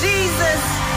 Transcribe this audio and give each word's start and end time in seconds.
Jesus? 0.00 0.87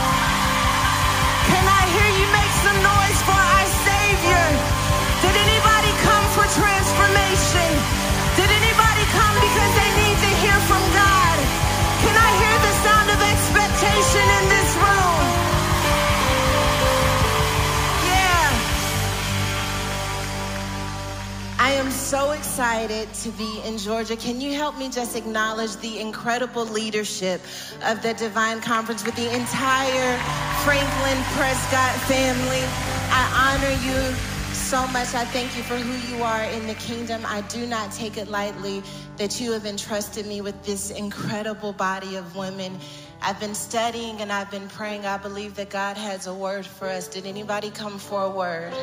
So 22.12 22.32
excited 22.32 23.10
to 23.14 23.30
be 23.30 23.62
in 23.64 23.78
Georgia. 23.78 24.14
Can 24.14 24.38
you 24.38 24.52
help 24.52 24.76
me 24.76 24.90
just 24.90 25.16
acknowledge 25.16 25.74
the 25.76 25.98
incredible 25.98 26.66
leadership 26.66 27.40
of 27.86 28.02
the 28.02 28.12
Divine 28.12 28.60
Conference 28.60 29.02
with 29.02 29.16
the 29.16 29.34
entire 29.34 30.18
Franklin 30.62 31.16
Prescott 31.32 31.94
family? 32.04 32.60
I 33.08 33.56
honor 33.56 33.74
you 33.86 34.14
so 34.52 34.86
much. 34.88 35.14
I 35.14 35.24
thank 35.24 35.56
you 35.56 35.62
for 35.62 35.76
who 35.76 36.14
you 36.14 36.22
are 36.22 36.44
in 36.50 36.66
the 36.66 36.74
kingdom. 36.74 37.22
I 37.24 37.40
do 37.48 37.66
not 37.66 37.90
take 37.92 38.18
it 38.18 38.28
lightly 38.28 38.82
that 39.16 39.40
you 39.40 39.52
have 39.52 39.64
entrusted 39.64 40.26
me 40.26 40.42
with 40.42 40.62
this 40.64 40.90
incredible 40.90 41.72
body 41.72 42.16
of 42.16 42.36
women. 42.36 42.78
I've 43.22 43.40
been 43.40 43.54
studying 43.54 44.20
and 44.20 44.30
I've 44.30 44.50
been 44.50 44.68
praying. 44.68 45.06
I 45.06 45.16
believe 45.16 45.54
that 45.54 45.70
God 45.70 45.96
has 45.96 46.26
a 46.26 46.34
word 46.34 46.66
for 46.66 46.88
us. 46.88 47.08
Did 47.08 47.24
anybody 47.24 47.70
come 47.70 47.98
for 47.98 48.20
a 48.20 48.30
word? 48.30 48.74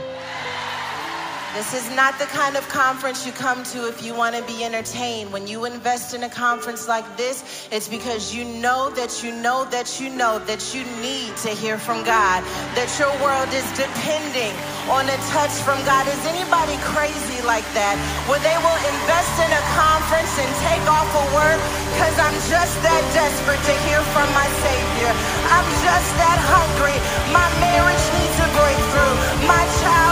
This 1.55 1.73
is 1.73 1.89
not 1.95 2.13
the 2.19 2.29
kind 2.29 2.55
of 2.55 2.67
conference 2.69 3.25
you 3.25 3.31
come 3.33 3.63
to 3.73 3.89
if 3.89 4.03
you 4.05 4.13
want 4.13 4.35
to 4.35 4.43
be 4.45 4.63
entertained. 4.63 5.33
When 5.33 5.47
you 5.47 5.65
invest 5.65 6.13
in 6.13 6.21
a 6.21 6.29
conference 6.29 6.87
like 6.87 7.05
this, 7.17 7.67
it's 7.71 7.89
because 7.89 8.33
you 8.33 8.45
know 8.45 8.93
that 8.93 9.23
you 9.23 9.33
know 9.33 9.65
that 9.73 9.99
you 9.99 10.13
know 10.13 10.37
that 10.45 10.61
you 10.75 10.85
need 11.01 11.35
to 11.41 11.49
hear 11.49 11.79
from 11.81 12.05
God, 12.05 12.45
that 12.77 12.89
your 13.01 13.09
world 13.17 13.49
is 13.49 13.65
depending 13.73 14.53
on 14.93 15.09
a 15.09 15.17
touch 15.33 15.49
from 15.65 15.81
God. 15.89 16.05
Is 16.05 16.21
anybody 16.29 16.77
crazy 16.93 17.41
like 17.41 17.65
that? 17.73 17.97
Where 18.29 18.41
they 18.45 18.57
will 18.61 18.81
invest 18.85 19.33
in 19.41 19.49
a 19.49 19.63
conference 19.73 20.33
and 20.37 20.49
take 20.69 20.85
off 20.85 21.09
a 21.17 21.25
word 21.33 21.59
because 21.97 22.15
I'm 22.21 22.37
just 22.45 22.77
that 22.85 23.03
desperate 23.17 23.61
to 23.65 23.75
hear 23.89 24.01
from 24.13 24.29
my 24.37 24.45
Savior. 24.61 25.11
I'm 25.49 25.69
just 25.81 26.09
that 26.21 26.39
hungry. 26.45 26.97
My 27.33 27.45
marriage 27.57 28.05
needs 28.21 28.37
a 28.37 28.49
breakthrough. 28.53 29.15
My 29.49 29.65
child 29.81 30.08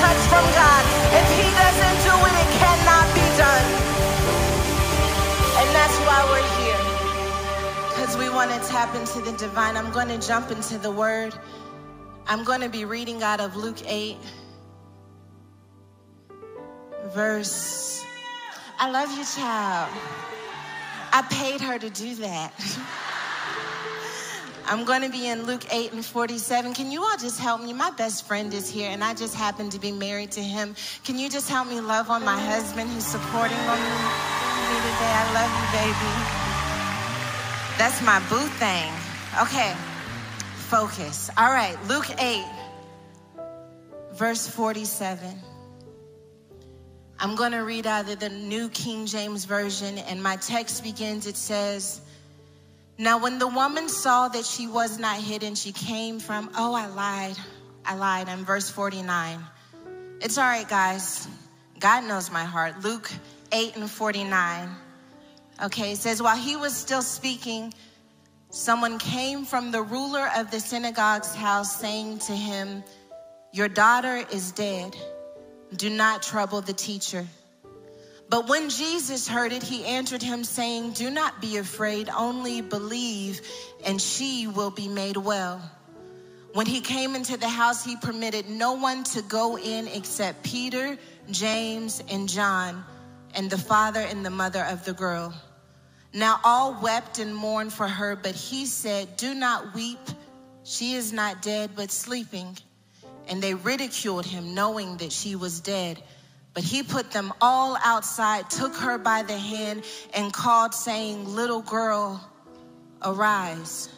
touch 0.00 0.22
from 0.32 0.46
God. 0.56 0.82
If 1.12 1.26
He 1.36 1.46
doesn't 1.62 1.98
do 2.08 2.14
it, 2.28 2.34
it 2.44 2.50
cannot 2.56 3.06
be 3.12 3.26
done. 3.36 3.66
And 5.60 5.68
that's 5.76 5.96
why 6.06 6.20
we're 6.32 6.50
here. 6.60 6.82
Because 7.88 8.16
we 8.16 8.30
want 8.30 8.50
to 8.50 8.58
tap 8.68 8.94
into 8.94 9.20
the 9.20 9.36
divine. 9.36 9.76
I'm 9.76 9.92
going 9.92 10.08
to 10.08 10.18
jump 10.26 10.50
into 10.50 10.78
the 10.78 10.90
word. 10.90 11.34
I'm 12.26 12.44
going 12.44 12.60
to 12.60 12.68
be 12.68 12.84
reading 12.84 13.22
out 13.22 13.40
of 13.40 13.56
Luke 13.56 13.82
8, 13.86 14.16
verse. 17.12 18.04
I 18.78 18.90
love 18.90 19.10
you, 19.16 19.24
child. 19.24 19.92
I 21.12 21.22
paid 21.22 21.60
her 21.60 21.78
to 21.78 21.90
do 21.90 22.14
that. 22.16 22.52
I'm 24.70 24.84
going 24.84 25.02
to 25.02 25.08
be 25.08 25.26
in 25.26 25.46
Luke 25.46 25.64
8 25.72 25.94
and 25.94 26.04
47. 26.04 26.74
Can 26.74 26.92
you 26.92 27.02
all 27.02 27.16
just 27.18 27.40
help 27.40 27.60
me? 27.60 27.72
My 27.72 27.90
best 27.90 28.24
friend 28.24 28.54
is 28.54 28.70
here, 28.70 28.88
and 28.88 29.02
I 29.02 29.14
just 29.14 29.34
happen 29.34 29.68
to 29.70 29.80
be 29.80 29.90
married 29.90 30.30
to 30.32 30.40
him. 30.40 30.76
Can 31.02 31.18
you 31.18 31.28
just 31.28 31.50
help 31.50 31.66
me 31.66 31.80
love 31.80 32.08
on 32.08 32.24
my 32.24 32.40
husband 32.40 32.88
who's 32.88 33.04
supporting 33.04 33.56
me, 33.56 33.64
today? 33.66 35.12
I 35.12 35.26
love 35.34 35.50
you, 35.58 35.66
baby. 35.74 36.12
That's 37.78 38.00
my 38.02 38.20
boo 38.28 38.46
thing. 38.60 38.92
Okay, 39.42 39.74
focus. 40.68 41.30
All 41.36 41.50
right, 41.50 41.76
Luke 41.88 42.08
8, 42.20 42.44
verse 44.12 44.46
47. 44.46 45.36
I'm 47.18 47.34
going 47.34 47.50
to 47.50 47.64
read 47.64 47.88
out 47.88 48.08
of 48.08 48.20
the 48.20 48.28
New 48.28 48.68
King 48.68 49.06
James 49.06 49.46
Version, 49.46 49.98
and 49.98 50.22
my 50.22 50.36
text 50.36 50.84
begins, 50.84 51.26
it 51.26 51.36
says, 51.36 52.02
now, 53.00 53.16
when 53.16 53.38
the 53.38 53.48
woman 53.48 53.88
saw 53.88 54.28
that 54.28 54.44
she 54.44 54.66
was 54.66 54.98
not 54.98 55.16
hidden, 55.16 55.54
she 55.54 55.72
came 55.72 56.20
from, 56.20 56.50
oh, 56.54 56.74
I 56.74 56.86
lied. 56.88 57.36
I 57.82 57.94
lied. 57.94 58.28
I'm 58.28 58.44
verse 58.44 58.68
49. 58.68 59.38
It's 60.20 60.36
all 60.36 60.44
right, 60.44 60.68
guys. 60.68 61.26
God 61.78 62.04
knows 62.04 62.30
my 62.30 62.44
heart. 62.44 62.84
Luke 62.84 63.10
8 63.52 63.76
and 63.76 63.90
49. 63.90 64.68
Okay, 65.64 65.92
it 65.92 65.96
says, 65.96 66.20
while 66.20 66.36
he 66.36 66.56
was 66.56 66.76
still 66.76 67.00
speaking, 67.00 67.72
someone 68.50 68.98
came 68.98 69.46
from 69.46 69.70
the 69.70 69.80
ruler 69.80 70.28
of 70.36 70.50
the 70.50 70.60
synagogue's 70.60 71.34
house 71.34 71.80
saying 71.80 72.18
to 72.18 72.32
him, 72.32 72.84
Your 73.54 73.68
daughter 73.68 74.26
is 74.30 74.52
dead. 74.52 74.94
Do 75.74 75.88
not 75.88 76.22
trouble 76.22 76.60
the 76.60 76.74
teacher. 76.74 77.26
But 78.30 78.48
when 78.48 78.70
Jesus 78.70 79.26
heard 79.26 79.52
it, 79.52 79.64
he 79.64 79.84
answered 79.84 80.22
him, 80.22 80.44
saying, 80.44 80.92
Do 80.92 81.10
not 81.10 81.40
be 81.40 81.56
afraid, 81.56 82.08
only 82.08 82.60
believe, 82.60 83.40
and 83.84 84.00
she 84.00 84.46
will 84.46 84.70
be 84.70 84.86
made 84.86 85.16
well. 85.16 85.60
When 86.52 86.66
he 86.66 86.80
came 86.80 87.16
into 87.16 87.36
the 87.36 87.48
house, 87.48 87.84
he 87.84 87.96
permitted 87.96 88.48
no 88.48 88.74
one 88.74 89.02
to 89.04 89.22
go 89.22 89.58
in 89.58 89.88
except 89.88 90.44
Peter, 90.44 90.96
James, 91.32 92.04
and 92.08 92.28
John, 92.28 92.84
and 93.34 93.50
the 93.50 93.58
father 93.58 94.00
and 94.00 94.24
the 94.24 94.30
mother 94.30 94.64
of 94.64 94.84
the 94.84 94.92
girl. 94.92 95.34
Now 96.14 96.38
all 96.44 96.80
wept 96.80 97.18
and 97.18 97.34
mourned 97.34 97.72
for 97.72 97.88
her, 97.88 98.14
but 98.14 98.36
he 98.36 98.64
said, 98.66 99.16
Do 99.16 99.34
not 99.34 99.74
weep. 99.74 99.98
She 100.62 100.94
is 100.94 101.12
not 101.12 101.42
dead, 101.42 101.70
but 101.74 101.90
sleeping. 101.90 102.56
And 103.26 103.42
they 103.42 103.54
ridiculed 103.54 104.26
him, 104.26 104.54
knowing 104.54 104.98
that 104.98 105.10
she 105.10 105.34
was 105.34 105.58
dead. 105.58 106.00
But 106.52 106.64
he 106.64 106.82
put 106.82 107.12
them 107.12 107.32
all 107.40 107.76
outside, 107.82 108.50
took 108.50 108.74
her 108.76 108.98
by 108.98 109.22
the 109.22 109.38
hand, 109.38 109.84
and 110.14 110.32
called, 110.32 110.74
saying, 110.74 111.34
Little 111.34 111.62
girl, 111.62 112.20
arise. 113.02 113.88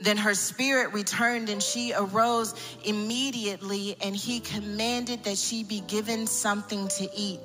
Then 0.00 0.16
her 0.16 0.34
spirit 0.34 0.92
returned, 0.92 1.48
and 1.48 1.62
she 1.62 1.92
arose 1.92 2.54
immediately, 2.84 3.96
and 4.02 4.14
he 4.14 4.40
commanded 4.40 5.24
that 5.24 5.38
she 5.38 5.64
be 5.64 5.80
given 5.80 6.26
something 6.26 6.88
to 6.88 7.08
eat. 7.16 7.40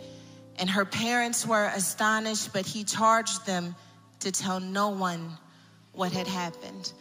And 0.60 0.70
her 0.70 0.86
parents 0.86 1.48
were 1.48 1.72
astonished, 1.74 2.54
but 2.54 2.66
he 2.66 2.84
charged 2.84 3.46
them 3.46 3.76
to 4.20 4.32
tell 4.32 4.60
no 4.60 4.90
one 4.90 5.38
what 5.94 6.12
had 6.12 6.28
happened. 6.28 6.92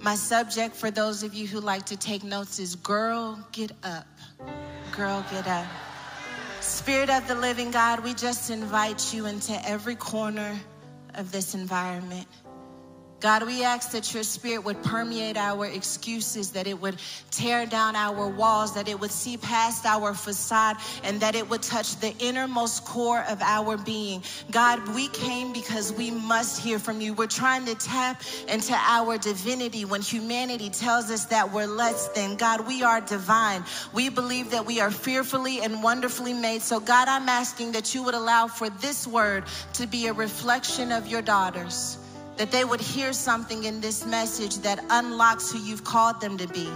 My 0.00 0.14
subject 0.16 0.74
for 0.74 0.90
those 0.90 1.22
of 1.22 1.32
you 1.32 1.46
who 1.46 1.60
like 1.60 1.86
to 1.86 1.96
take 1.96 2.24
notes 2.24 2.58
is 2.58 2.74
Girl, 2.74 3.38
get 3.52 3.70
up. 3.84 4.06
Girl, 4.96 5.24
get 5.30 5.46
up. 5.46 5.66
Spirit 6.62 7.10
of 7.10 7.26
the 7.26 7.34
living 7.34 7.72
God, 7.72 8.04
we 8.04 8.14
just 8.14 8.48
invite 8.48 9.12
you 9.12 9.26
into 9.26 9.52
every 9.68 9.96
corner 9.96 10.58
of 11.14 11.32
this 11.32 11.54
environment. 11.54 12.26
God, 13.22 13.46
we 13.46 13.62
ask 13.62 13.92
that 13.92 14.12
your 14.12 14.24
spirit 14.24 14.64
would 14.64 14.82
permeate 14.82 15.36
our 15.36 15.66
excuses, 15.66 16.50
that 16.50 16.66
it 16.66 16.80
would 16.80 16.96
tear 17.30 17.66
down 17.66 17.94
our 17.94 18.26
walls, 18.26 18.74
that 18.74 18.88
it 18.88 18.98
would 18.98 19.12
see 19.12 19.36
past 19.36 19.86
our 19.86 20.12
facade, 20.12 20.76
and 21.04 21.20
that 21.20 21.36
it 21.36 21.48
would 21.48 21.62
touch 21.62 21.94
the 22.00 22.12
innermost 22.18 22.84
core 22.84 23.24
of 23.28 23.40
our 23.40 23.76
being. 23.76 24.24
God, 24.50 24.92
we 24.96 25.06
came 25.06 25.52
because 25.52 25.92
we 25.92 26.10
must 26.10 26.60
hear 26.60 26.80
from 26.80 27.00
you. 27.00 27.14
We're 27.14 27.28
trying 27.28 27.64
to 27.66 27.76
tap 27.76 28.24
into 28.48 28.74
our 28.74 29.18
divinity 29.18 29.84
when 29.84 30.02
humanity 30.02 30.68
tells 30.68 31.08
us 31.08 31.26
that 31.26 31.52
we're 31.52 31.68
less 31.68 32.08
than. 32.08 32.34
God, 32.34 32.66
we 32.66 32.82
are 32.82 33.00
divine. 33.00 33.62
We 33.94 34.08
believe 34.08 34.50
that 34.50 34.66
we 34.66 34.80
are 34.80 34.90
fearfully 34.90 35.60
and 35.60 35.80
wonderfully 35.80 36.34
made. 36.34 36.62
So, 36.62 36.80
God, 36.80 37.06
I'm 37.06 37.28
asking 37.28 37.70
that 37.72 37.94
you 37.94 38.02
would 38.02 38.14
allow 38.14 38.48
for 38.48 38.68
this 38.68 39.06
word 39.06 39.44
to 39.74 39.86
be 39.86 40.08
a 40.08 40.12
reflection 40.12 40.90
of 40.90 41.06
your 41.06 41.22
daughters 41.22 41.98
that 42.36 42.50
they 42.50 42.64
would 42.64 42.80
hear 42.80 43.12
something 43.12 43.64
in 43.64 43.80
this 43.80 44.06
message 44.06 44.56
that 44.58 44.84
unlocks 44.90 45.52
who 45.52 45.58
you've 45.58 45.84
called 45.84 46.20
them 46.20 46.36
to 46.38 46.48
be. 46.48 46.68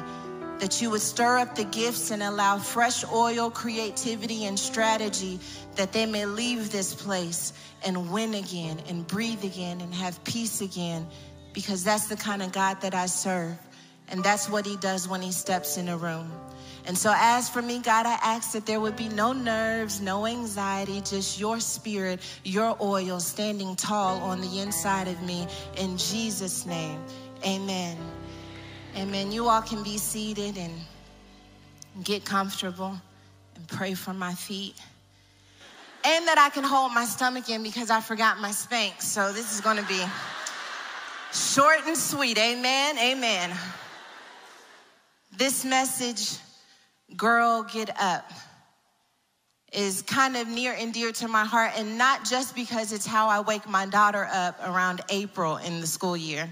That 0.58 0.80
you 0.80 0.90
would 0.90 1.00
stir 1.00 1.38
up 1.38 1.54
the 1.54 1.64
gifts 1.64 2.10
and 2.10 2.22
allow 2.22 2.58
fresh 2.58 3.04
oil, 3.12 3.50
creativity, 3.50 4.46
and 4.46 4.58
strategy 4.58 5.38
that 5.76 5.92
they 5.92 6.06
may 6.06 6.24
leave 6.24 6.72
this 6.72 6.94
place 6.94 7.52
and 7.84 8.10
win 8.10 8.34
again 8.34 8.80
and 8.88 9.06
breathe 9.06 9.44
again 9.44 9.80
and 9.80 9.94
have 9.94 10.22
peace 10.24 10.60
again 10.60 11.06
because 11.52 11.84
that's 11.84 12.08
the 12.08 12.16
kind 12.16 12.42
of 12.42 12.52
God 12.52 12.80
that 12.80 12.94
I 12.94 13.06
serve. 13.06 13.56
And 14.08 14.22
that's 14.22 14.48
what 14.48 14.64
he 14.64 14.76
does 14.76 15.08
when 15.08 15.20
he 15.20 15.32
steps 15.32 15.76
in 15.76 15.88
a 15.88 15.96
room. 15.96 16.30
And 16.86 16.96
so, 16.96 17.12
as 17.16 17.48
for 17.48 17.60
me, 17.60 17.80
God, 17.80 18.06
I 18.06 18.18
ask 18.22 18.52
that 18.52 18.64
there 18.64 18.80
would 18.80 18.96
be 18.96 19.08
no 19.08 19.32
nerves, 19.32 20.00
no 20.00 20.24
anxiety, 20.24 21.00
just 21.00 21.40
your 21.40 21.58
spirit, 21.58 22.20
your 22.44 22.76
oil 22.80 23.18
standing 23.18 23.74
tall 23.74 24.18
on 24.18 24.40
the 24.40 24.60
inside 24.60 25.08
of 25.08 25.20
me. 25.22 25.46
In 25.76 25.98
Jesus' 25.98 26.64
name, 26.64 27.00
amen. 27.44 27.96
Amen. 28.96 29.32
You 29.32 29.48
all 29.48 29.62
can 29.62 29.82
be 29.82 29.98
seated 29.98 30.56
and 30.56 30.72
get 32.04 32.24
comfortable 32.24 32.96
and 33.56 33.68
pray 33.68 33.94
for 33.94 34.14
my 34.14 34.32
feet. 34.34 34.74
And 36.04 36.28
that 36.28 36.38
I 36.38 36.50
can 36.50 36.62
hold 36.62 36.92
my 36.92 37.04
stomach 37.04 37.50
in 37.50 37.64
because 37.64 37.90
I 37.90 38.00
forgot 38.00 38.38
my 38.38 38.50
Spanx. 38.50 39.02
So, 39.02 39.32
this 39.32 39.52
is 39.52 39.60
going 39.60 39.76
to 39.76 39.86
be 39.86 40.02
Short 41.36 41.80
and 41.86 41.96
sweet. 41.96 42.38
Amen. 42.38 42.96
Amen. 42.98 43.54
This 45.36 45.66
message, 45.66 46.38
Girl 47.14 47.62
Get 47.62 47.90
Up, 48.00 48.30
is 49.72 50.02
kind 50.02 50.36
of 50.36 50.48
near 50.48 50.72
and 50.72 50.92
dear 50.92 51.12
to 51.12 51.28
my 51.28 51.44
heart, 51.44 51.72
and 51.76 51.98
not 51.98 52.24
just 52.24 52.54
because 52.54 52.92
it's 52.92 53.06
how 53.06 53.28
I 53.28 53.40
wake 53.40 53.68
my 53.68 53.84
daughter 53.86 54.26
up 54.32 54.58
around 54.64 55.02
April 55.10 55.58
in 55.58 55.80
the 55.80 55.86
school 55.86 56.16
year. 56.16 56.48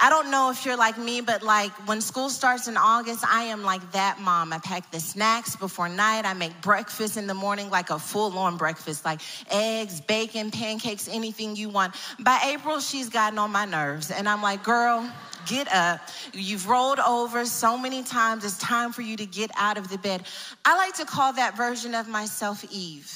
I 0.00 0.10
don't 0.10 0.30
know 0.30 0.50
if 0.50 0.64
you're 0.64 0.76
like 0.76 0.96
me, 0.96 1.20
but 1.20 1.42
like 1.42 1.72
when 1.88 2.00
school 2.00 2.30
starts 2.30 2.68
in 2.68 2.76
August, 2.76 3.24
I 3.26 3.44
am 3.44 3.64
like 3.64 3.92
that 3.92 4.20
mom. 4.20 4.52
I 4.52 4.58
pack 4.58 4.90
the 4.92 5.00
snacks 5.00 5.56
before 5.56 5.88
night. 5.88 6.24
I 6.24 6.34
make 6.34 6.60
breakfast 6.60 7.16
in 7.16 7.26
the 7.26 7.34
morning, 7.34 7.68
like 7.68 7.90
a 7.90 7.98
full 7.98 8.38
on 8.38 8.56
breakfast, 8.56 9.04
like 9.04 9.20
eggs, 9.50 10.00
bacon, 10.00 10.52
pancakes, 10.52 11.08
anything 11.08 11.56
you 11.56 11.68
want. 11.68 11.96
By 12.20 12.38
April, 12.54 12.78
she's 12.78 13.08
gotten 13.08 13.38
on 13.38 13.50
my 13.50 13.64
nerves. 13.64 14.12
And 14.12 14.28
I'm 14.28 14.40
like, 14.40 14.62
girl, 14.62 15.10
get 15.46 15.66
up. 15.72 16.00
You've 16.32 16.68
rolled 16.68 17.00
over 17.00 17.44
so 17.44 17.76
many 17.76 18.04
times. 18.04 18.44
It's 18.44 18.58
time 18.58 18.92
for 18.92 19.02
you 19.02 19.16
to 19.16 19.26
get 19.26 19.50
out 19.56 19.78
of 19.78 19.88
the 19.88 19.98
bed. 19.98 20.22
I 20.64 20.76
like 20.76 20.94
to 20.96 21.06
call 21.06 21.32
that 21.32 21.56
version 21.56 21.96
of 21.96 22.06
myself 22.06 22.64
Eve. 22.70 23.12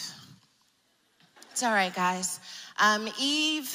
It's 1.52 1.62
all 1.62 1.73
right, 1.73 1.94
guys. 1.94 2.40
Um, 2.81 3.08
Eve 3.20 3.73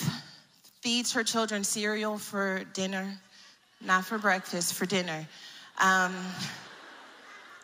feeds 0.87 1.11
her 1.11 1.21
children 1.21 1.65
cereal 1.65 2.17
for 2.17 2.63
dinner, 2.73 3.19
not 3.85 4.05
for 4.05 4.17
breakfast, 4.17 4.73
for 4.73 4.85
dinner. 4.85 5.27
Um, 5.81 6.15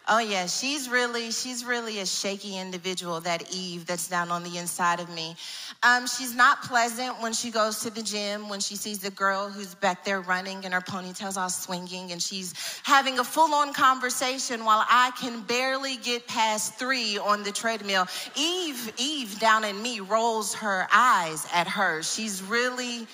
oh 0.08 0.20
yeah, 0.20 0.46
she's 0.46 0.90
really, 0.90 1.32
she's 1.32 1.64
really 1.66 2.00
a 2.00 2.06
shaky 2.06 2.58
individual, 2.58 3.22
that 3.22 3.54
Eve 3.54 3.86
that's 3.86 4.08
down 4.08 4.32
on 4.32 4.44
the 4.44 4.58
inside 4.58 5.00
of 5.00 5.10
me. 5.10 5.36
Um, 5.84 6.08
she's 6.08 6.36
not 6.36 6.64
pleasant 6.64 7.22
when 7.22 7.34
she 7.34 7.52
goes 7.52 7.82
to 7.82 7.90
the 7.90 8.02
gym, 8.02 8.50
when 8.50 8.60
she 8.60 8.76
sees 8.76 9.00
the 9.00 9.12
girl 9.12 9.50
who's 9.50 9.76
back 9.76 10.06
there 10.06 10.22
running 10.22 10.64
and 10.66 10.74
her 10.74 10.82
ponytail's 10.82 11.38
all 11.38 11.50
swinging, 11.50 12.12
and 12.12 12.22
she's 12.22 12.54
having 12.84 13.20
a 13.20 13.24
full 13.24 13.54
on 13.54 13.74
conversation 13.74 14.66
while 14.66 14.86
I 14.90 15.12
can 15.20 15.42
barely 15.42 15.98
get 15.98 16.28
past 16.28 16.76
three 16.76 17.18
on 17.18 17.44
the 17.44 17.52
treadmill. 17.52 18.08
Eve, 18.36 18.94
Eve 18.98 19.40
down 19.40 19.64
in 19.64 19.82
me 19.82 20.00
rolls 20.00 20.54
her 20.56 20.88
eyes 20.94 21.46
at 21.54 21.68
her. 21.68 22.02
She's 22.04 22.42
really 22.44 23.08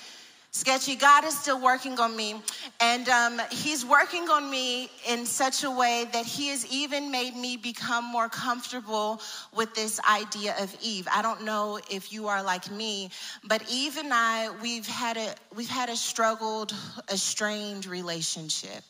sketchy. 0.51 0.95
God 0.95 1.25
is 1.25 1.37
still 1.37 1.61
working 1.61 1.99
on 1.99 2.15
me. 2.15 2.41
And 2.79 3.07
um, 3.09 3.41
He's 3.51 3.85
working 3.85 4.29
on 4.29 4.49
me 4.49 4.89
in 5.07 5.25
such 5.25 5.63
a 5.63 5.71
way 5.71 6.07
that 6.13 6.25
He 6.25 6.47
has 6.49 6.65
even 6.71 7.11
made 7.11 7.35
me 7.35 7.57
become 7.57 8.05
more 8.05 8.29
comfortable 8.29 9.21
with 9.55 9.73
this 9.75 9.99
idea 10.09 10.55
of 10.59 10.75
Eve. 10.81 11.07
I 11.11 11.21
don't 11.21 11.43
know 11.43 11.79
if 11.89 12.11
you 12.11 12.27
are 12.27 12.43
like 12.43 12.69
me, 12.71 13.09
but 13.43 13.63
Eve 13.71 13.97
and 13.97 14.13
I, 14.13 14.49
we've 14.61 14.87
had 14.87 15.17
a, 15.17 15.35
we've 15.55 15.69
had 15.69 15.89
a 15.89 15.95
struggled, 15.95 16.73
a 17.09 17.17
strained 17.17 17.85
relationship. 17.85 18.83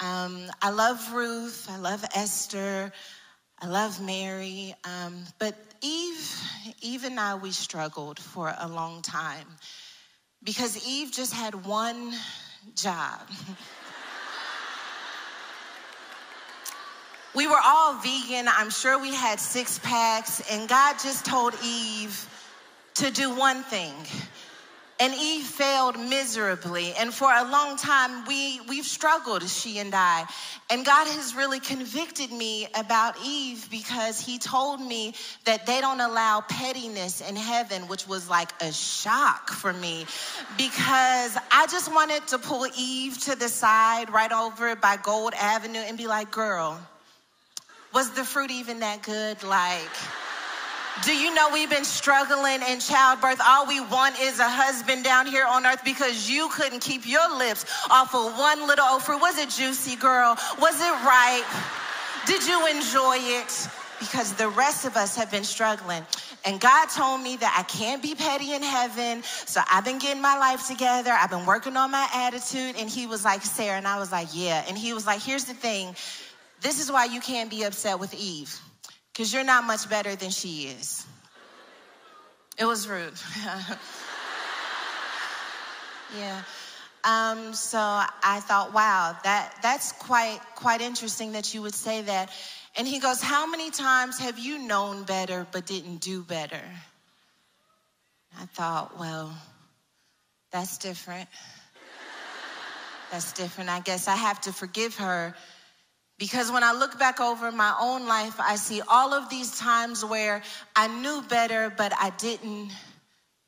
Um, 0.00 0.46
I 0.62 0.70
love 0.70 1.12
Ruth, 1.12 1.66
I 1.68 1.76
love 1.76 2.04
Esther, 2.14 2.92
I 3.60 3.66
love 3.66 4.00
Mary, 4.00 4.76
um, 4.84 5.24
but 5.40 5.56
Eve, 5.80 6.40
Eve 6.80 7.04
and 7.04 7.18
I, 7.18 7.34
we 7.34 7.50
struggled 7.50 8.20
for 8.20 8.54
a 8.58 8.68
long 8.68 9.02
time 9.02 9.46
because 10.44 10.86
Eve 10.86 11.12
just 11.12 11.32
had 11.32 11.66
one 11.66 12.12
job. 12.74 13.20
we 17.34 17.46
were 17.46 17.60
all 17.64 17.94
vegan. 17.94 18.46
I'm 18.48 18.70
sure 18.70 18.98
we 19.00 19.14
had 19.14 19.40
six 19.40 19.78
packs, 19.78 20.40
and 20.50 20.68
God 20.68 20.96
just 21.02 21.24
told 21.24 21.54
Eve 21.64 22.28
to 22.94 23.10
do 23.10 23.34
one 23.34 23.62
thing 23.62 23.94
and 25.00 25.14
Eve 25.14 25.44
failed 25.44 25.98
miserably. 25.98 26.92
And 26.94 27.14
for 27.14 27.30
a 27.32 27.44
long 27.44 27.76
time, 27.76 28.24
we, 28.26 28.60
we've 28.68 28.84
struggled, 28.84 29.48
she 29.48 29.78
and 29.78 29.94
I. 29.94 30.24
And 30.70 30.84
God 30.84 31.06
has 31.06 31.34
really 31.34 31.60
convicted 31.60 32.32
me 32.32 32.66
about 32.74 33.16
Eve 33.24 33.68
because 33.70 34.20
he 34.20 34.38
told 34.38 34.80
me 34.80 35.14
that 35.44 35.66
they 35.66 35.80
don't 35.80 36.00
allow 36.00 36.42
pettiness 36.48 37.20
in 37.20 37.36
heaven, 37.36 37.82
which 37.88 38.08
was 38.08 38.28
like 38.28 38.50
a 38.60 38.72
shock 38.72 39.50
for 39.50 39.72
me 39.72 40.04
because 40.56 41.38
I 41.50 41.66
just 41.70 41.92
wanted 41.92 42.26
to 42.28 42.38
pull 42.38 42.66
Eve 42.76 43.18
to 43.22 43.36
the 43.36 43.48
side 43.48 44.10
right 44.10 44.32
over 44.32 44.74
by 44.76 44.96
Gold 44.96 45.32
Avenue 45.34 45.78
and 45.78 45.96
be 45.96 46.06
like, 46.06 46.30
girl, 46.30 46.78
was 47.94 48.10
the 48.10 48.24
fruit 48.24 48.50
even 48.50 48.80
that 48.80 49.02
good? 49.02 49.42
Like, 49.42 49.88
do 51.04 51.14
you 51.14 51.34
know 51.34 51.48
we've 51.52 51.70
been 51.70 51.84
struggling 51.84 52.62
in 52.62 52.80
childbirth? 52.80 53.40
All 53.44 53.66
we 53.66 53.80
want 53.80 54.18
is 54.20 54.40
a 54.40 54.48
husband 54.48 55.04
down 55.04 55.26
here 55.26 55.46
on 55.46 55.66
earth 55.66 55.84
because 55.84 56.28
you 56.28 56.48
couldn't 56.50 56.80
keep 56.80 57.06
your 57.06 57.36
lips 57.36 57.64
off 57.90 58.14
of 58.14 58.36
one 58.38 58.66
little 58.66 58.84
old 58.84 59.02
fruit. 59.02 59.20
Was 59.20 59.38
it 59.38 59.50
juicy, 59.50 59.96
girl? 59.96 60.36
Was 60.60 60.80
it 60.80 60.92
ripe? 61.04 61.46
Did 62.26 62.46
you 62.46 62.66
enjoy 62.66 63.16
it? 63.18 63.68
Because 64.00 64.32
the 64.34 64.48
rest 64.48 64.84
of 64.84 64.96
us 64.96 65.16
have 65.16 65.30
been 65.30 65.44
struggling. 65.44 66.04
And 66.44 66.60
God 66.60 66.86
told 66.86 67.20
me 67.20 67.36
that 67.36 67.54
I 67.58 67.62
can't 67.64 68.02
be 68.02 68.14
petty 68.14 68.52
in 68.54 68.62
heaven. 68.62 69.22
So 69.22 69.60
I've 69.70 69.84
been 69.84 69.98
getting 69.98 70.22
my 70.22 70.38
life 70.38 70.66
together. 70.66 71.10
I've 71.10 71.30
been 71.30 71.46
working 71.46 71.76
on 71.76 71.90
my 71.90 72.08
attitude. 72.14 72.76
And 72.78 72.88
He 72.88 73.06
was 73.06 73.24
like, 73.24 73.42
Sarah. 73.42 73.76
And 73.76 73.88
I 73.88 73.98
was 73.98 74.12
like, 74.12 74.28
yeah. 74.32 74.64
And 74.68 74.78
He 74.78 74.92
was 74.92 75.06
like, 75.06 75.20
here's 75.22 75.44
the 75.44 75.54
thing. 75.54 75.94
This 76.60 76.80
is 76.80 76.90
why 76.90 77.06
you 77.06 77.20
can't 77.20 77.50
be 77.50 77.64
upset 77.64 77.98
with 77.98 78.14
Eve 78.14 78.60
because 79.18 79.34
you're 79.34 79.42
not 79.42 79.64
much 79.64 79.90
better 79.90 80.14
than 80.14 80.30
she 80.30 80.68
is. 80.68 81.04
It 82.56 82.66
was 82.66 82.88
rude. 82.88 83.14
yeah. 86.16 86.40
Um, 87.02 87.52
so 87.52 87.80
I 87.80 88.38
thought, 88.38 88.72
wow, 88.72 89.16
that, 89.24 89.56
that's 89.60 89.90
quite, 89.90 90.38
quite 90.54 90.80
interesting 90.80 91.32
that 91.32 91.52
you 91.52 91.62
would 91.62 91.74
say 91.74 92.02
that. 92.02 92.30
And 92.76 92.86
he 92.86 93.00
goes, 93.00 93.20
How 93.20 93.50
many 93.50 93.72
times 93.72 94.20
have 94.20 94.38
you 94.38 94.60
known 94.60 95.02
better 95.02 95.48
but 95.50 95.66
didn't 95.66 95.96
do 95.96 96.22
better? 96.22 96.62
I 98.38 98.44
thought, 98.46 99.00
well, 99.00 99.36
that's 100.52 100.78
different. 100.78 101.28
That's 103.10 103.32
different. 103.32 103.68
I 103.68 103.80
guess 103.80 104.06
I 104.06 104.14
have 104.14 104.40
to 104.42 104.52
forgive 104.52 104.94
her 104.98 105.34
because 106.18 106.50
when 106.50 106.64
I 106.64 106.72
look 106.72 106.98
back 106.98 107.20
over 107.20 107.52
my 107.52 107.74
own 107.80 108.06
life, 108.06 108.40
I 108.40 108.56
see 108.56 108.82
all 108.88 109.14
of 109.14 109.28
these 109.30 109.56
times 109.58 110.04
where 110.04 110.42
I 110.74 110.88
knew 110.88 111.22
better, 111.22 111.72
but 111.76 111.92
I 111.98 112.10
didn't 112.10 112.72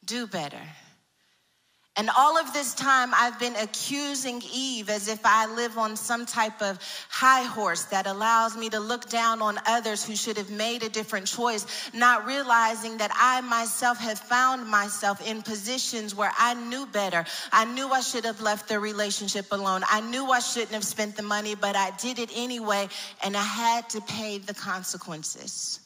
do 0.05 0.27
better. 0.27 0.63
And 1.97 2.09
all 2.17 2.39
of 2.39 2.53
this 2.53 2.73
time, 2.73 3.11
I've 3.15 3.39
been 3.41 3.57
accusing 3.57 4.41
Eve 4.55 4.89
as 4.89 5.09
if 5.09 5.21
I 5.25 5.53
live 5.53 5.77
on 5.77 5.97
some 5.97 6.25
type 6.25 6.63
of 6.63 6.79
high 7.11 7.43
horse 7.43 7.85
that 7.87 8.07
allows 8.07 8.57
me 8.57 8.71
to 8.71 8.79
look 8.79 9.11
down 9.11 9.43
on 9.43 9.59
others 9.67 10.05
who 10.05 10.15
should 10.15 10.37
have 10.37 10.51
made 10.51 10.85
a 10.85 10.89
different 10.89 11.27
choice, 11.27 11.67
not 11.93 12.27
realizing 12.27 12.99
that 12.99 13.11
I 13.15 13.41
myself 13.41 13.99
have 13.99 14.21
found 14.21 14.69
myself 14.69 15.21
in 15.29 15.43
positions 15.43 16.15
where 16.15 16.33
I 16.39 16.55
knew 16.55 16.87
better. 16.87 17.25
I 17.53 17.65
knew 17.65 17.89
I 17.89 18.03
should 18.03 18.25
have 18.25 18.41
left 18.41 18.69
the 18.69 18.79
relationship 18.79 19.47
alone. 19.51 19.83
I 19.91 20.01
knew 20.01 20.27
I 20.31 20.39
shouldn't 20.39 20.73
have 20.73 20.85
spent 20.85 21.17
the 21.17 21.25
money, 21.25 21.57
but 21.57 21.75
I 21.75 21.91
did 21.99 22.21
it 22.21 22.31
anyway, 22.35 22.89
and 23.23 23.37
I 23.37 23.43
had 23.43 23.91
to 23.91 24.01
pay 24.01 24.39
the 24.39 24.55
consequences. 24.55 25.81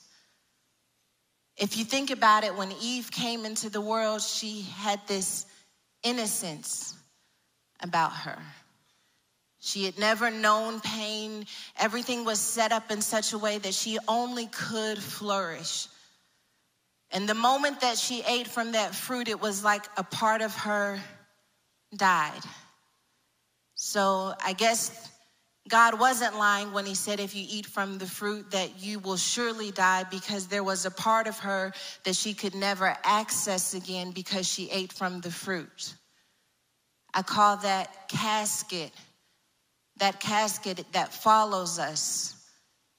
If 1.56 1.78
you 1.78 1.84
think 1.84 2.10
about 2.10 2.44
it, 2.44 2.54
when 2.54 2.72
Eve 2.82 3.10
came 3.10 3.46
into 3.46 3.70
the 3.70 3.80
world, 3.80 4.20
she 4.20 4.62
had 4.76 5.00
this 5.08 5.46
innocence 6.04 6.94
about 7.80 8.12
her. 8.12 8.38
She 9.58 9.84
had 9.84 9.98
never 9.98 10.30
known 10.30 10.80
pain. 10.80 11.46
Everything 11.78 12.24
was 12.24 12.38
set 12.38 12.70
up 12.70 12.90
in 12.90 13.00
such 13.00 13.32
a 13.32 13.38
way 13.38 13.58
that 13.58 13.74
she 13.74 13.98
only 14.06 14.46
could 14.46 14.98
flourish. 15.02 15.88
And 17.10 17.28
the 17.28 17.34
moment 17.34 17.80
that 17.80 17.96
she 17.96 18.22
ate 18.28 18.46
from 18.46 18.72
that 18.72 18.94
fruit, 18.94 19.28
it 19.28 19.40
was 19.40 19.64
like 19.64 19.84
a 19.96 20.04
part 20.04 20.42
of 20.42 20.54
her 20.54 21.00
died. 21.96 22.42
So 23.74 24.34
I 24.44 24.52
guess 24.52 25.10
God 25.68 25.98
wasn't 25.98 26.36
lying 26.36 26.72
when 26.72 26.84
he 26.84 26.94
said, 26.94 27.20
if 27.20 27.34
you 27.34 27.46
eat 27.48 27.64
from 27.64 27.96
the 27.96 28.06
fruit, 28.06 28.50
that 28.50 28.82
you 28.82 28.98
will 28.98 29.16
surely 29.16 29.70
die, 29.70 30.04
because 30.10 30.46
there 30.46 30.62
was 30.62 30.84
a 30.84 30.90
part 30.90 31.26
of 31.26 31.38
her 31.38 31.72
that 32.04 32.14
she 32.14 32.34
could 32.34 32.54
never 32.54 32.94
access 33.02 33.72
again 33.72 34.10
because 34.10 34.46
she 34.46 34.70
ate 34.70 34.92
from 34.92 35.22
the 35.22 35.30
fruit. 35.30 35.94
I 37.14 37.22
call 37.22 37.56
that 37.58 38.08
casket, 38.08 38.92
that 39.96 40.20
casket 40.20 40.84
that 40.92 41.14
follows 41.14 41.78
us 41.78 42.34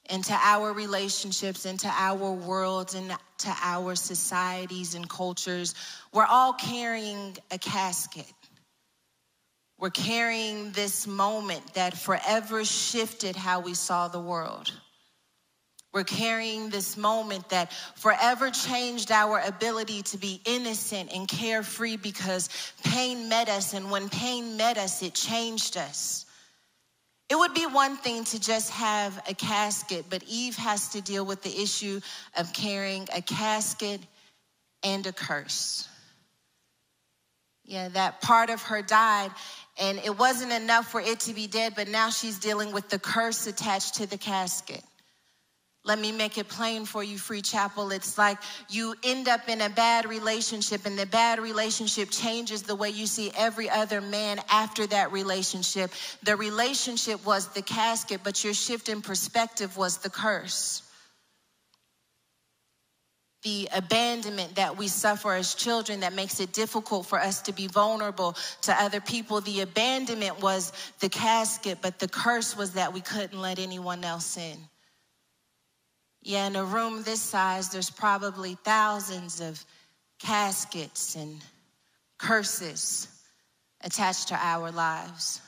into 0.09 0.33
our 0.33 0.73
relationships, 0.73 1.65
into 1.65 1.87
our 1.87 2.31
worlds, 2.31 2.95
into 2.95 3.17
our 3.61 3.95
societies 3.95 4.95
and 4.95 5.09
cultures. 5.09 5.75
We're 6.13 6.25
all 6.25 6.53
carrying 6.53 7.37
a 7.51 7.57
casket. 7.57 8.31
We're 9.77 9.89
carrying 9.89 10.71
this 10.71 11.05
moment 11.05 11.73
that 11.73 11.97
forever 11.97 12.63
shifted 12.63 13.35
how 13.35 13.59
we 13.59 13.73
saw 13.73 14.07
the 14.07 14.19
world. 14.19 14.71
We're 15.93 16.03
carrying 16.03 16.69
this 16.69 16.97
moment 16.97 17.49
that 17.49 17.71
forever 17.95 18.51
changed 18.51 19.11
our 19.11 19.39
ability 19.39 20.01
to 20.03 20.17
be 20.17 20.41
innocent 20.45 21.09
and 21.13 21.27
carefree 21.27 21.95
because 21.97 22.49
pain 22.83 23.29
met 23.29 23.47
us. 23.47 23.73
And 23.73 23.89
when 23.89 24.09
pain 24.09 24.57
met 24.57 24.77
us, 24.77 25.01
it 25.01 25.13
changed 25.13 25.77
us. 25.77 26.25
It 27.29 27.35
would 27.35 27.53
be 27.53 27.65
one 27.65 27.97
thing 27.97 28.23
to 28.25 28.39
just 28.39 28.71
have 28.71 29.23
a 29.27 29.33
casket, 29.33 30.05
but 30.09 30.21
Eve 30.27 30.55
has 30.57 30.89
to 30.89 31.01
deal 31.01 31.25
with 31.25 31.41
the 31.41 31.61
issue 31.61 31.99
of 32.37 32.53
carrying 32.53 33.07
a 33.15 33.21
casket 33.21 34.01
and 34.83 35.07
a 35.07 35.13
curse. 35.13 35.87
Yeah, 37.63 37.87
that 37.89 38.21
part 38.21 38.51
of 38.51 38.61
her 38.63 38.83
died, 38.83 39.31
and 39.77 39.99
it 39.99 40.17
wasn't 40.17 40.51
enough 40.51 40.87
for 40.87 41.01
it 41.01 41.19
to 41.21 41.33
be 41.33 41.47
dead, 41.47 41.73
but 41.75 41.87
now 41.87 42.09
she's 42.09 42.39
dealing 42.39 42.71
with 42.71 42.89
the 42.89 42.99
curse 42.99 43.47
attached 43.47 43.95
to 43.95 44.07
the 44.07 44.17
casket. 44.17 44.81
Let 45.83 45.99
me 45.99 46.11
make 46.11 46.39
it 46.39 46.47
plain 46.47 46.85
for 46.85 47.03
you, 47.03 47.19
Free 47.19 47.43
Chapel. 47.43 47.91
It's 47.91 48.17
like 48.17 48.39
you 48.69 48.95
end 49.03 49.27
up 49.27 49.47
in 49.47 49.61
a 49.61 49.69
bad 49.69 50.09
relationship, 50.09 50.87
and 50.87 50.97
the 50.97 51.05
bad 51.05 51.39
relationship 51.39 52.09
changes 52.09 52.63
the 52.63 52.73
way 52.73 52.89
you 52.89 53.05
see 53.05 53.31
every 53.37 53.69
other 53.69 54.01
man 54.01 54.39
after 54.49 54.87
that 54.87 55.11
relationship. 55.11 55.91
The 56.23 56.35
relationship 56.35 57.23
was 57.23 57.49
the 57.49 57.61
casket, 57.61 58.21
but 58.23 58.43
your 58.43 58.55
shift 58.55 58.89
in 58.89 59.03
perspective 59.03 59.77
was 59.77 59.97
the 59.97 60.09
curse. 60.09 60.81
The 63.45 63.69
abandonment 63.75 64.55
that 64.55 64.75
we 64.75 64.87
suffer 64.87 65.33
as 65.33 65.53
children 65.53 65.99
that 65.99 66.13
makes 66.13 66.39
it 66.39 66.51
difficult 66.51 67.05
for 67.05 67.19
us 67.19 67.43
to 67.43 67.53
be 67.53 67.67
vulnerable 67.67 68.35
to 68.63 68.73
other 68.73 68.99
people. 68.99 69.39
The 69.39 69.61
abandonment 69.61 70.41
was 70.41 70.73
the 70.99 71.09
casket, 71.09 71.77
but 71.79 71.99
the 71.99 72.07
curse 72.07 72.57
was 72.57 72.71
that 72.71 72.91
we 72.91 73.01
couldn't 73.01 73.39
let 73.39 73.59
anyone 73.59 74.03
else 74.03 74.35
in. 74.35 74.57
Yeah, 76.23 76.47
in 76.47 76.55
a 76.55 76.65
room 76.65 77.03
this 77.03 77.21
size, 77.21 77.69
there's 77.69 77.91
probably 77.91 78.55
thousands 78.63 79.41
of 79.41 79.63
caskets 80.17 81.15
and 81.15 81.39
curses 82.17 83.07
attached 83.81 84.29
to 84.29 84.35
our 84.35 84.71
lives. 84.71 85.39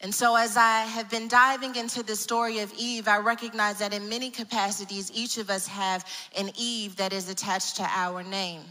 And 0.00 0.14
so, 0.14 0.36
as 0.36 0.56
I 0.56 0.80
have 0.80 1.08
been 1.08 1.26
diving 1.26 1.76
into 1.76 2.02
the 2.02 2.16
story 2.16 2.58
of 2.58 2.72
Eve, 2.74 3.08
I 3.08 3.18
recognize 3.18 3.78
that 3.78 3.94
in 3.94 4.08
many 4.08 4.30
capacities, 4.30 5.10
each 5.14 5.38
of 5.38 5.48
us 5.48 5.66
have 5.66 6.04
an 6.36 6.50
Eve 6.58 6.96
that 6.96 7.12
is 7.12 7.30
attached 7.30 7.76
to 7.76 7.82
our 7.84 8.22
name. 8.22 8.62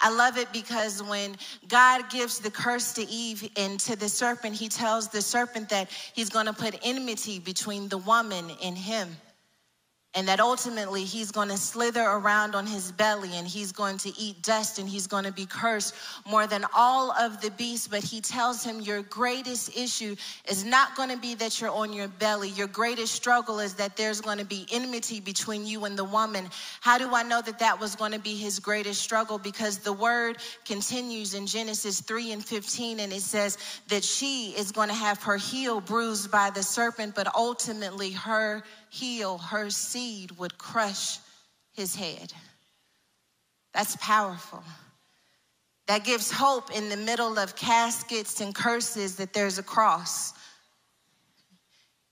I 0.00 0.10
love 0.10 0.38
it 0.38 0.52
because 0.52 1.02
when 1.02 1.36
God 1.68 2.10
gives 2.10 2.38
the 2.38 2.50
curse 2.50 2.92
to 2.94 3.08
Eve 3.08 3.48
and 3.56 3.78
to 3.80 3.96
the 3.96 4.08
serpent, 4.08 4.54
he 4.54 4.68
tells 4.68 5.08
the 5.08 5.22
serpent 5.22 5.68
that 5.68 5.90
he's 6.14 6.30
going 6.30 6.46
to 6.46 6.52
put 6.52 6.78
enmity 6.82 7.38
between 7.38 7.88
the 7.88 7.98
woman 7.98 8.50
and 8.62 8.76
him 8.76 9.16
and 10.14 10.28
that 10.28 10.38
ultimately 10.38 11.02
he's 11.02 11.32
going 11.32 11.48
to 11.48 11.56
slither 11.56 12.02
around 12.02 12.54
on 12.54 12.66
his 12.66 12.92
belly 12.92 13.30
and 13.34 13.48
he's 13.48 13.72
going 13.72 13.98
to 13.98 14.16
eat 14.16 14.40
dust 14.42 14.78
and 14.78 14.88
he's 14.88 15.08
going 15.08 15.24
to 15.24 15.32
be 15.32 15.44
cursed 15.44 15.94
more 16.28 16.46
than 16.46 16.64
all 16.74 17.10
of 17.12 17.40
the 17.40 17.50
beasts. 17.52 17.88
But 17.88 18.04
he 18.04 18.20
tells 18.20 18.62
him, 18.62 18.80
Your 18.80 19.02
greatest 19.02 19.76
issue 19.76 20.14
is 20.48 20.64
not 20.64 20.94
going 20.94 21.08
to 21.08 21.16
be 21.16 21.34
that 21.36 21.60
you're 21.60 21.70
on 21.70 21.92
your 21.92 22.06
belly. 22.06 22.50
Your 22.50 22.68
greatest 22.68 23.14
struggle 23.14 23.58
is 23.58 23.74
that 23.74 23.96
there's 23.96 24.20
going 24.20 24.38
to 24.38 24.44
be 24.44 24.66
enmity 24.72 25.18
between 25.18 25.66
you 25.66 25.84
and 25.84 25.98
the 25.98 26.04
woman. 26.04 26.48
How 26.80 26.96
do 26.96 27.12
I 27.12 27.24
know 27.24 27.42
that 27.42 27.58
that 27.58 27.80
was 27.80 27.96
going 27.96 28.12
to 28.12 28.20
be 28.20 28.36
his 28.36 28.60
greatest 28.60 29.02
struggle? 29.02 29.38
Because 29.38 29.78
the 29.78 29.92
word 29.92 30.38
continues 30.64 31.34
in 31.34 31.46
Genesis 31.46 32.00
3 32.00 32.32
and 32.32 32.44
15, 32.44 33.00
and 33.00 33.12
it 33.12 33.22
says 33.22 33.58
that 33.88 34.04
she 34.04 34.50
is 34.56 34.70
going 34.70 34.88
to 34.88 34.94
have 34.94 35.20
her 35.24 35.36
heel 35.36 35.80
bruised 35.80 36.30
by 36.30 36.50
the 36.50 36.62
serpent, 36.62 37.16
but 37.16 37.34
ultimately 37.34 38.12
her 38.12 38.62
heel, 38.90 39.38
her 39.38 39.70
seed 39.70 40.03
would 40.38 40.58
crush 40.58 41.18
his 41.72 41.94
head. 41.94 42.32
That's 43.72 43.96
powerful. 43.96 44.62
That 45.86 46.04
gives 46.04 46.30
hope 46.30 46.70
in 46.70 46.88
the 46.88 46.96
middle 46.96 47.38
of 47.38 47.56
caskets 47.56 48.40
and 48.40 48.54
curses 48.54 49.16
that 49.16 49.32
there's 49.32 49.58
a 49.58 49.62
cross. 49.62 50.32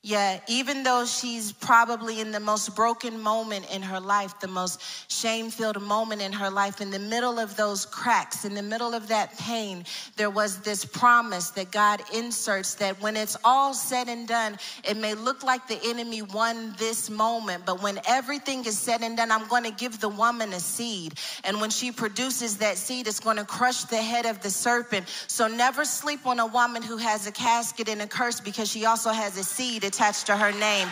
Yet, 0.04 0.42
even 0.48 0.82
though 0.82 1.06
she's 1.06 1.52
probably 1.52 2.18
in 2.18 2.32
the 2.32 2.40
most 2.40 2.74
broken 2.74 3.20
moment 3.20 3.72
in 3.72 3.82
her 3.82 4.00
life, 4.00 4.40
the 4.40 4.48
most 4.48 4.82
shame 5.08 5.48
filled 5.48 5.80
moment 5.80 6.20
in 6.20 6.32
her 6.32 6.50
life, 6.50 6.80
in 6.80 6.90
the 6.90 6.98
middle 6.98 7.38
of 7.38 7.56
those 7.56 7.86
cracks, 7.86 8.44
in 8.44 8.52
the 8.54 8.64
middle 8.64 8.94
of 8.94 9.06
that 9.08 9.38
pain, 9.38 9.84
there 10.16 10.28
was 10.28 10.58
this 10.58 10.84
promise 10.84 11.50
that 11.50 11.70
God 11.70 12.02
inserts 12.12 12.74
that 12.74 13.00
when 13.00 13.16
it's 13.16 13.36
all 13.44 13.74
said 13.74 14.08
and 14.08 14.26
done, 14.26 14.58
it 14.82 14.96
may 14.96 15.14
look 15.14 15.44
like 15.44 15.68
the 15.68 15.78
enemy 15.84 16.20
won 16.20 16.74
this 16.78 17.08
moment, 17.08 17.64
but 17.64 17.80
when 17.80 18.00
everything 18.08 18.64
is 18.64 18.76
said 18.76 19.02
and 19.02 19.16
done, 19.16 19.30
I'm 19.30 19.46
going 19.46 19.62
to 19.62 19.70
give 19.70 20.00
the 20.00 20.08
woman 20.08 20.52
a 20.52 20.58
seed. 20.58 21.14
And 21.44 21.60
when 21.60 21.70
she 21.70 21.92
produces 21.92 22.56
that 22.56 22.76
seed, 22.76 23.06
it's 23.06 23.20
going 23.20 23.36
to 23.36 23.44
crush 23.44 23.84
the 23.84 24.02
head 24.02 24.26
of 24.26 24.42
the 24.42 24.50
serpent. 24.50 25.06
So 25.28 25.46
never 25.46 25.84
sleep 25.84 26.26
on 26.26 26.40
a 26.40 26.46
woman 26.46 26.82
who 26.82 26.96
has 26.96 27.28
a 27.28 27.32
casket 27.32 27.88
and 27.88 28.02
a 28.02 28.08
curse 28.08 28.40
because 28.40 28.68
she 28.68 28.84
also 28.84 29.10
has 29.10 29.38
a 29.38 29.44
seed 29.44 29.84
attached 29.92 30.26
to 30.26 30.36
her 30.36 30.52
name. 30.52 30.88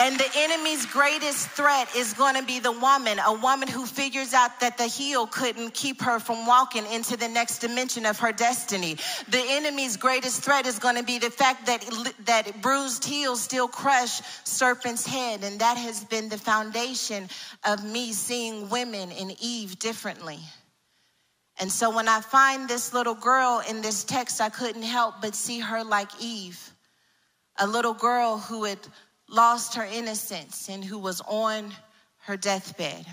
And 0.00 0.16
the 0.16 0.30
enemy's 0.36 0.86
greatest 0.86 1.48
threat 1.48 1.88
is 1.96 2.12
going 2.12 2.36
to 2.36 2.44
be 2.44 2.60
the 2.60 2.70
woman, 2.70 3.18
a 3.18 3.32
woman 3.32 3.66
who 3.66 3.84
figures 3.84 4.32
out 4.32 4.60
that 4.60 4.78
the 4.78 4.86
heel 4.86 5.26
couldn't 5.26 5.74
keep 5.74 6.02
her 6.02 6.20
from 6.20 6.46
walking 6.46 6.86
into 6.92 7.16
the 7.16 7.26
next 7.26 7.58
dimension 7.58 8.06
of 8.06 8.16
her 8.20 8.30
destiny. 8.30 8.96
The 9.28 9.42
enemy's 9.48 9.96
greatest 9.96 10.44
threat 10.44 10.66
is 10.66 10.78
going 10.78 10.96
to 10.96 11.02
be 11.02 11.18
the 11.18 11.30
fact 11.30 11.66
that 11.66 11.82
that 12.26 12.62
bruised 12.62 13.04
heels 13.04 13.40
still 13.40 13.66
crush 13.66 14.20
serpent's 14.44 15.04
head, 15.04 15.42
and 15.42 15.58
that 15.60 15.78
has 15.78 16.04
been 16.04 16.28
the 16.28 16.38
foundation 16.38 17.28
of 17.64 17.82
me 17.82 18.12
seeing 18.12 18.68
women 18.68 19.10
in 19.10 19.34
Eve 19.40 19.80
differently. 19.80 20.38
And 21.58 21.72
so 21.72 21.90
when 21.90 22.08
I 22.08 22.20
find 22.20 22.68
this 22.68 22.94
little 22.94 23.16
girl 23.16 23.62
in 23.68 23.82
this 23.82 24.04
text, 24.04 24.40
I 24.40 24.48
couldn't 24.48 24.84
help 24.84 25.16
but 25.20 25.34
see 25.34 25.58
her 25.58 25.82
like 25.82 26.10
Eve 26.20 26.72
a 27.58 27.66
little 27.66 27.94
girl 27.94 28.38
who 28.38 28.64
had 28.64 28.78
lost 29.28 29.74
her 29.74 29.84
innocence 29.84 30.68
and 30.68 30.84
who 30.84 30.98
was 30.98 31.20
on 31.22 31.72
her 32.20 32.36
deathbed. 32.36 33.04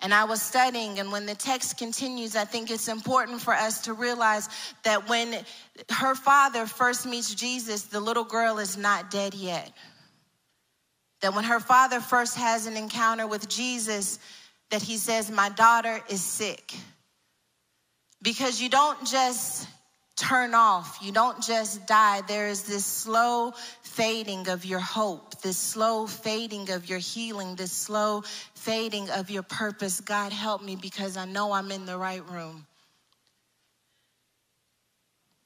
And 0.00 0.12
I 0.12 0.24
was 0.24 0.42
studying, 0.42 0.98
and 0.98 1.10
when 1.10 1.24
the 1.24 1.34
text 1.34 1.78
continues, 1.78 2.36
I 2.36 2.44
think 2.44 2.70
it's 2.70 2.88
important 2.88 3.40
for 3.40 3.54
us 3.54 3.82
to 3.82 3.94
realize 3.94 4.48
that 4.82 5.08
when 5.08 5.44
her 5.90 6.14
father 6.14 6.66
first 6.66 7.06
meets 7.06 7.34
Jesus, 7.34 7.84
the 7.84 8.00
little 8.00 8.24
girl 8.24 8.58
is 8.58 8.76
not 8.76 9.10
dead 9.10 9.34
yet. 9.34 9.72
That 11.22 11.34
when 11.34 11.44
her 11.44 11.60
father 11.60 12.00
first 12.00 12.36
has 12.36 12.66
an 12.66 12.76
encounter 12.76 13.26
with 13.26 13.48
Jesus, 13.48 14.18
that 14.70 14.82
he 14.82 14.98
says, 14.98 15.30
My 15.30 15.48
daughter 15.48 16.02
is 16.10 16.22
sick. 16.22 16.74
Because 18.20 18.60
you 18.60 18.68
don't 18.68 19.06
just 19.06 19.66
turn 20.16 20.54
off. 20.54 20.98
You 21.02 21.12
don't 21.12 21.42
just 21.42 21.86
die. 21.86 22.22
There 22.28 22.48
is 22.48 22.62
this 22.62 22.84
slow 22.84 23.52
fading 23.82 24.48
of 24.48 24.64
your 24.64 24.80
hope, 24.80 25.40
this 25.42 25.56
slow 25.56 26.06
fading 26.06 26.70
of 26.70 26.88
your 26.88 26.98
healing, 26.98 27.56
this 27.56 27.72
slow 27.72 28.22
fading 28.54 29.10
of 29.10 29.30
your 29.30 29.42
purpose. 29.42 30.00
God, 30.00 30.32
help 30.32 30.62
me 30.62 30.76
because 30.76 31.16
I 31.16 31.24
know 31.24 31.52
I'm 31.52 31.70
in 31.70 31.86
the 31.86 31.98
right 31.98 32.28
room. 32.30 32.66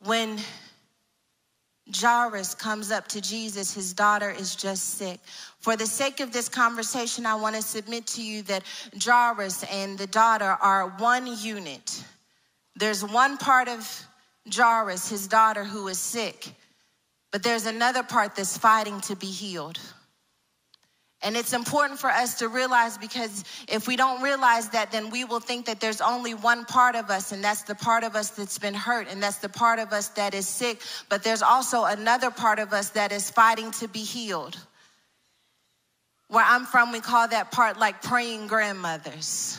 When 0.05 0.39
Jairus 1.95 2.55
comes 2.55 2.91
up 2.91 3.09
to 3.09 3.21
Jesus, 3.21 3.75
his 3.75 3.95
daughter 3.95 4.31
is 4.31 4.55
just 4.55 4.99
sick. 4.99 5.19
For 5.59 5.77
the 5.77 5.87
sake 5.87 6.21
of 6.21 6.33
this 6.33 6.49
conversation, 6.49 7.25
I 7.27 7.35
want 7.35 7.57
to 7.57 7.63
submit 7.63 8.07
to 8.09 8.23
you 8.23 8.43
that 8.43 8.63
Jairus 9.03 9.65
and 9.65 9.99
the 9.99 10.07
daughter 10.07 10.57
are 10.61 10.89
one 10.99 11.27
unit. 11.41 12.05
There's 12.77 13.05
one 13.05 13.39
part 13.39 13.69
of 13.69 14.08
Jairus, 14.55 15.09
his 15.09 15.27
daughter, 15.27 15.65
who 15.65 15.89
is 15.89 15.99
sick. 15.99 16.53
But 17.31 17.43
there's 17.43 17.67
another 17.67 18.03
part 18.03 18.37
that's 18.37 18.57
fighting 18.57 19.01
to 19.03 19.17
be 19.17 19.27
healed. 19.27 19.79
And 21.21 21.37
it's 21.37 21.53
important 21.53 21.99
for 21.99 22.11
us 22.11 22.39
to 22.39 22.49
realize 22.49 22.97
because 22.97 23.45
if 23.67 23.89
we 23.89 23.97
don't 23.97 24.23
realize 24.23 24.69
that, 24.69 24.93
then 24.93 25.11
we 25.11 25.25
will 25.25 25.41
think 25.41 25.67
that 25.67 25.81
there's 25.81 26.01
only 26.01 26.33
one 26.33 26.65
part 26.65 26.95
of 26.95 27.11
us, 27.11 27.33
and 27.33 27.43
that's 27.43 27.63
the 27.63 27.75
part 27.75 28.05
of 28.05 28.15
us 28.15 28.31
that's 28.31 28.59
been 28.59 28.75
hurt, 28.75 29.09
and 29.11 29.21
that's 29.21 29.39
the 29.39 29.49
part 29.49 29.81
of 29.81 29.93
us 29.93 30.09
that 30.11 30.33
is 30.33 30.47
sick. 30.47 30.81
But 31.09 31.25
there's 31.25 31.43
also 31.43 31.85
another 31.85 32.31
part 32.31 32.61
of 32.61 32.73
us 32.73 32.91
that 32.91 33.11
is 33.11 33.31
fighting 33.31 33.73
to 33.73 33.89
be 33.89 34.05
healed. 34.05 34.57
Where 36.29 36.45
I'm 36.47 36.67
from, 36.67 36.93
we 36.93 37.01
call 37.01 37.27
that 37.27 37.51
part 37.51 37.79
like 37.79 38.01
praying 38.01 38.47
grandmothers. 38.47 39.59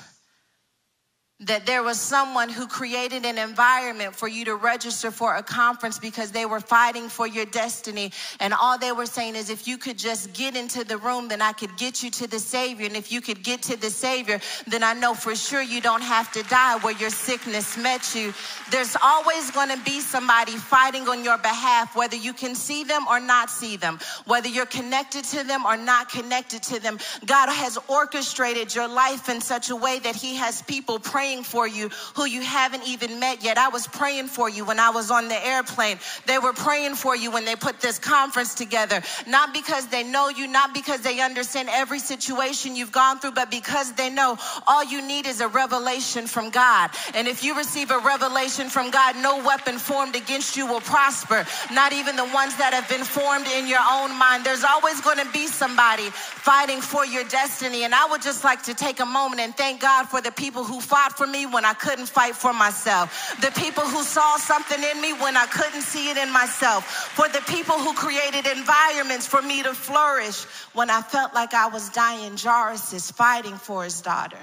That 1.41 1.65
there 1.65 1.81
was 1.81 1.97
someone 1.97 2.49
who 2.49 2.67
created 2.67 3.25
an 3.25 3.37
environment 3.37 4.13
for 4.13 4.27
you 4.27 4.43
to 4.43 4.55
register 4.55 5.09
for 5.09 5.35
a 5.35 5.43
conference 5.43 5.97
because 5.97 6.31
they 6.31 6.45
were 6.45 6.59
fighting 6.59 7.07
for 7.07 7.25
your 7.25 7.45
destiny. 7.45 8.11
And 8.41 8.53
all 8.53 8.77
they 8.77 8.91
were 8.91 9.05
saying 9.05 9.37
is, 9.37 9.49
if 9.49 9.65
you 9.65 9.77
could 9.77 9.97
just 9.97 10.33
get 10.33 10.57
into 10.57 10.83
the 10.83 10.97
room, 10.97 11.29
then 11.29 11.41
I 11.41 11.53
could 11.53 11.77
get 11.77 12.03
you 12.03 12.11
to 12.11 12.27
the 12.27 12.39
Savior. 12.39 12.87
And 12.87 12.97
if 12.97 13.09
you 13.09 13.21
could 13.21 13.41
get 13.41 13.61
to 13.63 13.77
the 13.77 13.89
Savior, 13.89 14.41
then 14.67 14.83
I 14.83 14.93
know 14.93 15.13
for 15.13 15.33
sure 15.33 15.61
you 15.61 15.79
don't 15.79 16.03
have 16.03 16.29
to 16.33 16.43
die 16.43 16.77
where 16.79 16.95
your 16.97 17.09
sickness 17.09 17.77
met 17.77 18.13
you. 18.13 18.33
There's 18.69 18.97
always 19.01 19.49
going 19.51 19.69
to 19.69 19.81
be 19.85 20.01
somebody 20.01 20.57
fighting 20.57 21.07
on 21.07 21.23
your 21.23 21.37
behalf, 21.37 21.95
whether 21.95 22.17
you 22.17 22.33
can 22.33 22.53
see 22.53 22.83
them 22.83 23.07
or 23.07 23.21
not 23.21 23.49
see 23.49 23.77
them, 23.77 23.99
whether 24.25 24.49
you're 24.49 24.65
connected 24.65 25.23
to 25.25 25.45
them 25.45 25.65
or 25.65 25.77
not 25.77 26.09
connected 26.09 26.63
to 26.63 26.81
them. 26.81 26.99
God 27.25 27.47
has 27.49 27.77
orchestrated 27.87 28.75
your 28.75 28.89
life 28.89 29.29
in 29.29 29.39
such 29.39 29.69
a 29.69 29.75
way 29.75 29.99
that 29.99 30.17
He 30.17 30.35
has 30.35 30.61
people 30.63 30.99
praying 30.99 31.28
praying 31.29 31.43
for 31.43 31.67
you 31.67 31.89
who 32.15 32.25
you 32.25 32.41
haven't 32.41 32.87
even 32.87 33.19
met 33.19 33.43
yet. 33.43 33.55
I 33.55 33.69
was 33.69 33.85
praying 33.85 34.29
for 34.29 34.49
you 34.49 34.65
when 34.65 34.79
I 34.79 34.89
was 34.89 35.11
on 35.11 35.27
the 35.27 35.45
airplane. 35.45 35.99
They 36.25 36.39
were 36.39 36.53
praying 36.53 36.95
for 36.95 37.15
you 37.15 37.29
when 37.29 37.45
they 37.45 37.55
put 37.55 37.79
this 37.81 37.99
conference 37.99 38.55
together. 38.55 39.03
Not 39.27 39.53
because 39.53 39.85
they 39.89 40.01
know 40.01 40.29
you, 40.29 40.47
not 40.47 40.73
because 40.73 41.01
they 41.01 41.21
understand 41.21 41.69
every 41.71 41.99
situation 41.99 42.75
you've 42.75 42.91
gone 42.91 43.19
through, 43.19 43.33
but 43.33 43.51
because 43.51 43.93
they 43.93 44.09
know 44.09 44.39
all 44.65 44.83
you 44.83 45.05
need 45.05 45.27
is 45.27 45.39
a 45.39 45.47
revelation 45.47 46.25
from 46.25 46.49
God. 46.49 46.89
And 47.13 47.27
if 47.27 47.43
you 47.43 47.55
receive 47.55 47.91
a 47.91 47.99
revelation 47.99 48.67
from 48.67 48.89
God, 48.89 49.15
no 49.17 49.43
weapon 49.43 49.77
formed 49.77 50.15
against 50.15 50.57
you 50.57 50.65
will 50.65 50.81
prosper. 50.81 51.45
Not 51.71 51.93
even 51.93 52.15
the 52.15 52.25
ones 52.25 52.57
that 52.57 52.73
have 52.73 52.89
been 52.89 53.05
formed 53.05 53.45
in 53.55 53.67
your 53.67 53.85
own 53.91 54.17
mind. 54.17 54.45
There's 54.45 54.63
always 54.63 54.99
going 55.01 55.19
to 55.19 55.31
be 55.31 55.45
somebody 55.45 56.09
fighting 56.09 56.81
for 56.81 57.05
your 57.05 57.23
destiny. 57.25 57.83
And 57.83 57.93
I 57.93 58.07
would 58.09 58.23
just 58.23 58.43
like 58.43 58.63
to 58.63 58.73
take 58.73 58.99
a 58.99 59.05
moment 59.05 59.41
and 59.41 59.55
thank 59.55 59.79
God 59.79 60.09
for 60.09 60.21
the 60.21 60.31
people 60.31 60.63
who 60.63 60.81
fought 60.81 61.18
for 61.19 61.27
me 61.27 61.45
when 61.45 61.65
I 61.65 61.73
couldn't 61.73 62.07
fight 62.07 62.33
for 62.33 62.53
myself. 62.53 63.35
The 63.41 63.51
people 63.59 63.83
who 63.83 64.03
saw 64.03 64.37
something 64.37 64.81
in 64.81 65.01
me 65.01 65.11
when 65.11 65.35
I 65.35 65.47
couldn't 65.47 65.81
see 65.81 66.09
it 66.09 66.15
in 66.15 66.31
myself. 66.31 66.85
For 66.85 67.27
the 67.27 67.41
people 67.41 67.77
who 67.77 67.93
created 67.93 68.47
environments 68.47 69.27
for 69.27 69.41
me 69.41 69.61
to 69.63 69.73
flourish 69.73 70.45
when 70.73 70.89
I 70.89 71.01
felt 71.01 71.33
like 71.33 71.53
I 71.53 71.67
was 71.67 71.89
dying. 71.89 72.37
Jairus 72.37 72.93
is 72.93 73.11
fighting 73.11 73.57
for 73.57 73.83
his 73.83 73.99
daughter. 74.01 74.39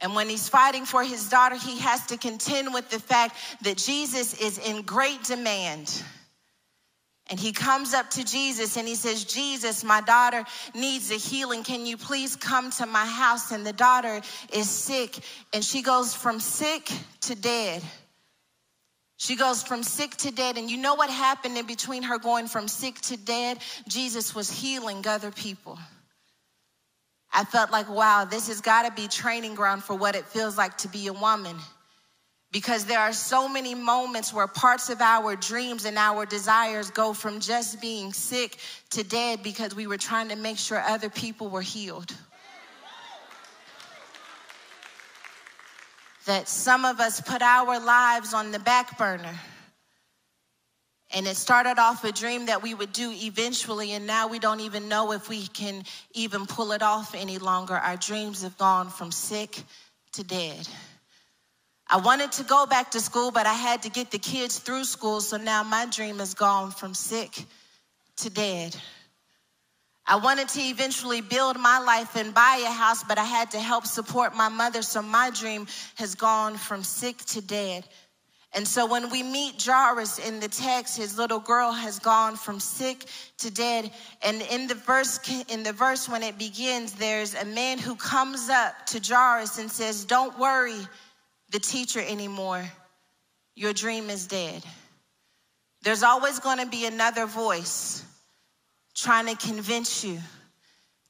And 0.00 0.14
when 0.14 0.28
he's 0.28 0.50
fighting 0.50 0.84
for 0.84 1.02
his 1.02 1.30
daughter, 1.30 1.56
he 1.56 1.78
has 1.78 2.06
to 2.08 2.18
contend 2.18 2.74
with 2.74 2.90
the 2.90 3.00
fact 3.00 3.34
that 3.62 3.78
Jesus 3.78 4.38
is 4.38 4.58
in 4.58 4.82
great 4.82 5.22
demand. 5.24 5.88
And 7.30 7.40
he 7.40 7.52
comes 7.52 7.94
up 7.94 8.10
to 8.10 8.24
Jesus 8.24 8.76
and 8.76 8.86
he 8.86 8.94
says, 8.94 9.24
Jesus, 9.24 9.82
my 9.82 10.02
daughter 10.02 10.44
needs 10.74 11.10
a 11.10 11.14
healing. 11.14 11.62
Can 11.62 11.86
you 11.86 11.96
please 11.96 12.36
come 12.36 12.70
to 12.72 12.86
my 12.86 13.06
house? 13.06 13.50
And 13.50 13.64
the 13.64 13.72
daughter 13.72 14.20
is 14.52 14.68
sick. 14.68 15.18
And 15.54 15.64
she 15.64 15.80
goes 15.80 16.14
from 16.14 16.38
sick 16.38 16.90
to 17.22 17.34
dead. 17.34 17.82
She 19.16 19.36
goes 19.36 19.62
from 19.62 19.82
sick 19.82 20.14
to 20.18 20.32
dead. 20.32 20.58
And 20.58 20.70
you 20.70 20.76
know 20.76 20.96
what 20.96 21.08
happened 21.08 21.56
in 21.56 21.66
between 21.66 22.02
her 22.02 22.18
going 22.18 22.46
from 22.46 22.68
sick 22.68 23.00
to 23.02 23.16
dead? 23.16 23.58
Jesus 23.88 24.34
was 24.34 24.50
healing 24.50 25.06
other 25.06 25.30
people. 25.30 25.78
I 27.32 27.44
felt 27.44 27.72
like, 27.72 27.88
wow, 27.88 28.26
this 28.26 28.48
has 28.48 28.60
got 28.60 28.82
to 28.82 28.92
be 28.92 29.08
training 29.08 29.54
ground 29.54 29.82
for 29.82 29.94
what 29.94 30.14
it 30.14 30.26
feels 30.26 30.58
like 30.58 30.76
to 30.78 30.88
be 30.88 31.06
a 31.06 31.12
woman. 31.12 31.56
Because 32.54 32.84
there 32.84 33.00
are 33.00 33.12
so 33.12 33.48
many 33.48 33.74
moments 33.74 34.32
where 34.32 34.46
parts 34.46 34.88
of 34.88 35.00
our 35.00 35.34
dreams 35.34 35.86
and 35.86 35.98
our 35.98 36.24
desires 36.24 36.88
go 36.88 37.12
from 37.12 37.40
just 37.40 37.80
being 37.80 38.12
sick 38.12 38.58
to 38.90 39.02
dead 39.02 39.42
because 39.42 39.74
we 39.74 39.88
were 39.88 39.96
trying 39.96 40.28
to 40.28 40.36
make 40.36 40.56
sure 40.56 40.78
other 40.78 41.10
people 41.10 41.48
were 41.48 41.62
healed. 41.62 42.14
That 46.26 46.48
some 46.48 46.84
of 46.84 47.00
us 47.00 47.20
put 47.20 47.42
our 47.42 47.80
lives 47.80 48.32
on 48.32 48.52
the 48.52 48.60
back 48.60 48.98
burner. 48.98 49.34
And 51.12 51.26
it 51.26 51.36
started 51.36 51.80
off 51.80 52.04
a 52.04 52.12
dream 52.12 52.46
that 52.46 52.62
we 52.62 52.72
would 52.72 52.92
do 52.92 53.10
eventually, 53.12 53.94
and 53.94 54.06
now 54.06 54.28
we 54.28 54.38
don't 54.38 54.60
even 54.60 54.88
know 54.88 55.10
if 55.10 55.28
we 55.28 55.48
can 55.48 55.82
even 56.12 56.46
pull 56.46 56.70
it 56.70 56.82
off 56.82 57.16
any 57.16 57.38
longer. 57.38 57.74
Our 57.74 57.96
dreams 57.96 58.42
have 58.42 58.56
gone 58.58 58.90
from 58.90 59.10
sick 59.10 59.60
to 60.12 60.22
dead. 60.22 60.68
I 61.94 61.98
wanted 61.98 62.32
to 62.32 62.42
go 62.42 62.66
back 62.66 62.90
to 62.90 63.00
school, 63.00 63.30
but 63.30 63.46
I 63.46 63.52
had 63.52 63.82
to 63.84 63.88
get 63.88 64.10
the 64.10 64.18
kids 64.18 64.58
through 64.58 64.82
school. 64.82 65.20
So 65.20 65.36
now 65.36 65.62
my 65.62 65.86
dream 65.86 66.18
has 66.18 66.34
gone 66.34 66.72
from 66.72 66.92
sick 66.92 67.44
to 68.16 68.30
dead. 68.30 68.74
I 70.04 70.16
wanted 70.16 70.48
to 70.48 70.60
eventually 70.60 71.20
build 71.20 71.56
my 71.56 71.78
life 71.78 72.16
and 72.16 72.34
buy 72.34 72.64
a 72.66 72.72
house, 72.72 73.04
but 73.04 73.16
I 73.16 73.22
had 73.22 73.52
to 73.52 73.60
help 73.60 73.86
support 73.86 74.34
my 74.34 74.48
mother. 74.48 74.82
So 74.82 75.02
my 75.02 75.30
dream 75.30 75.68
has 75.94 76.16
gone 76.16 76.56
from 76.56 76.82
sick 76.82 77.18
to 77.26 77.40
dead. 77.40 77.84
And 78.54 78.66
so 78.66 78.86
when 78.86 79.08
we 79.08 79.22
meet 79.22 79.62
Jairus 79.64 80.18
in 80.18 80.40
the 80.40 80.48
text, 80.48 80.96
his 80.96 81.16
little 81.16 81.38
girl 81.38 81.70
has 81.70 82.00
gone 82.00 82.34
from 82.34 82.58
sick 82.58 83.04
to 83.38 83.52
dead. 83.52 83.92
And 84.20 84.42
in 84.50 84.66
the 84.66 84.74
verse, 84.74 85.20
in 85.48 85.62
the 85.62 85.72
verse 85.72 86.08
when 86.08 86.24
it 86.24 86.38
begins, 86.38 86.94
there's 86.94 87.36
a 87.36 87.44
man 87.44 87.78
who 87.78 87.94
comes 87.94 88.50
up 88.50 88.84
to 88.86 89.00
Jairus 89.00 89.58
and 89.58 89.70
says, 89.70 90.04
Don't 90.04 90.36
worry 90.40 90.88
the 91.54 91.60
teacher 91.60 92.00
anymore. 92.00 92.68
Your 93.54 93.72
dream 93.72 94.10
is 94.10 94.26
dead. 94.26 94.64
There's 95.82 96.02
always 96.02 96.40
going 96.40 96.58
to 96.58 96.66
be 96.66 96.84
another 96.84 97.26
voice 97.26 98.04
trying 98.96 99.26
to 99.28 99.36
convince 99.36 100.02
you 100.02 100.18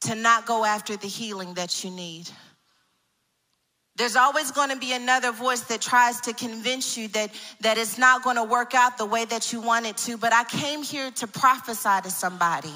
to 0.03 0.15
not 0.15 0.45
go 0.45 0.67
after 0.67 0.99
the 0.99 1.07
healing 1.07 1.55
that 1.55 1.83
you 1.83 1.91
need. 1.91 2.29
There's 3.97 4.17
always 4.17 4.51
going 4.51 4.69
to 4.69 4.77
be 4.77 4.93
another 4.93 5.33
voice 5.33 5.63
that 5.63 5.81
tries 5.81 6.21
to 6.23 6.35
convince 6.35 6.99
you 6.99 7.09
that, 7.09 7.31
that 7.61 7.79
it's 7.79 7.97
not 7.97 8.23
going 8.23 8.37
to 8.37 8.45
work 8.45 8.75
out 8.75 8.99
the 8.99 9.07
way 9.07 9.25
that 9.25 9.51
you 9.51 9.63
want 9.63 9.87
it 9.87 9.97
to. 9.99 10.19
But 10.19 10.35
I 10.35 10.45
came 10.45 10.83
here 10.83 11.11
to 11.13 11.27
prophesy 11.27 12.03
to 12.03 12.11
somebody 12.11 12.75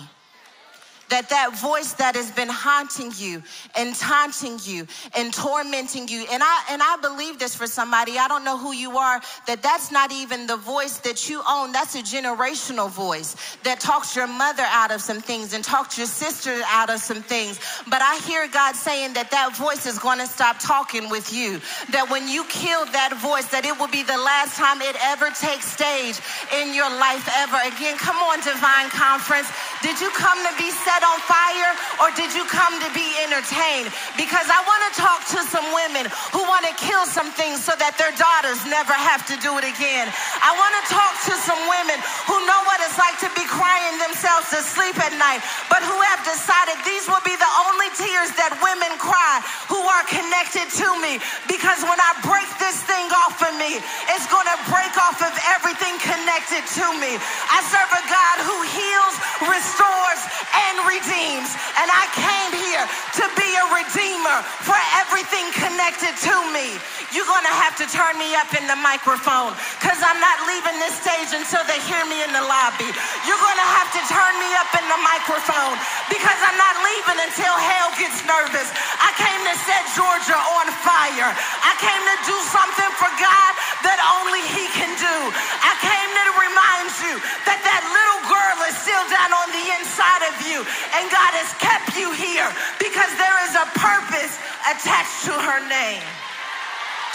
that 1.10 1.28
that 1.30 1.58
voice 1.58 1.92
that 1.94 2.14
has 2.14 2.30
been 2.32 2.48
haunting 2.48 3.12
you 3.16 3.42
and 3.76 3.94
taunting 3.94 4.58
you 4.64 4.86
and 5.16 5.32
tormenting 5.32 6.08
you 6.08 6.26
and 6.30 6.42
i 6.42 6.64
and 6.70 6.82
i 6.82 6.96
believe 7.02 7.38
this 7.38 7.54
for 7.54 7.66
somebody 7.66 8.18
i 8.18 8.28
don't 8.28 8.44
know 8.44 8.58
who 8.58 8.72
you 8.72 8.98
are 8.98 9.20
that 9.46 9.62
that's 9.62 9.90
not 9.90 10.12
even 10.12 10.46
the 10.46 10.56
voice 10.56 10.98
that 10.98 11.28
you 11.28 11.42
own 11.48 11.72
that's 11.72 11.94
a 11.94 12.02
generational 12.02 12.90
voice 12.90 13.36
that 13.64 13.80
talks 13.80 14.14
your 14.16 14.26
mother 14.26 14.64
out 14.66 14.90
of 14.90 15.00
some 15.00 15.20
things 15.20 15.54
and 15.54 15.64
talks 15.64 15.96
your 15.96 16.06
sister 16.06 16.60
out 16.66 16.90
of 16.90 17.00
some 17.00 17.22
things. 17.22 17.58
But 17.88 18.02
i 18.02 18.18
hear 18.26 18.48
god 18.48 18.74
saying 18.74 19.14
that 19.14 19.30
that 19.30 19.56
voice 19.56 19.86
is 19.86 19.98
going 19.98 20.18
to 20.18 20.26
stop 20.26 20.58
talking 20.60 21.08
with 21.10 21.32
you 21.32 21.60
that 21.90 22.10
when 22.10 22.28
you 22.28 22.44
kill 22.44 22.84
that 22.86 23.16
voice 23.20 23.46
that 23.48 23.64
it 23.64 23.76
will 23.78 23.88
be 23.88 24.02
the 24.02 24.16
last 24.18 24.56
time 24.56 24.80
it 24.82 24.96
ever 25.00 25.30
takes 25.30 25.66
stage 25.66 26.20
in 26.60 26.74
your 26.74 26.90
life 26.98 27.28
ever 27.38 27.58
again. 27.64 27.96
Come 27.98 28.16
on 28.16 28.40
divine 28.40 28.90
conference. 28.90 29.48
Did 29.82 30.00
you 30.00 30.10
come 30.10 30.38
to 30.42 30.52
be 30.58 30.70
set 30.70 30.97
set 30.98 31.06
on 31.06 31.18
fire 31.30 31.70
or 32.02 32.10
did 32.18 32.34
you 32.34 32.42
come 32.50 32.74
to 32.82 32.90
be 32.90 33.06
entertained? 33.22 33.86
Because 34.18 34.50
I 34.50 34.58
want 34.66 34.82
to 34.90 34.92
talk 34.98 35.20
to 35.30 35.38
some 35.46 35.66
women 35.70 36.10
who 36.34 36.42
want 36.50 36.66
to 36.66 36.74
kill 36.74 37.06
some 37.06 37.30
things 37.38 37.62
so 37.62 37.70
that 37.78 37.94
their 37.94 38.10
daughters 38.18 38.58
never 38.66 38.94
have 38.94 39.22
to 39.30 39.38
do 39.38 39.54
it 39.62 39.66
again. 39.66 40.10
I 40.42 40.50
want 40.58 40.74
to 40.82 40.84
talk 40.90 41.14
to 41.30 41.34
some 41.46 41.60
women 41.70 41.98
who 42.26 42.34
know 42.50 42.60
what 42.66 42.82
it's 42.82 42.98
like 42.98 43.14
to 43.22 43.30
be 43.38 43.46
crying 43.46 43.94
themselves 44.02 44.50
to 44.50 44.58
sleep 44.58 44.98
at 44.98 45.14
night, 45.14 45.38
but 45.70 45.86
who 45.86 45.98
have 46.10 46.22
decided 46.26 46.74
these 46.82 47.06
will 47.06 47.22
be 47.22 47.36
the 47.38 47.52
only 47.70 47.90
tears 47.94 48.34
that 48.34 48.58
women 48.58 48.90
cry 48.98 49.38
who 49.70 49.78
are 49.78 50.04
connected 50.10 50.66
to 50.82 50.88
me. 50.98 51.22
Because 51.46 51.78
when 51.86 51.98
I 51.98 52.10
break 52.26 52.48
this 52.58 52.82
thing 52.90 53.06
off 53.26 53.38
of 53.38 53.54
me, 53.54 53.78
it's 54.10 54.26
going 54.26 54.48
to 54.50 54.58
break 54.66 54.94
off 54.98 55.22
of 55.22 55.34
everything 55.54 55.94
connected 56.02 56.66
to 56.82 56.86
me. 56.98 57.14
I 57.54 57.58
serve 57.70 57.90
a 57.94 58.04
God 58.10 58.36
who 58.42 58.56
heals, 58.66 59.14
restores, 59.46 60.20
and 60.54 60.87
redeems. 60.88 61.52
And 61.76 61.88
I 61.92 62.04
came 62.16 62.52
here 62.56 62.84
to 63.20 63.24
be 63.36 63.48
a 63.60 63.66
redeemer 63.76 64.40
for 64.64 64.78
everything 64.96 65.44
connected 65.52 66.16
to 66.24 66.34
me. 66.56 66.80
You're 67.18 67.26
going 67.26 67.50
to 67.50 67.58
have 67.66 67.74
to 67.82 67.86
turn 67.90 68.14
me 68.14 68.30
up 68.38 68.46
in 68.54 68.62
the 68.70 68.78
microphone 68.78 69.50
because 69.82 69.98
I'm 70.06 70.22
not 70.22 70.38
leaving 70.46 70.78
this 70.78 71.02
stage 71.02 71.34
until 71.34 71.66
they 71.66 71.82
hear 71.90 72.06
me 72.06 72.22
in 72.22 72.30
the 72.30 72.46
lobby. 72.46 72.86
You're 73.26 73.42
going 73.42 73.58
to 73.58 73.70
have 73.74 73.90
to 73.90 74.02
turn 74.06 74.38
me 74.38 74.46
up 74.54 74.70
in 74.78 74.86
the 74.86 75.02
microphone 75.02 75.74
because 76.14 76.38
I'm 76.46 76.54
not 76.54 76.78
leaving 76.78 77.18
until 77.26 77.50
hell 77.58 77.90
gets 77.98 78.22
nervous. 78.22 78.70
I 79.02 79.10
came 79.18 79.42
to 79.50 79.54
set 79.66 79.82
Georgia 79.98 80.38
on 80.62 80.70
fire. 80.86 81.34
I 81.34 81.74
came 81.82 81.98
to 82.06 82.16
do 82.22 82.38
something 82.54 82.90
for 83.02 83.10
God 83.18 83.50
that 83.82 83.98
only 83.98 84.46
He 84.54 84.70
can 84.78 84.94
do. 85.02 85.16
I 85.34 85.74
came 85.82 86.10
to 86.22 86.26
remind 86.38 86.86
you 87.02 87.18
that 87.50 87.58
that 87.66 87.82
little 87.82 88.22
girl 88.30 88.58
is 88.70 88.78
still 88.78 89.04
down 89.10 89.34
on 89.34 89.50
the 89.50 89.66
inside 89.74 90.22
of 90.30 90.38
you, 90.46 90.62
and 90.94 91.10
God 91.10 91.34
has 91.34 91.50
kept 91.58 91.98
you 91.98 92.14
here 92.14 92.46
because 92.78 93.10
there 93.18 93.38
is 93.42 93.58
a 93.58 93.66
purpose 93.74 94.38
attached 94.70 95.26
to 95.26 95.34
her 95.34 95.58
name. 95.66 96.06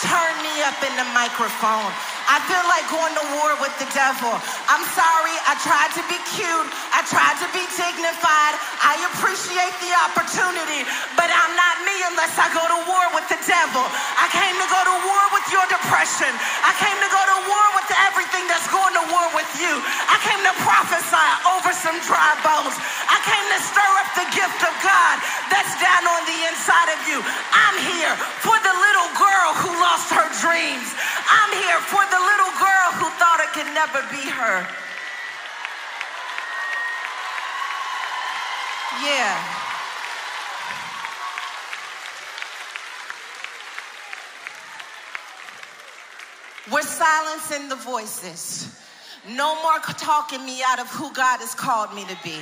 Turn 0.03 0.35
me 0.43 0.61
up 0.67 0.83
in 0.83 0.93
the 0.97 1.07
microphone. 1.15 2.12
I 2.27 2.39
feel 2.47 2.65
like 2.71 2.85
going 2.87 3.15
to 3.19 3.25
war 3.35 3.51
with 3.59 3.75
the 3.79 3.89
devil. 3.91 4.31
I'm 4.71 4.85
sorry, 4.95 5.35
I 5.43 5.53
tried 5.59 5.91
to 5.99 6.03
be 6.07 6.19
cute. 6.31 6.67
I 6.95 7.03
tried 7.07 7.35
to 7.43 7.47
be 7.51 7.63
dignified. 7.75 8.55
I 8.79 8.95
appreciate 9.11 9.75
the 9.83 9.91
opportunity, 10.07 10.87
but 11.19 11.27
I'm 11.27 11.53
not 11.59 11.75
me 11.83 11.95
unless 12.13 12.35
I 12.39 12.47
go 12.55 12.63
to 12.63 12.79
war 12.87 13.05
with 13.15 13.27
the 13.27 13.39
devil. 13.43 13.83
I 14.15 14.27
came 14.31 14.55
to 14.55 14.67
go 14.71 14.81
to 14.87 14.95
war 15.03 15.23
with 15.35 15.47
your 15.51 15.65
depression. 15.67 16.31
I 16.63 16.71
came 16.79 16.95
to 16.95 17.09
go 17.11 17.21
to 17.21 17.37
war 17.47 17.65
with 17.75 17.89
everything 18.07 18.47
that's 18.47 18.67
going 18.71 18.95
to 18.95 19.05
war 19.11 19.27
with 19.35 19.51
you. 19.59 19.73
I 20.07 20.17
came 20.23 20.41
to 20.47 20.55
prophesy 20.63 21.29
over 21.59 21.71
some 21.75 21.97
dry 22.07 22.31
bones. 22.39 22.75
I 23.11 23.19
came 23.27 23.45
to 23.51 23.59
stir 23.59 23.91
up 23.99 24.09
the 24.15 24.27
gift 24.31 24.59
of 24.63 24.73
God 24.79 25.15
that's 25.51 25.75
down 25.79 26.03
on 26.07 26.21
the 26.25 26.39
inside 26.49 26.89
of 26.95 26.99
you. 27.07 27.19
I'm 27.51 27.77
here 27.83 28.13
for 28.41 28.55
the 28.55 28.73
little 28.73 29.09
girl 29.19 29.49
who 29.59 29.71
lost 29.79 30.09
her 30.15 30.27
dreams. 30.39 30.87
I'm 31.29 31.51
here 31.55 31.79
for 31.87 32.03
the 32.09 32.19
little 32.19 32.53
girl 32.59 32.89
who 32.99 33.07
thought 33.19 33.39
it 33.39 33.51
could 33.53 33.71
never 33.73 34.01
be 34.11 34.23
her. 34.29 34.67
Yeah. 39.03 39.63
We're 46.71 46.81
silencing 46.81 47.69
the 47.69 47.75
voices. 47.75 48.82
No 49.23 49.55
more 49.63 49.79
talking 49.95 50.43
me 50.43 50.59
out 50.67 50.83
of 50.83 50.91
who 50.91 51.07
God 51.15 51.39
has 51.39 51.55
called 51.55 51.95
me 51.95 52.03
to 52.11 52.17
be. 52.27 52.35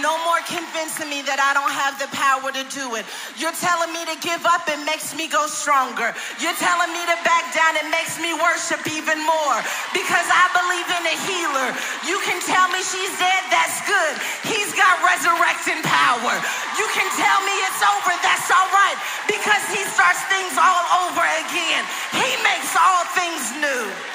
No 0.00 0.16
more 0.24 0.40
convincing 0.48 1.12
me 1.12 1.20
that 1.28 1.36
I 1.36 1.52
don't 1.52 1.68
have 1.68 2.00
the 2.00 2.08
power 2.08 2.48
to 2.48 2.64
do 2.72 2.96
it. 2.96 3.04
You're 3.36 3.52
telling 3.60 3.92
me 3.92 4.00
to 4.08 4.16
give 4.24 4.40
up, 4.48 4.64
it 4.64 4.80
makes 4.88 5.12
me 5.12 5.28
go 5.28 5.44
stronger. 5.44 6.08
You're 6.40 6.56
telling 6.56 6.88
me 6.88 7.04
to 7.04 7.16
back 7.20 7.52
down, 7.52 7.76
it 7.76 7.88
makes 7.92 8.16
me 8.16 8.32
worship 8.32 8.80
even 8.88 9.20
more 9.20 9.58
because 9.92 10.24
I 10.24 10.48
believe 10.56 10.88
in 10.88 11.04
a 11.04 11.16
healer. 11.28 11.68
You 12.08 12.16
can 12.24 12.40
tell 12.48 12.64
me 12.72 12.80
she's 12.80 13.12
dead, 13.20 13.42
that's 13.52 13.84
good. 13.84 14.14
He's 14.48 14.72
got 14.72 15.04
resurrecting 15.04 15.84
power. 15.84 16.34
You 16.80 16.88
can 16.96 17.08
tell 17.12 17.38
me 17.44 17.52
it's 17.68 17.84
over, 17.84 18.12
that's 18.24 18.48
all 18.48 18.72
right 18.72 18.96
because 19.28 19.60
he 19.68 19.84
starts 19.92 20.24
things 20.32 20.56
all 20.56 20.84
over 21.04 21.24
again. 21.44 21.84
He 22.16 22.30
makes 22.40 22.72
all 22.72 23.04
things 23.12 23.52
new. 23.60 24.11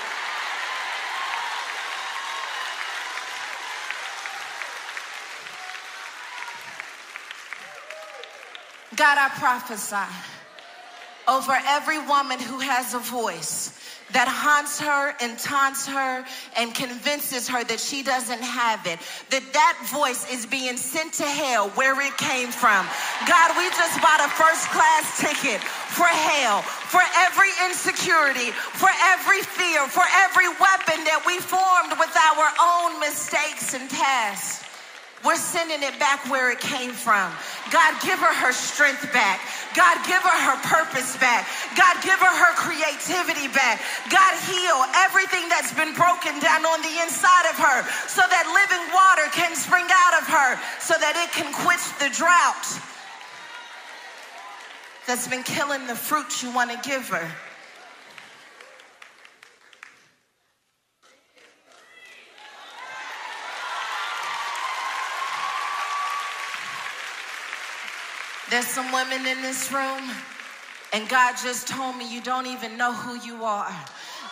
God, 8.98 9.18
I 9.20 9.30
prophesy 9.38 10.10
over 11.28 11.54
every 11.68 12.00
woman 12.00 12.40
who 12.40 12.58
has 12.58 12.96
a 12.96 13.00
voice 13.00 13.78
that 14.14 14.26
haunts 14.26 14.80
her 14.80 15.14
and 15.22 15.38
taunts 15.38 15.86
her 15.86 16.26
and 16.58 16.74
convinces 16.74 17.48
her 17.48 17.64
that 17.66 17.80
she 17.80 18.02
doesn't 18.02 18.42
have 18.42 18.82
it 18.88 18.98
that 19.30 19.44
that 19.54 19.76
voice 19.94 20.26
is 20.34 20.48
being 20.48 20.78
sent 20.78 21.14
to 21.14 21.28
hell 21.28 21.70
where 21.78 21.94
it 22.02 22.16
came 22.18 22.50
from. 22.50 22.88
God 23.30 23.54
we 23.54 23.70
just 23.78 24.02
bought 24.02 24.24
a 24.24 24.32
first 24.34 24.66
class 24.74 25.06
ticket 25.22 25.62
for 25.94 26.10
hell 26.10 26.64
for 26.90 27.04
every 27.28 27.54
insecurity 27.70 28.50
for 28.80 28.90
every 29.14 29.46
fear 29.46 29.86
for 29.86 30.08
every 30.26 30.50
weapon 30.58 31.06
that 31.06 31.22
we 31.28 31.38
formed 31.38 31.94
with 32.02 32.14
our 32.18 32.50
own 32.58 32.98
mistakes 32.98 33.76
and 33.78 33.86
past 33.92 34.67
we're 35.26 35.36
sending 35.36 35.82
it 35.82 35.98
back 35.98 36.30
where 36.30 36.52
it 36.52 36.60
came 36.60 36.92
from. 36.92 37.32
God, 37.72 37.92
give 38.06 38.20
her 38.20 38.34
her 38.46 38.54
strength 38.54 39.02
back. 39.12 39.42
God, 39.74 39.98
give 40.06 40.22
her 40.22 40.40
her 40.46 40.58
purpose 40.62 41.18
back. 41.18 41.50
God, 41.74 41.98
give 42.06 42.20
her 42.22 42.34
her 42.34 42.54
creativity 42.54 43.50
back. 43.50 43.82
God, 44.10 44.34
heal 44.46 44.78
everything 45.02 45.50
that's 45.50 45.74
been 45.74 45.94
broken 45.98 46.38
down 46.40 46.66
on 46.66 46.82
the 46.86 46.96
inside 47.02 47.50
of 47.50 47.58
her 47.58 47.78
so 48.08 48.22
that 48.22 48.46
living 48.46 48.86
water 48.94 49.26
can 49.34 49.56
spring 49.58 49.86
out 49.90 50.22
of 50.22 50.26
her 50.30 50.50
so 50.80 50.94
that 50.94 51.18
it 51.18 51.34
can 51.34 51.50
quench 51.66 51.86
the 51.98 52.14
drought 52.14 52.66
that's 55.08 55.28
been 55.28 55.44
killing 55.44 55.88
the 55.88 55.96
fruit 55.96 56.44
you 56.44 56.52
want 56.54 56.70
to 56.70 56.78
give 56.88 57.10
her. 57.10 57.32
There's 68.50 68.66
some 68.66 68.94
women 68.94 69.26
in 69.26 69.42
this 69.42 69.74
room, 69.74 70.10
and 70.94 71.10
God 71.10 71.36
just 71.44 71.68
told 71.68 71.98
me 71.98 72.10
you 72.10 72.22
don't 72.22 72.48
even 72.48 72.78
know 72.78 72.94
who 72.94 73.20
you 73.28 73.44
are. 73.44 73.76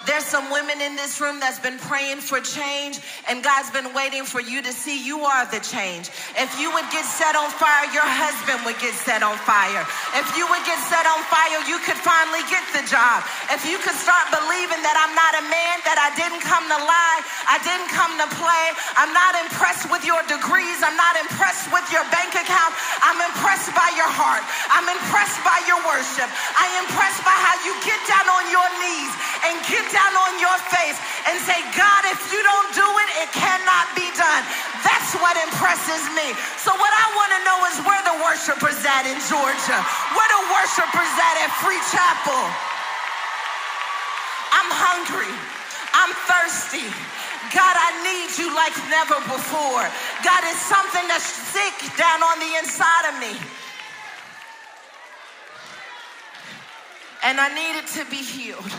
There's 0.05 0.25
some 0.25 0.53
women 0.53 0.81
in 0.85 0.93
this 0.95 1.17
room 1.17 1.41
that's 1.41 1.57
been 1.57 1.81
praying 1.81 2.21
for 2.21 2.37
change, 2.37 3.01
and 3.25 3.41
God's 3.41 3.73
been 3.73 3.89
waiting 3.97 4.21
for 4.21 4.37
you 4.37 4.61
to 4.61 4.69
see 4.69 5.01
you 5.01 5.25
are 5.25 5.49
the 5.49 5.57
change. 5.65 6.13
If 6.37 6.53
you 6.61 6.69
would 6.77 6.85
get 6.93 7.05
set 7.09 7.33
on 7.33 7.49
fire, 7.49 7.89
your 7.89 8.05
husband 8.05 8.61
would 8.69 8.77
get 8.77 8.93
set 8.93 9.25
on 9.25 9.33
fire. 9.49 9.81
If 10.13 10.29
you 10.37 10.45
would 10.45 10.61
get 10.69 10.77
set 10.85 11.09
on 11.09 11.25
fire, 11.25 11.57
you 11.65 11.81
could 11.81 11.97
finally 11.97 12.45
get 12.53 12.61
the 12.77 12.85
job. 12.85 13.25
If 13.49 13.65
you 13.65 13.81
could 13.81 13.97
start 13.97 14.29
believing 14.29 14.77
that 14.85 14.93
I'm 14.93 15.13
not 15.17 15.33
a 15.41 15.43
man, 15.49 15.75
that 15.89 15.97
I 15.97 16.13
didn't 16.13 16.45
come 16.45 16.65
to 16.69 16.79
lie, 16.85 17.19
I 17.49 17.57
didn't 17.65 17.89
come 17.89 18.13
to 18.21 18.29
play, 18.37 18.65
I'm 19.01 19.09
not 19.09 19.33
impressed 19.41 19.89
with 19.89 20.05
your 20.05 20.21
degrees, 20.29 20.85
I'm 20.85 20.97
not 20.97 21.17
impressed 21.17 21.73
with 21.73 21.85
your 21.89 22.05
bank 22.13 22.37
account, 22.37 22.77
I'm 23.01 23.17
impressed 23.25 23.73
by 23.73 23.89
your 23.97 24.09
heart, 24.09 24.45
I'm 24.69 24.85
impressed 24.85 25.41
by 25.41 25.57
your 25.65 25.81
worship, 25.81 26.29
I'm 26.29 26.73
impressed 26.85 27.25
by 27.25 27.33
how 27.33 27.57
you 27.65 27.73
get 27.81 27.97
down 28.05 28.29
on 28.29 28.45
your 28.53 28.69
knees 28.85 29.13
and 29.49 29.55
get 29.65 29.74
down 29.91 30.13
on 30.15 30.33
your 30.39 30.57
face 30.71 30.97
and 31.27 31.35
say, 31.43 31.59
God, 31.75 32.01
if 32.11 32.19
you 32.31 32.39
don't 32.39 32.69
do 32.75 32.85
it, 32.85 33.09
it 33.25 33.29
cannot 33.33 33.85
be 33.97 34.07
done. 34.15 34.43
That's 34.85 35.17
what 35.17 35.35
impresses 35.41 36.03
me. 36.13 36.31
So, 36.61 36.71
what 36.75 36.93
I 36.93 37.05
want 37.17 37.31
to 37.33 37.41
know 37.43 37.59
is 37.71 37.75
where 37.83 38.03
the 38.05 38.17
worshipers 38.21 38.79
at 38.85 39.09
in 39.09 39.17
Georgia, 39.25 39.79
where 40.13 40.29
the 40.29 40.43
worshipers 40.53 41.13
at 41.17 41.35
at 41.43 41.51
Free 41.59 41.81
Chapel. 41.89 42.41
I'm 44.55 44.71
hungry. 44.71 45.33
I'm 45.95 46.11
thirsty. 46.27 46.85
God, 47.53 47.75
I 47.77 47.89
need 48.03 48.29
you 48.37 48.53
like 48.53 48.75
never 48.89 49.15
before. 49.31 49.85
God, 50.23 50.41
is 50.49 50.59
something 50.59 51.07
that's 51.07 51.23
sick 51.23 51.75
down 51.97 52.21
on 52.23 52.39
the 52.39 52.51
inside 52.59 53.05
of 53.09 53.15
me. 53.19 53.33
And 57.23 57.39
I 57.39 57.49
need 57.53 57.79
it 57.79 57.87
to 57.97 58.05
be 58.11 58.17
healed. 58.17 58.71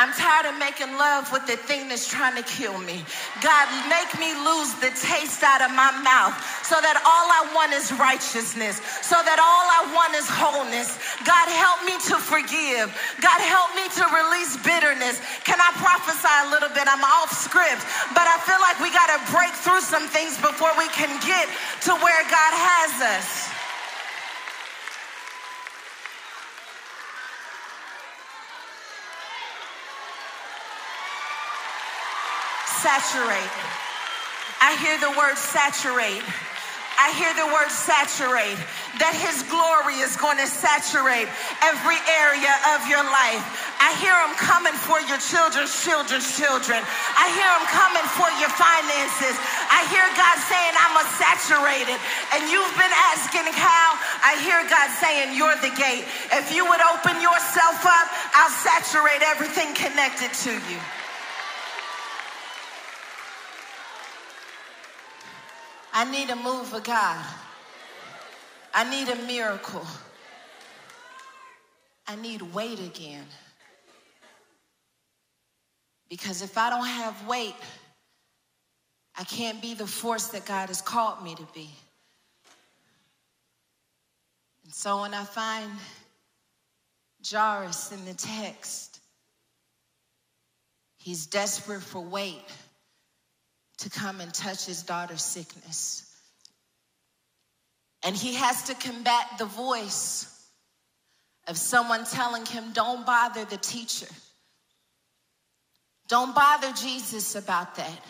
I'm 0.00 0.16
tired 0.16 0.48
of 0.48 0.56
making 0.56 0.96
love 0.96 1.28
with 1.28 1.44
the 1.44 1.60
thing 1.60 1.92
that's 1.92 2.08
trying 2.08 2.32
to 2.32 2.46
kill 2.48 2.80
me. 2.80 3.04
God, 3.44 3.68
make 3.92 4.08
me 4.16 4.32
lose 4.32 4.72
the 4.80 4.88
taste 4.96 5.44
out 5.44 5.60
of 5.60 5.76
my 5.76 5.92
mouth 6.00 6.32
so 6.64 6.80
that 6.80 6.96
all 7.04 7.28
I 7.28 7.52
want 7.52 7.76
is 7.76 7.92
righteousness, 8.00 8.80
so 9.04 9.20
that 9.20 9.36
all 9.36 9.66
I 9.68 9.92
want 9.92 10.16
is 10.16 10.24
wholeness. 10.24 10.96
God, 11.28 11.52
help 11.52 11.84
me 11.84 12.00
to 12.08 12.16
forgive. 12.16 12.88
God, 13.20 13.44
help 13.44 13.76
me 13.76 13.92
to 14.00 14.04
release 14.08 14.56
bitterness. 14.64 15.20
Can 15.44 15.60
I 15.60 15.68
prophesy 15.76 16.32
a 16.32 16.48
little 16.48 16.72
bit? 16.72 16.88
I'm 16.88 17.04
off 17.04 17.36
script, 17.36 17.84
but 18.16 18.24
I 18.24 18.40
feel 18.48 18.60
like 18.64 18.80
we 18.80 18.88
got 18.96 19.12
to 19.12 19.20
break 19.28 19.52
through 19.52 19.84
some 19.84 20.08
things 20.08 20.40
before 20.40 20.72
we 20.80 20.88
can 20.96 21.12
get 21.20 21.44
to 21.84 21.92
where 22.00 22.24
God 22.32 22.52
has 22.56 23.20
us. 23.20 23.49
Saturate. 32.80 33.52
I 34.60 34.76
hear 34.80 34.96
the 35.00 35.12
word 35.16 35.36
saturate. 35.36 36.24
I 37.00 37.16
hear 37.16 37.32
the 37.32 37.48
word 37.48 37.72
saturate, 37.72 38.60
that 39.00 39.16
his 39.16 39.40
glory 39.48 40.04
is 40.04 40.20
going 40.20 40.36
to 40.36 40.44
saturate 40.44 41.32
every 41.64 41.96
area 42.20 42.52
of 42.76 42.84
your 42.92 43.00
life. 43.00 43.40
I 43.80 43.96
hear 44.04 44.12
him 44.12 44.36
coming 44.36 44.76
for 44.76 45.00
your 45.08 45.16
children's 45.16 45.72
children's 45.80 46.28
children. 46.36 46.76
I 46.76 47.32
hear 47.32 47.48
him 47.56 47.66
coming 47.72 48.04
for 48.20 48.28
your 48.36 48.52
finances. 48.52 49.32
I 49.72 49.88
hear 49.88 50.04
God 50.12 50.36
saying, 50.44 50.74
I'm 50.76 50.96
a 51.00 51.06
saturated. 51.16 51.96
And 52.36 52.52
you've 52.52 52.76
been 52.76 52.96
asking 53.16 53.48
how? 53.48 53.96
I 54.20 54.36
hear 54.44 54.60
God 54.68 54.88
saying, 55.00 55.32
You're 55.32 55.56
the 55.64 55.72
gate. 55.72 56.04
If 56.36 56.52
you 56.52 56.68
would 56.68 56.84
open 56.92 57.16
yourself 57.24 57.80
up, 57.80 58.06
I'll 58.36 58.52
saturate 58.60 59.24
everything 59.24 59.72
connected 59.72 60.36
to 60.44 60.52
you. 60.68 60.76
I 65.92 66.10
need 66.10 66.30
a 66.30 66.36
move 66.36 66.72
of 66.72 66.84
God. 66.84 67.24
I 68.72 68.88
need 68.88 69.08
a 69.08 69.16
miracle. 69.26 69.86
I 72.06 72.16
need 72.16 72.42
weight 72.42 72.78
again. 72.78 73.24
Because 76.08 76.42
if 76.42 76.56
I 76.58 76.70
don't 76.70 76.86
have 76.86 77.26
weight, 77.26 77.54
I 79.16 79.24
can't 79.24 79.60
be 79.60 79.74
the 79.74 79.86
force 79.86 80.28
that 80.28 80.44
God 80.44 80.68
has 80.68 80.80
called 80.80 81.22
me 81.22 81.34
to 81.34 81.46
be. 81.54 81.68
And 84.64 84.72
so 84.72 85.00
when 85.02 85.14
I 85.14 85.24
find 85.24 85.70
Jairus 87.28 87.92
in 87.92 88.04
the 88.04 88.14
text, 88.14 89.00
He's 90.96 91.26
desperate 91.26 91.82
for 91.82 92.00
weight 92.00 92.44
to 93.80 93.90
come 93.90 94.20
and 94.20 94.32
touch 94.32 94.66
his 94.66 94.82
daughter's 94.82 95.22
sickness. 95.22 96.06
And 98.02 98.16
he 98.16 98.34
has 98.34 98.62
to 98.64 98.74
combat 98.74 99.24
the 99.38 99.44
voice 99.44 100.26
of 101.46 101.56
someone 101.56 102.04
telling 102.04 102.46
him, 102.46 102.72
Don't 102.72 103.04
bother 103.04 103.44
the 103.44 103.56
teacher. 103.56 104.06
Don't 106.08 106.34
bother 106.34 106.72
Jesus 106.72 107.34
about 107.36 107.74
that. 107.76 108.04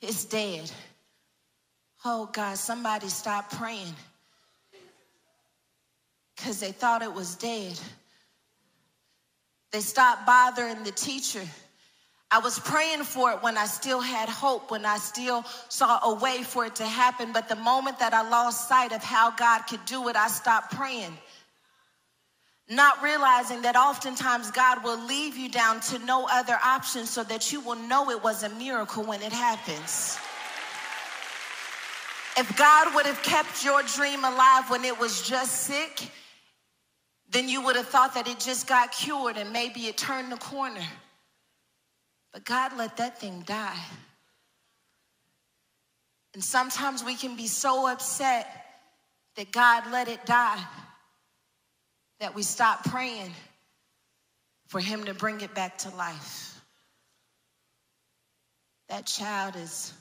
It's 0.00 0.24
dead. 0.24 0.70
Oh 2.04 2.30
God, 2.32 2.56
somebody 2.56 3.08
stop 3.08 3.50
praying 3.50 3.94
because 6.36 6.60
they 6.60 6.72
thought 6.72 7.02
it 7.02 7.12
was 7.12 7.34
dead. 7.34 7.78
They 9.72 9.80
stopped 9.80 10.24
bothering 10.26 10.82
the 10.84 10.92
teacher. 10.92 11.42
I 12.32 12.38
was 12.38 12.60
praying 12.60 13.02
for 13.02 13.32
it 13.32 13.42
when 13.42 13.58
I 13.58 13.66
still 13.66 14.00
had 14.00 14.28
hope, 14.28 14.70
when 14.70 14.86
I 14.86 14.98
still 14.98 15.44
saw 15.68 15.98
a 16.04 16.14
way 16.14 16.44
for 16.44 16.64
it 16.66 16.76
to 16.76 16.84
happen. 16.84 17.32
But 17.32 17.48
the 17.48 17.56
moment 17.56 17.98
that 17.98 18.14
I 18.14 18.28
lost 18.28 18.68
sight 18.68 18.92
of 18.92 19.02
how 19.02 19.32
God 19.32 19.62
could 19.62 19.84
do 19.84 20.08
it, 20.08 20.14
I 20.14 20.28
stopped 20.28 20.76
praying. 20.76 21.18
Not 22.68 23.02
realizing 23.02 23.62
that 23.62 23.74
oftentimes 23.74 24.52
God 24.52 24.84
will 24.84 25.04
leave 25.06 25.36
you 25.36 25.48
down 25.48 25.80
to 25.80 25.98
no 25.98 26.28
other 26.30 26.56
option 26.64 27.04
so 27.04 27.24
that 27.24 27.50
you 27.50 27.60
will 27.60 27.74
know 27.74 28.10
it 28.10 28.22
was 28.22 28.44
a 28.44 28.48
miracle 28.50 29.02
when 29.02 29.22
it 29.22 29.32
happens. 29.32 30.16
If 32.36 32.56
God 32.56 32.94
would 32.94 33.06
have 33.06 33.20
kept 33.24 33.64
your 33.64 33.82
dream 33.82 34.24
alive 34.24 34.70
when 34.70 34.84
it 34.84 34.96
was 34.96 35.20
just 35.28 35.62
sick, 35.62 36.08
then 37.28 37.48
you 37.48 37.60
would 37.60 37.74
have 37.74 37.88
thought 37.88 38.14
that 38.14 38.28
it 38.28 38.38
just 38.38 38.68
got 38.68 38.92
cured 38.92 39.36
and 39.36 39.52
maybe 39.52 39.86
it 39.86 39.96
turned 39.96 40.30
the 40.30 40.36
corner. 40.36 40.86
But 42.32 42.44
God 42.44 42.76
let 42.76 42.96
that 42.98 43.18
thing 43.18 43.42
die. 43.46 43.80
And 46.34 46.44
sometimes 46.44 47.04
we 47.04 47.16
can 47.16 47.36
be 47.36 47.46
so 47.46 47.88
upset 47.88 48.46
that 49.36 49.50
God 49.50 49.90
let 49.90 50.08
it 50.08 50.24
die 50.26 50.62
that 52.20 52.34
we 52.34 52.42
stop 52.42 52.84
praying 52.84 53.32
for 54.68 54.80
Him 54.80 55.04
to 55.04 55.14
bring 55.14 55.40
it 55.40 55.54
back 55.54 55.78
to 55.78 55.96
life. 55.96 56.60
That 58.88 59.06
child 59.06 59.56
is 59.56 59.92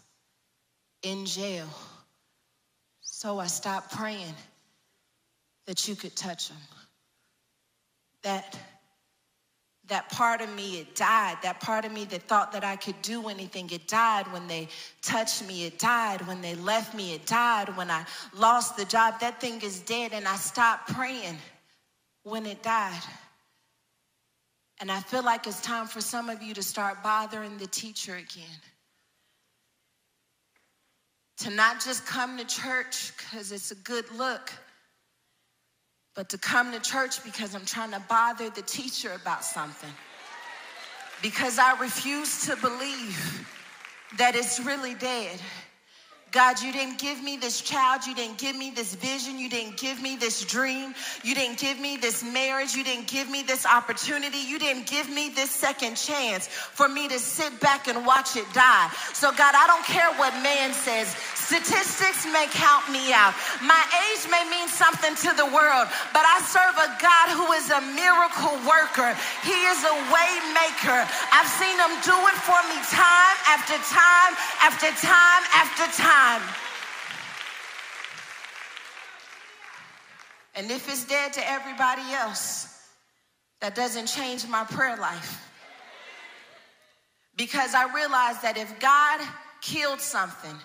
in 1.01 1.25
jail. 1.25 1.67
So 3.01 3.39
I 3.39 3.47
stopped 3.47 3.95
praying 3.95 4.35
that 5.65 5.87
you 5.87 5.95
could 5.95 6.15
touch 6.15 6.49
him 6.49 6.57
that 8.23 8.57
that 9.89 10.09
part 10.09 10.41
of 10.41 10.53
me 10.55 10.79
it 10.79 10.95
died. 10.95 11.37
That 11.43 11.59
part 11.59 11.83
of 11.83 11.91
me 11.91 12.05
that 12.05 12.23
thought 12.23 12.51
that 12.53 12.63
i 12.63 12.75
could 12.75 12.99
do 13.01 13.27
anything 13.27 13.69
it 13.71 13.87
died 13.87 14.31
when 14.31 14.47
they 14.47 14.67
touched 15.01 15.45
me 15.47 15.65
it 15.65 15.77
died. 15.77 16.25
When 16.27 16.41
they 16.41 16.55
left 16.55 16.95
me 16.95 17.13
it 17.13 17.25
died. 17.25 17.75
When 17.75 17.91
i 17.91 18.05
lost 18.33 18.77
the 18.77 18.85
job 18.85 19.19
that 19.19 19.41
thing 19.41 19.61
is 19.61 19.81
dead 19.81 20.13
and 20.13 20.27
i 20.27 20.35
stopped 20.35 20.93
praying 20.93 21.37
when 22.23 22.45
it 22.45 22.63
died. 22.63 23.01
And 24.79 24.91
i 24.91 24.99
feel 24.99 25.23
like 25.23 25.45
it's 25.47 25.61
time 25.61 25.87
for 25.87 26.01
some 26.01 26.29
of 26.29 26.41
you 26.41 26.53
to 26.53 26.63
start 26.63 27.03
bothering 27.03 27.57
the 27.57 27.67
teacher 27.67 28.15
again. 28.15 28.59
To 31.39 31.49
not 31.49 31.83
just 31.83 32.05
come 32.05 32.37
to 32.37 32.45
church 32.45 33.13
because 33.17 33.51
it's 33.51 33.71
a 33.71 33.75
good 33.75 34.05
look 34.11 34.51
but 36.19 36.27
to 36.27 36.37
come 36.37 36.73
to 36.73 36.81
church 36.81 37.23
because 37.23 37.55
I'm 37.55 37.63
trying 37.63 37.91
to 37.91 38.03
bother 38.09 38.49
the 38.49 38.61
teacher 38.63 39.13
about 39.13 39.41
something. 39.41 39.89
Because 41.21 41.57
I 41.57 41.79
refuse 41.79 42.45
to 42.45 42.57
believe 42.57 43.47
that 44.17 44.35
it's 44.35 44.59
really 44.59 44.95
dead. 44.95 45.39
God, 46.31 46.61
you 46.61 46.71
didn't 46.71 46.99
give 46.99 47.23
me 47.23 47.37
this 47.37 47.59
child. 47.61 48.05
You 48.05 48.13
didn't 48.13 48.37
give 48.37 48.55
me 48.55 48.69
this 48.69 48.93
vision. 48.93 49.39
You 49.39 49.49
didn't 49.49 49.77
give 49.77 49.99
me 50.01 50.15
this 50.15 50.45
dream. 50.45 50.93
You 51.23 51.33
didn't 51.33 51.57
give 51.57 51.79
me 51.79 51.97
this 51.97 52.23
marriage. 52.23 52.75
You 52.75 52.83
didn't 52.83 53.07
give 53.07 53.29
me 53.29 53.41
this 53.41 53.65
opportunity. 53.65 54.37
You 54.37 54.59
didn't 54.59 54.85
give 54.85 55.09
me 55.09 55.29
this 55.29 55.49
second 55.49 55.95
chance 55.95 56.45
for 56.47 56.87
me 56.87 57.07
to 57.07 57.17
sit 57.17 57.59
back 57.59 57.87
and 57.87 58.05
watch 58.05 58.37
it 58.37 58.45
die. 58.53 58.91
So, 59.13 59.31
God, 59.31 59.55
I 59.57 59.65
don't 59.65 59.85
care 59.85 60.13
what 60.21 60.33
man 60.43 60.71
says. 60.73 61.09
Statistics 61.33 62.29
may 62.29 62.45
count 62.53 62.85
me 62.93 63.09
out. 63.09 63.33
My 63.65 63.81
age 64.05 64.29
may 64.29 64.45
mean 64.53 64.69
something 64.69 65.17
to 65.25 65.33
the 65.33 65.49
world, 65.49 65.89
but 66.13 66.21
I 66.21 66.45
serve 66.45 66.77
a 66.77 66.89
God 67.01 67.27
who 67.33 67.49
is 67.57 67.73
a 67.73 67.81
miracle 67.97 68.53
worker. 68.69 69.17
He 69.41 69.57
is 69.73 69.81
a 69.81 69.95
way 70.13 70.31
maker. 70.53 71.01
I've 71.33 71.49
seen 71.57 71.73
him 71.73 71.93
do 72.05 72.13
it 72.13 72.37
for 72.45 72.61
me 72.69 72.77
time 72.93 73.37
after 73.49 73.81
time 73.89 74.33
after 74.61 74.93
time 75.01 75.43
after 75.57 75.89
time. 75.97 76.18
And 80.59 80.69
if 80.71 80.89
it's 80.89 81.05
dead 81.05 81.31
to 81.33 81.49
everybody 81.49 82.01
else, 82.11 82.67
that 83.61 83.75
doesn't 83.75 84.07
change 84.07 84.45
my 84.47 84.65
prayer 84.65 84.97
life. 84.97 85.49
Because 87.37 87.73
I 87.73 87.93
realize 87.93 88.41
that 88.41 88.57
if 88.57 88.77
God 88.79 89.21
killed 89.61 90.01
something, 90.01 90.55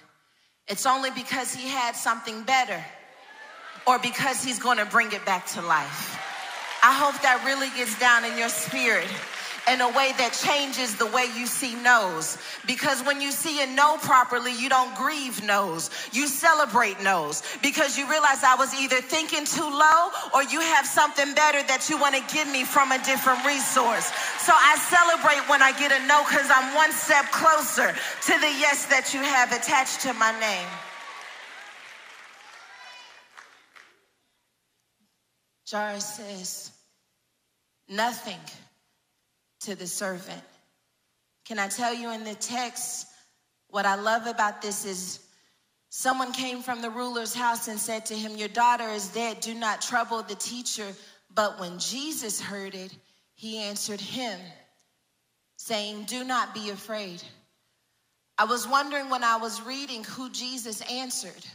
it's 0.66 0.84
only 0.84 1.10
because 1.12 1.54
he 1.54 1.68
had 1.68 1.94
something 1.94 2.42
better 2.42 2.84
or 3.86 4.00
because 4.00 4.42
he's 4.42 4.58
going 4.58 4.78
to 4.78 4.86
bring 4.86 5.12
it 5.12 5.24
back 5.24 5.46
to 5.48 5.62
life. 5.62 6.18
I 6.82 6.92
hope 6.92 7.20
that 7.22 7.44
really 7.44 7.68
gets 7.76 7.96
down 8.00 8.24
in 8.24 8.36
your 8.36 8.48
spirit 8.48 9.08
in 9.70 9.80
a 9.80 9.88
way 9.88 10.12
that 10.18 10.32
changes 10.32 10.96
the 10.96 11.06
way 11.06 11.26
you 11.36 11.46
see 11.46 11.74
no's. 11.76 12.38
Because 12.66 13.02
when 13.02 13.20
you 13.20 13.32
see 13.32 13.62
a 13.62 13.66
no 13.66 13.96
properly, 13.98 14.52
you 14.52 14.68
don't 14.68 14.94
grieve 14.94 15.42
no's. 15.42 15.90
You 16.12 16.26
celebrate 16.26 17.00
no's 17.02 17.42
because 17.62 17.96
you 17.96 18.08
realize 18.08 18.44
I 18.44 18.56
was 18.56 18.74
either 18.74 19.00
thinking 19.00 19.44
too 19.44 19.68
low 19.68 20.10
or 20.34 20.42
you 20.44 20.60
have 20.60 20.86
something 20.86 21.34
better 21.34 21.62
that 21.64 21.88
you 21.88 21.98
want 21.98 22.14
to 22.14 22.34
give 22.34 22.48
me 22.48 22.64
from 22.64 22.92
a 22.92 22.98
different 23.04 23.44
resource. 23.44 24.12
So 24.38 24.52
I 24.52 24.76
celebrate 24.76 25.48
when 25.48 25.62
I 25.62 25.72
get 25.78 25.92
a 25.92 26.06
no 26.06 26.22
because 26.28 26.50
I'm 26.50 26.74
one 26.74 26.92
step 26.92 27.24
closer 27.32 27.88
to 27.88 28.32
the 28.40 28.52
yes 28.60 28.86
that 28.86 29.14
you 29.14 29.20
have 29.20 29.52
attached 29.52 30.00
to 30.02 30.12
my 30.14 30.32
name. 30.40 30.68
Jairus 35.70 36.04
says, 36.04 36.70
nothing 37.88 38.38
to 39.64 39.74
the 39.74 39.86
servant. 39.86 40.42
Can 41.44 41.58
I 41.58 41.68
tell 41.68 41.92
you 41.92 42.10
in 42.12 42.24
the 42.24 42.34
text, 42.34 43.06
what 43.68 43.86
I 43.86 43.96
love 43.96 44.26
about 44.26 44.62
this 44.62 44.84
is 44.84 45.20
someone 45.88 46.32
came 46.32 46.62
from 46.62 46.80
the 46.80 46.90
ruler's 46.90 47.34
house 47.34 47.68
and 47.68 47.78
said 47.78 48.06
to 48.06 48.14
him, 48.14 48.36
Your 48.36 48.48
daughter 48.48 48.88
is 48.88 49.08
dead, 49.08 49.40
do 49.40 49.54
not 49.54 49.82
trouble 49.82 50.22
the 50.22 50.34
teacher. 50.36 50.86
But 51.34 51.60
when 51.60 51.78
Jesus 51.78 52.40
heard 52.40 52.74
it, 52.74 52.96
he 53.34 53.58
answered 53.58 54.00
him, 54.00 54.38
saying, 55.56 56.04
Do 56.04 56.24
not 56.24 56.54
be 56.54 56.70
afraid. 56.70 57.22
I 58.38 58.44
was 58.44 58.66
wondering 58.66 59.10
when 59.10 59.24
I 59.24 59.36
was 59.36 59.62
reading 59.62 60.04
who 60.04 60.30
Jesus 60.30 60.80
answered 60.90 61.46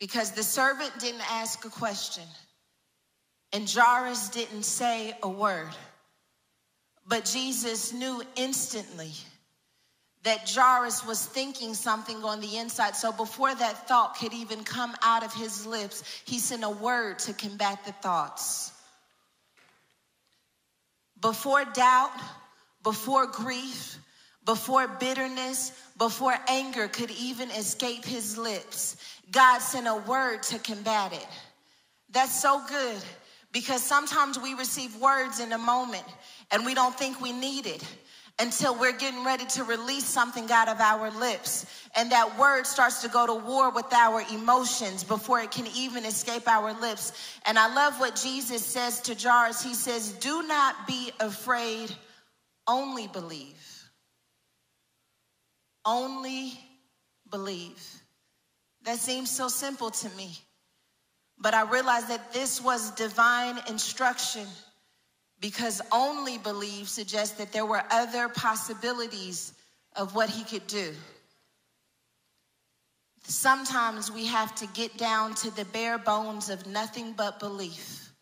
because 0.00 0.32
the 0.32 0.42
servant 0.42 0.92
didn't 0.98 1.30
ask 1.30 1.64
a 1.64 1.70
question 1.70 2.24
and 3.52 3.70
Jairus 3.70 4.28
didn't 4.28 4.64
say 4.64 5.16
a 5.22 5.28
word. 5.28 5.70
But 7.08 7.24
Jesus 7.24 7.92
knew 7.92 8.22
instantly 8.34 9.12
that 10.24 10.50
Jairus 10.52 11.06
was 11.06 11.24
thinking 11.24 11.72
something 11.74 12.24
on 12.24 12.40
the 12.40 12.56
inside. 12.56 12.96
So 12.96 13.12
before 13.12 13.54
that 13.54 13.86
thought 13.86 14.18
could 14.18 14.32
even 14.32 14.64
come 14.64 14.94
out 15.02 15.24
of 15.24 15.32
his 15.32 15.64
lips, 15.64 16.02
he 16.24 16.40
sent 16.40 16.64
a 16.64 16.70
word 16.70 17.20
to 17.20 17.32
combat 17.32 17.84
the 17.86 17.92
thoughts. 17.92 18.72
Before 21.20 21.64
doubt, 21.64 22.10
before 22.82 23.28
grief, 23.28 23.98
before 24.44 24.88
bitterness, 24.88 25.72
before 25.96 26.34
anger 26.48 26.88
could 26.88 27.10
even 27.12 27.50
escape 27.52 28.04
his 28.04 28.36
lips, 28.36 28.96
God 29.30 29.60
sent 29.60 29.86
a 29.86 29.94
word 29.94 30.42
to 30.44 30.58
combat 30.58 31.12
it. 31.12 31.26
That's 32.10 32.40
so 32.40 32.62
good 32.68 33.02
because 33.52 33.82
sometimes 33.82 34.38
we 34.38 34.54
receive 34.54 34.94
words 34.96 35.40
in 35.40 35.52
a 35.52 35.58
moment 35.58 36.04
and 36.50 36.64
we 36.66 36.74
don't 36.74 36.96
think 36.96 37.20
we 37.20 37.32
need 37.32 37.66
it 37.66 37.82
until 38.38 38.78
we're 38.78 38.96
getting 38.96 39.24
ready 39.24 39.46
to 39.46 39.64
release 39.64 40.04
something 40.04 40.50
out 40.52 40.68
of 40.68 40.78
our 40.78 41.10
lips. 41.10 41.64
And 41.96 42.12
that 42.12 42.38
word 42.38 42.66
starts 42.66 43.00
to 43.02 43.08
go 43.08 43.26
to 43.26 43.34
war 43.34 43.70
with 43.70 43.90
our 43.94 44.22
emotions 44.30 45.04
before 45.04 45.40
it 45.40 45.50
can 45.50 45.66
even 45.74 46.04
escape 46.04 46.46
our 46.46 46.78
lips. 46.78 47.12
And 47.46 47.58
I 47.58 47.72
love 47.74 47.98
what 47.98 48.14
Jesus 48.14 48.64
says 48.64 49.00
to 49.02 49.14
Jairus. 49.14 49.62
He 49.62 49.74
says, 49.74 50.12
Do 50.12 50.42
not 50.42 50.86
be 50.86 51.12
afraid, 51.18 51.94
only 52.66 53.06
believe. 53.06 53.56
Only 55.86 56.52
believe. 57.30 57.82
That 58.82 58.98
seems 58.98 59.34
so 59.34 59.48
simple 59.48 59.90
to 59.90 60.08
me. 60.10 60.36
But 61.38 61.54
I 61.54 61.62
realized 61.62 62.08
that 62.08 62.32
this 62.32 62.62
was 62.62 62.90
divine 62.92 63.58
instruction 63.68 64.46
because 65.40 65.82
only 65.92 66.38
believe 66.38 66.88
suggests 66.88 67.36
that 67.36 67.52
there 67.52 67.66
were 67.66 67.82
other 67.90 68.28
possibilities 68.28 69.52
of 69.94 70.14
what 70.14 70.30
he 70.30 70.44
could 70.44 70.66
do. 70.66 70.94
Sometimes 73.24 74.10
we 74.10 74.26
have 74.26 74.54
to 74.56 74.66
get 74.68 74.96
down 74.96 75.34
to 75.34 75.54
the 75.54 75.64
bare 75.66 75.98
bones 75.98 76.48
of 76.48 76.66
nothing 76.66 77.12
but 77.12 77.40
belief. 77.40 78.12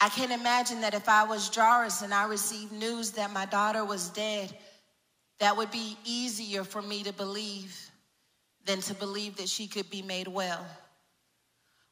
I 0.00 0.08
can't 0.10 0.32
imagine 0.32 0.80
that 0.82 0.94
if 0.94 1.08
I 1.08 1.24
was 1.24 1.54
Jairus 1.54 2.02
and 2.02 2.12
I 2.12 2.26
received 2.26 2.72
news 2.72 3.12
that 3.12 3.32
my 3.32 3.46
daughter 3.46 3.84
was 3.84 4.10
dead, 4.10 4.56
that 5.40 5.56
would 5.56 5.70
be 5.70 5.96
easier 6.04 6.62
for 6.62 6.82
me 6.82 7.02
to 7.04 7.12
believe 7.12 7.87
than 8.68 8.82
to 8.82 8.92
believe 8.92 9.38
that 9.38 9.48
she 9.48 9.66
could 9.66 9.88
be 9.88 10.02
made 10.02 10.28
well. 10.28 10.64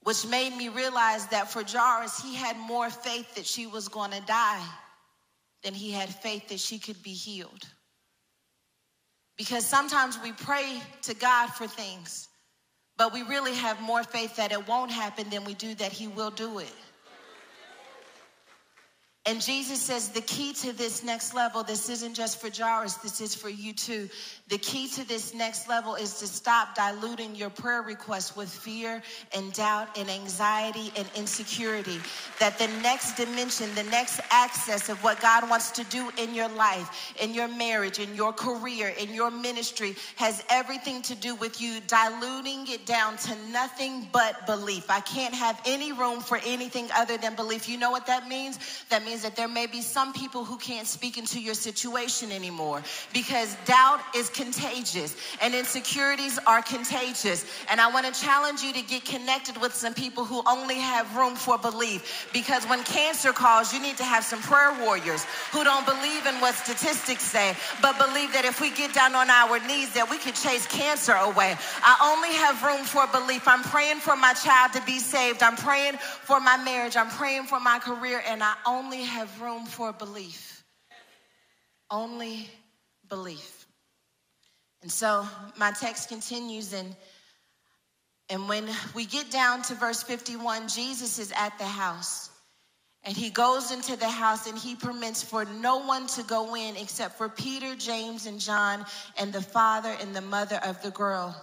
Which 0.02 0.26
made 0.26 0.54
me 0.54 0.68
realize 0.68 1.26
that 1.28 1.50
for 1.50 1.64
Jairus, 1.66 2.22
he 2.22 2.34
had 2.34 2.56
more 2.58 2.90
faith 2.90 3.34
that 3.34 3.46
she 3.46 3.66
was 3.66 3.88
going 3.88 4.10
to 4.10 4.20
die 4.20 4.62
than 5.64 5.72
he 5.72 5.90
had 5.90 6.10
faith 6.10 6.48
that 6.50 6.60
she 6.60 6.78
could 6.78 7.02
be 7.02 7.14
healed. 7.14 7.66
Because 9.38 9.64
sometimes 9.64 10.18
we 10.22 10.32
pray 10.32 10.80
to 11.02 11.14
God 11.14 11.46
for 11.46 11.66
things, 11.66 12.28
but 12.98 13.10
we 13.10 13.22
really 13.22 13.54
have 13.54 13.80
more 13.80 14.04
faith 14.04 14.36
that 14.36 14.52
it 14.52 14.68
won't 14.68 14.90
happen 14.90 15.30
than 15.30 15.44
we 15.44 15.54
do 15.54 15.74
that 15.76 15.92
he 15.92 16.08
will 16.08 16.30
do 16.30 16.58
it. 16.58 16.74
And 19.26 19.40
Jesus 19.40 19.82
says 19.82 20.10
the 20.10 20.20
key 20.20 20.52
to 20.52 20.72
this 20.72 21.02
next 21.02 21.34
level, 21.34 21.64
this 21.64 21.88
isn't 21.88 22.14
just 22.14 22.40
for 22.40 22.48
Jairus, 22.48 22.94
this 22.94 23.20
is 23.20 23.34
for 23.34 23.48
you 23.48 23.72
too. 23.72 24.08
The 24.48 24.58
key 24.58 24.86
to 24.90 25.02
this 25.08 25.34
next 25.34 25.68
level 25.68 25.96
is 25.96 26.20
to 26.20 26.26
stop 26.28 26.76
diluting 26.76 27.34
your 27.34 27.50
prayer 27.50 27.82
requests 27.82 28.36
with 28.36 28.48
fear 28.48 29.02
and 29.34 29.52
doubt 29.52 29.98
and 29.98 30.08
anxiety 30.08 30.92
and 30.96 31.08
insecurity. 31.16 31.98
That 32.38 32.56
the 32.56 32.68
next 32.80 33.16
dimension, 33.16 33.74
the 33.74 33.82
next 33.82 34.20
access 34.30 34.88
of 34.88 35.02
what 35.02 35.20
God 35.20 35.50
wants 35.50 35.72
to 35.72 35.84
do 35.84 36.12
in 36.16 36.32
your 36.32 36.48
life, 36.50 37.12
in 37.20 37.34
your 37.34 37.48
marriage, 37.48 37.98
in 37.98 38.14
your 38.14 38.32
career, 38.32 38.94
in 38.96 39.12
your 39.12 39.32
ministry, 39.32 39.96
has 40.14 40.44
everything 40.48 41.02
to 41.02 41.16
do 41.16 41.34
with 41.34 41.60
you 41.60 41.80
diluting 41.88 42.68
it 42.68 42.86
down 42.86 43.16
to 43.16 43.34
nothing 43.50 44.08
but 44.12 44.46
belief. 44.46 44.88
I 44.88 45.00
can't 45.00 45.34
have 45.34 45.60
any 45.66 45.90
room 45.90 46.20
for 46.20 46.38
anything 46.46 46.88
other 46.94 47.18
than 47.18 47.34
belief. 47.34 47.68
You 47.68 47.78
know 47.78 47.90
what 47.90 48.06
that 48.06 48.28
means? 48.28 48.84
That 48.90 49.04
means 49.04 49.22
that 49.22 49.34
there 49.34 49.48
may 49.48 49.66
be 49.66 49.82
some 49.82 50.12
people 50.12 50.44
who 50.44 50.56
can't 50.56 50.86
speak 50.86 51.18
into 51.18 51.40
your 51.40 51.54
situation 51.54 52.30
anymore 52.30 52.84
because 53.12 53.56
doubt 53.64 53.98
is 54.14 54.30
contagious 54.36 55.16
and 55.40 55.54
insecurities 55.54 56.38
are 56.46 56.62
contagious. 56.62 57.46
And 57.70 57.80
I 57.80 57.90
want 57.90 58.06
to 58.06 58.20
challenge 58.20 58.62
you 58.62 58.72
to 58.74 58.82
get 58.82 59.04
connected 59.04 59.56
with 59.60 59.74
some 59.74 59.94
people 59.94 60.24
who 60.24 60.42
only 60.46 60.76
have 60.76 61.16
room 61.16 61.34
for 61.34 61.58
belief 61.58 62.28
because 62.32 62.64
when 62.66 62.84
cancer 62.84 63.32
calls, 63.32 63.72
you 63.72 63.80
need 63.80 63.96
to 63.96 64.04
have 64.04 64.24
some 64.24 64.40
prayer 64.42 64.76
warriors 64.84 65.24
who 65.52 65.64
don't 65.64 65.86
believe 65.86 66.26
in 66.26 66.34
what 66.40 66.54
statistics 66.54 67.24
say, 67.24 67.54
but 67.80 67.98
believe 67.98 68.32
that 68.32 68.44
if 68.44 68.60
we 68.60 68.70
get 68.70 68.92
down 68.92 69.14
on 69.14 69.30
our 69.30 69.58
knees 69.66 69.94
that 69.94 70.08
we 70.10 70.18
can 70.18 70.34
chase 70.34 70.66
cancer 70.66 71.12
away. 71.12 71.56
I 71.82 71.96
only 72.12 72.34
have 72.36 72.62
room 72.62 72.84
for 72.84 73.06
belief. 73.06 73.48
I'm 73.48 73.62
praying 73.62 74.00
for 74.00 74.16
my 74.16 74.34
child 74.34 74.72
to 74.74 74.82
be 74.82 74.98
saved. 74.98 75.42
I'm 75.42 75.56
praying 75.56 75.94
for 75.96 76.40
my 76.40 76.56
marriage. 76.58 76.96
I'm 76.96 77.08
praying 77.08 77.44
for 77.44 77.60
my 77.60 77.78
career 77.78 78.22
and 78.26 78.42
I 78.42 78.54
only 78.66 79.02
have 79.02 79.40
room 79.40 79.64
for 79.64 79.92
belief. 79.92 80.64
Only 81.90 82.50
belief. 83.08 83.55
And 84.82 84.90
so 84.90 85.26
my 85.56 85.72
text 85.72 86.08
continues, 86.08 86.72
and, 86.72 86.94
and 88.28 88.48
when 88.48 88.68
we 88.94 89.04
get 89.06 89.30
down 89.30 89.62
to 89.62 89.74
verse 89.74 90.02
51, 90.02 90.68
Jesus 90.68 91.18
is 91.18 91.32
at 91.36 91.58
the 91.58 91.64
house. 91.64 92.30
And 93.06 93.16
he 93.16 93.30
goes 93.30 93.70
into 93.70 93.94
the 93.96 94.08
house 94.08 94.48
and 94.48 94.58
he 94.58 94.74
permits 94.74 95.22
for 95.22 95.44
no 95.44 95.78
one 95.78 96.08
to 96.08 96.24
go 96.24 96.56
in 96.56 96.76
except 96.76 97.16
for 97.16 97.28
Peter, 97.28 97.76
James, 97.76 98.26
and 98.26 98.40
John, 98.40 98.84
and 99.16 99.32
the 99.32 99.40
father 99.40 99.94
and 100.00 100.14
the 100.14 100.20
mother 100.20 100.60
of 100.64 100.82
the 100.82 100.90
girl. 100.90 101.40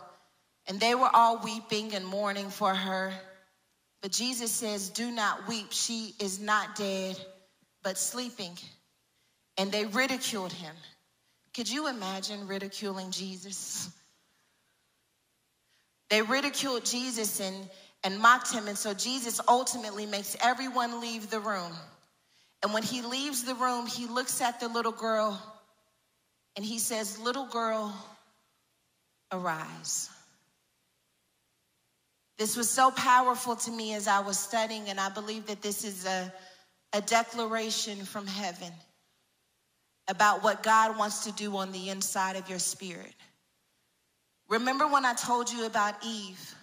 And 0.68 0.78
they 0.78 0.94
were 0.94 1.10
all 1.14 1.42
weeping 1.42 1.94
and 1.96 2.06
mourning 2.06 2.50
for 2.50 2.76
her. 2.76 3.14
But 4.02 4.12
Jesus 4.12 4.52
says, 4.52 4.90
Do 4.90 5.10
not 5.10 5.48
weep. 5.48 5.68
She 5.72 6.14
is 6.20 6.42
not 6.42 6.76
dead, 6.76 7.18
but 7.82 7.98
sleeping. 7.98 8.58
And 9.58 9.72
they 9.72 9.86
ridiculed 9.86 10.52
him. 10.52 10.76
Could 11.54 11.70
you 11.70 11.88
imagine 11.88 12.48
ridiculing 12.48 13.12
Jesus? 13.12 13.90
They 16.10 16.22
ridiculed 16.22 16.86
Jesus 16.86 17.40
and, 17.40 17.70
and 18.04 18.20
mocked 18.20 18.52
him. 18.52 18.68
And 18.68 18.78
so 18.78 18.94
Jesus 18.94 19.40
ultimately 19.48 20.06
makes 20.06 20.36
everyone 20.42 21.00
leave 21.00 21.30
the 21.30 21.40
room. 21.40 21.72
And 22.64 22.74
when 22.74 22.84
he 22.84 23.02
leaves 23.02 23.44
the 23.44 23.56
room, 23.56 23.86
he 23.86 24.08
looks 24.08 24.42
at 24.42 24.60
the 24.60 24.68
little 24.68 24.92
girl 24.92 25.42
and 26.56 26.66
he 26.66 26.80
says, 26.80 27.20
Little 27.20 27.48
girl, 27.48 27.94
arise. 29.32 30.10
This 32.38 32.56
was 32.56 32.70
so 32.70 32.90
powerful 32.92 33.56
to 33.56 33.72
me 33.72 33.94
as 33.94 34.08
I 34.08 34.20
was 34.20 34.38
studying, 34.38 34.90
and 34.90 35.00
I 35.00 35.10
believe 35.10 35.46
that 35.48 35.62
this 35.62 35.84
is 35.84 36.06
a, 36.06 36.34
a 36.94 37.02
declaration 37.02 38.06
from 38.06 38.26
heaven 38.26 38.72
about 40.08 40.44
what 40.44 40.64
God 40.64 40.98
wants 40.98 41.24
to 41.26 41.32
do 41.32 41.56
on 41.58 41.72
the 41.72 41.90
inside 41.90 42.36
of 42.36 42.50
your 42.50 42.60
spirit. 42.60 43.14
Remember 44.50 44.88
when 44.88 45.06
I 45.06 45.14
told 45.14 45.52
you 45.52 45.66
about 45.66 45.96
Eve, 46.06 46.56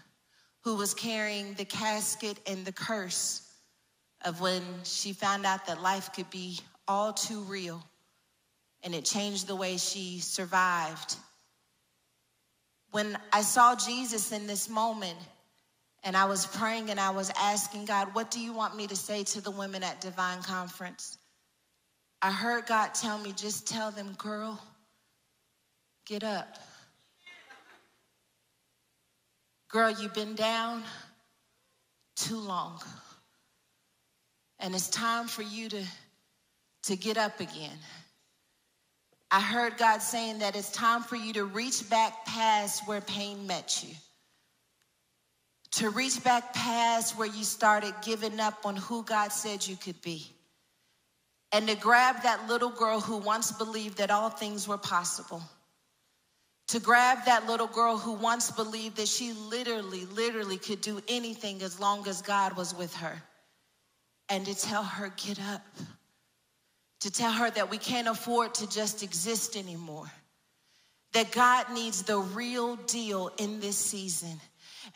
who 0.62 0.76
was 0.76 0.94
carrying 0.94 1.55
the 1.55 1.64
casket 1.64 2.38
and 2.46 2.64
the 2.64 2.72
curse 2.72 3.46
of 4.24 4.40
when 4.40 4.62
she 4.85 5.12
found 5.12 5.46
out 5.46 5.66
that 5.66 5.81
life 5.81 6.12
could 6.12 6.29
be 6.31 6.59
all 6.87 7.12
too 7.12 7.40
real 7.42 7.83
and 8.83 8.94
it 8.94 9.05
changed 9.05 9.46
the 9.46 9.57
way 9.57 9.76
she 9.76 10.18
survived. 10.20 11.16
When 12.90 13.16
I 13.33 13.42
saw 13.42 13.74
Jesus 13.74 14.33
in 14.33 14.46
this 14.46 14.68
moment, 14.68 15.18
and 16.03 16.16
I 16.16 16.24
was 16.24 16.46
praying 16.46 16.90
and 16.90 16.98
I 16.98 17.11
was 17.11 17.31
asking 17.38 17.85
God, 17.85 18.14
what 18.14 18.31
do 18.31 18.40
you 18.40 18.53
want 18.53 18.76
me 18.76 18.87
to 18.87 18.96
say 18.96 19.22
to 19.24 19.40
the 19.40 19.50
women 19.50 19.83
at 19.83 20.00
Divine 20.00 20.42
Conference? 20.42 21.18
I 22.22 22.30
heard 22.30 22.66
God 22.66 22.94
tell 22.94 23.18
me, 23.18 23.33
just 23.33 23.66
tell 23.66 23.90
them, 23.90 24.14
girl, 24.18 24.61
get 26.04 26.22
up. 26.22 26.59
Girl, 29.68 29.90
you've 29.90 30.12
been 30.12 30.35
down 30.35 30.83
too 32.16 32.38
long. 32.38 32.80
And 34.59 34.74
it's 34.74 34.90
time 34.90 35.28
for 35.28 35.42
you 35.42 35.70
to, 35.70 35.83
to 36.85 36.96
get 36.96 37.16
up 37.16 37.40
again. 37.40 37.78
I 39.30 39.40
heard 39.40 39.78
God 39.78 40.02
saying 40.02 40.40
that 40.40 40.56
it's 40.56 40.72
time 40.72 41.02
for 41.02 41.16
you 41.16 41.33
to 41.35 41.44
reach 41.44 41.88
back 41.88 42.26
past 42.26 42.87
where 42.87 43.00
pain 43.00 43.46
met 43.46 43.83
you. 43.87 43.94
To 45.72 45.90
reach 45.90 46.22
back 46.22 46.52
past 46.52 47.16
where 47.16 47.28
you 47.28 47.44
started 47.44 47.94
giving 48.02 48.40
up 48.40 48.66
on 48.66 48.76
who 48.76 49.04
God 49.04 49.33
said 49.33 49.66
you 49.66 49.76
could 49.76 50.02
be 50.02 50.30
and 51.52 51.68
to 51.68 51.74
grab 51.74 52.22
that 52.22 52.48
little 52.48 52.70
girl 52.70 53.00
who 53.00 53.16
once 53.16 53.52
believed 53.52 53.98
that 53.98 54.10
all 54.10 54.30
things 54.30 54.68
were 54.68 54.78
possible. 54.78 55.42
To 56.68 56.78
grab 56.78 57.24
that 57.26 57.46
little 57.46 57.66
girl 57.66 57.98
who 57.98 58.12
once 58.12 58.52
believed 58.52 58.96
that 58.98 59.08
she 59.08 59.32
literally, 59.32 60.04
literally 60.06 60.56
could 60.56 60.80
do 60.80 61.00
anything 61.08 61.62
as 61.62 61.80
long 61.80 62.06
as 62.06 62.22
God 62.22 62.56
was 62.56 62.74
with 62.74 62.94
her. 62.96 63.20
And 64.28 64.46
to 64.46 64.54
tell 64.54 64.84
her, 64.84 65.12
get 65.16 65.40
up. 65.40 65.66
To 67.00 67.10
tell 67.10 67.32
her 67.32 67.50
that 67.50 67.70
we 67.70 67.78
can't 67.78 68.06
afford 68.06 68.54
to 68.56 68.70
just 68.70 69.02
exist 69.02 69.56
anymore. 69.56 70.10
That 71.12 71.32
God 71.32 71.72
needs 71.72 72.02
the 72.02 72.18
real 72.18 72.76
deal 72.76 73.32
in 73.38 73.58
this 73.58 73.76
season 73.76 74.40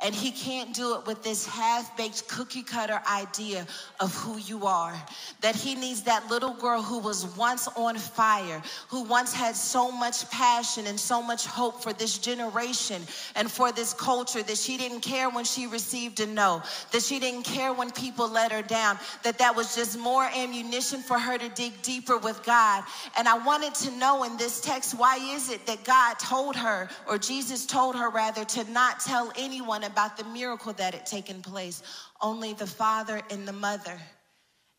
and 0.03 0.15
he 0.15 0.31
can't 0.31 0.75
do 0.75 0.97
it 0.97 1.07
with 1.07 1.23
this 1.23 1.47
half 1.47 1.97
baked 1.97 2.27
cookie 2.29 2.63
cutter 2.63 3.01
idea 3.11 3.67
of 4.01 4.15
who 4.15 4.39
you 4.39 4.67
are. 4.67 4.95
That 5.41 5.55
he 5.55 5.75
needs 5.75 6.03
that 6.03 6.29
little 6.29 6.53
girl 6.53 6.83
who 6.83 6.99
was 6.99 7.37
once 7.37 7.69
on 7.77 7.97
fire, 7.97 8.61
who 8.89 9.05
once 9.05 9.33
had 9.33 9.55
so 9.55 9.93
much 9.93 10.29
passion 10.31 10.87
and 10.87 10.99
so 10.99 11.23
much 11.23 11.47
hope 11.47 11.83
for 11.83 11.93
this 11.93 12.19
generation 12.19 13.03
and 13.37 13.51
for 13.51 13.71
this 13.73 13.95
culture 13.95 14.43
that 14.43 14.59
she 14.59 14.77
didn't 14.77 15.01
care 15.01 15.31
when 15.31 15.45
she 15.45 15.67
received 15.67 16.21
a 16.21 16.27
no, 16.27 16.63
that 16.91 17.03
she 17.03 17.21
didn't 17.21 17.45
care 17.45 17.73
when 17.73 17.91
people 17.93 18.29
let 18.29 18.51
her 18.51 18.63
down, 18.63 18.99
that 19.23 19.39
that 19.39 19.55
was 19.55 19.75
just 19.77 19.99
more 19.99 20.25
ammunition 20.35 21.01
for 21.01 21.19
her 21.19 21.39
to 21.39 21.49
dig 21.51 21.81
deeper 21.83 22.19
with 22.19 22.43
God. 22.45 22.83
And 23.17 23.29
I 23.29 23.39
wanted 23.39 23.75
to 23.77 23.91
know 23.93 24.25
in 24.25 24.37
this 24.37 24.61
text, 24.61 24.99
why 24.99 25.17
is 25.17 25.51
it 25.51 25.67
that 25.67 25.85
God 25.85 26.19
told 26.19 26.57
her, 26.57 26.89
or 27.09 27.17
Jesus 27.17 27.65
told 27.65 27.95
her 27.95 28.11
rather, 28.11 28.45
to 28.45 28.71
not 28.73 29.01
tell 29.01 29.33
anyone 29.39 29.84
about 29.85 30.16
the 30.16 30.25
miracle 30.25 30.73
that 30.75 30.94
had 30.94 31.07
taken 31.07 31.42
place, 31.42 31.83
only 32.20 32.53
the 32.54 32.67
father 32.67 33.21
and 33.31 33.46
the 33.46 33.52
mother. 33.52 33.98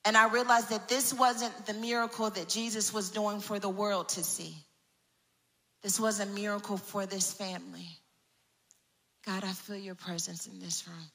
And 0.06 0.16
I 0.18 0.30
realized 0.30 0.70
that 0.70 0.88
this 0.88 1.14
wasn't 1.14 1.66
the 1.66 1.74
miracle 1.74 2.30
that 2.30 2.50
Jesus 2.50 2.94
was 2.94 3.10
doing 3.10 3.40
for 3.40 3.60
the 3.60 3.70
world 3.70 4.10
to 4.10 4.24
see. 4.24 4.56
This 5.84 6.00
was 6.00 6.20
a 6.20 6.26
miracle 6.28 6.78
for 6.78 7.06
this 7.06 7.34
family. 7.34 7.88
God, 9.26 9.44
I 9.44 9.52
feel 9.52 9.78
your 9.78 9.96
presence 9.96 10.48
in 10.48 10.60
this 10.60 10.88
room. 10.88 11.10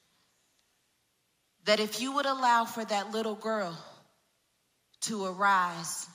that 1.65 1.81
if 1.81 2.01
you 2.01 2.13
would 2.13 2.27
allow 2.27 2.65
for 2.65 2.85
that 2.85 3.13
little 3.13 3.35
girl 3.35 3.77
to 5.03 5.25
arise, 5.25 6.09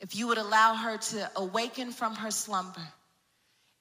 if 0.00 0.14
you 0.16 0.28
would 0.28 0.38
allow 0.38 0.74
her 0.74 0.96
to 0.96 1.30
awaken 1.36 1.90
from 1.90 2.14
her 2.14 2.30
slumber, 2.30 2.86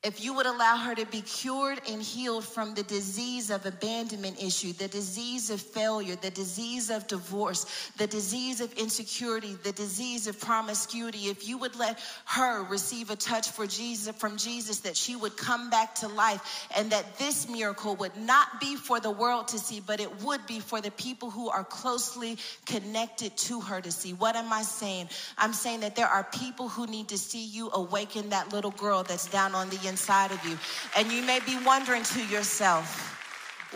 if 0.04 0.24
you 0.24 0.34
would 0.34 0.46
allow 0.46 0.78
her 0.78 0.96
to 0.96 1.06
be 1.08 1.22
cured 1.22 1.82
and 1.90 2.02
healed 2.02 2.46
from 2.46 2.74
the 2.76 2.84
disease 2.84 3.50
of 3.50 3.66
abandonment 3.66 4.42
issue, 4.42 4.72
the 4.74 4.88
disease 4.88 5.50
of 5.50 5.60
failure, 5.60 6.16
the 6.16 6.30
disease 6.30 6.90
of 6.90 7.08
divorce, 7.08 7.92
the 7.98 8.08
disease 8.08 8.62
of 8.62 8.72
insecurity, 8.74 9.58
the 9.64 9.72
disease 9.74 10.28
of 10.28 10.40
promiscuity, 10.40 11.26
if 11.30 11.48
you 11.48 11.58
would 11.58 11.76
let 11.78 12.00
her 12.26 12.64
receive 12.66 13.10
a 13.10 13.16
touch 13.16 13.48
Jesus 13.68 14.16
from 14.16 14.38
Jesus 14.38 14.80
that 14.82 14.96
she 14.96 15.16
would 15.16 15.36
come 15.36 15.70
back 15.70 15.96
to 15.96 16.08
life 16.08 16.68
and 16.78 16.92
that 16.92 17.18
this 17.18 17.50
miracle 17.50 17.96
would 17.96 18.16
not 18.16 18.62
be 18.62 18.76
for 18.76 19.00
the 19.00 19.12
world 19.12 19.48
to 19.50 19.60
see, 19.60 19.82
but 19.82 20.00
it 20.00 20.24
would 20.24 20.46
be 20.46 20.60
for 20.60 20.80
the 20.80 20.92
people 20.92 21.30
who 21.30 21.50
are 21.50 21.64
closely 21.64 22.38
connected 22.66 23.36
to 23.36 23.60
her 23.60 23.82
to 23.82 23.92
see. 23.92 24.14
What 24.14 24.36
am 24.36 24.54
I 24.54 24.62
saying? 24.62 25.10
I'm 25.38 25.54
saying 25.54 25.82
that 25.82 25.96
there 25.96 26.08
are 26.08 26.24
people 26.24 26.70
who 26.70 26.86
need 26.86 27.10
to 27.10 27.18
see 27.18 27.46
you 27.46 27.72
awaken 27.74 28.30
that 28.30 28.54
little 28.54 28.72
girl 28.72 29.04
that's 29.04 29.28
down 29.28 29.56
on 29.56 29.70
the 29.70 29.76
inside 29.88 29.97
of 30.32 30.44
you. 30.46 30.58
And 30.96 31.12
you 31.12 31.24
may 31.24 31.40
be 31.46 31.58
wondering 31.66 32.04
to 32.04 32.26
yourself, 32.28 33.14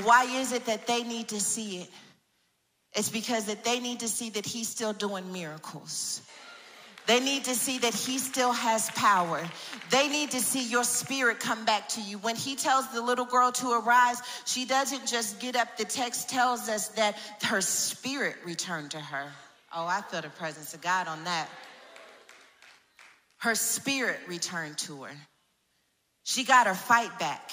why 0.04 0.24
is 0.26 0.52
it 0.52 0.66
that 0.66 0.88
they 0.88 1.04
need 1.04 1.30
to 1.30 1.40
see 1.40 1.80
it? 1.80 1.90
It's 2.94 3.10
because 3.10 3.46
that 3.46 3.64
they 3.64 3.80
need 3.80 4.00
to 4.02 4.08
see 4.08 4.30
that 4.32 4.46
he's 4.46 4.68
still 4.68 4.94
doing 4.94 5.32
miracles. 5.32 6.22
They 7.08 7.20
need 7.20 7.46
to 7.46 7.56
see 7.56 7.80
that 7.80 7.94
he 7.94 8.20
still 8.20 8.52
has 8.52 8.90
power. 8.92 9.42
They 9.90 10.08
need 10.08 10.32
to 10.32 10.40
see 10.40 10.64
your 10.64 10.84
spirit 10.84 11.40
come 11.40 11.66
back 11.66 11.90
to 11.90 12.02
you. 12.02 12.18
When 12.20 12.36
he 12.36 12.56
tells 12.56 12.88
the 12.94 13.02
little 13.02 13.26
girl 13.26 13.52
to 13.54 13.72
arise, 13.72 14.22
she 14.46 14.66
doesn't 14.66 15.08
just 15.08 15.40
get 15.40 15.56
up. 15.56 15.78
The 15.78 15.86
text 15.86 16.30
tells 16.30 16.70
us 16.70 16.90
that 16.90 17.18
her 17.44 17.62
spirit 17.62 18.36
returned 18.46 18.92
to 18.92 19.00
her. 19.00 19.32
Oh, 19.76 19.86
I 19.88 20.02
feel 20.02 20.22
the 20.22 20.30
presence 20.30 20.74
of 20.74 20.82
God 20.82 21.08
on 21.08 21.24
that. 21.24 21.50
Her 23.38 23.56
spirit 23.56 24.20
returned 24.28 24.78
to 24.80 25.04
her. 25.04 25.12
She 26.24 26.44
got 26.44 26.68
her 26.68 26.74
fight 26.74 27.18
back. 27.20 27.52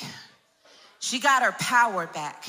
She 1.00 1.20
got 1.20 1.42
her 1.42 1.52
power 1.52 2.06
back. 2.06 2.48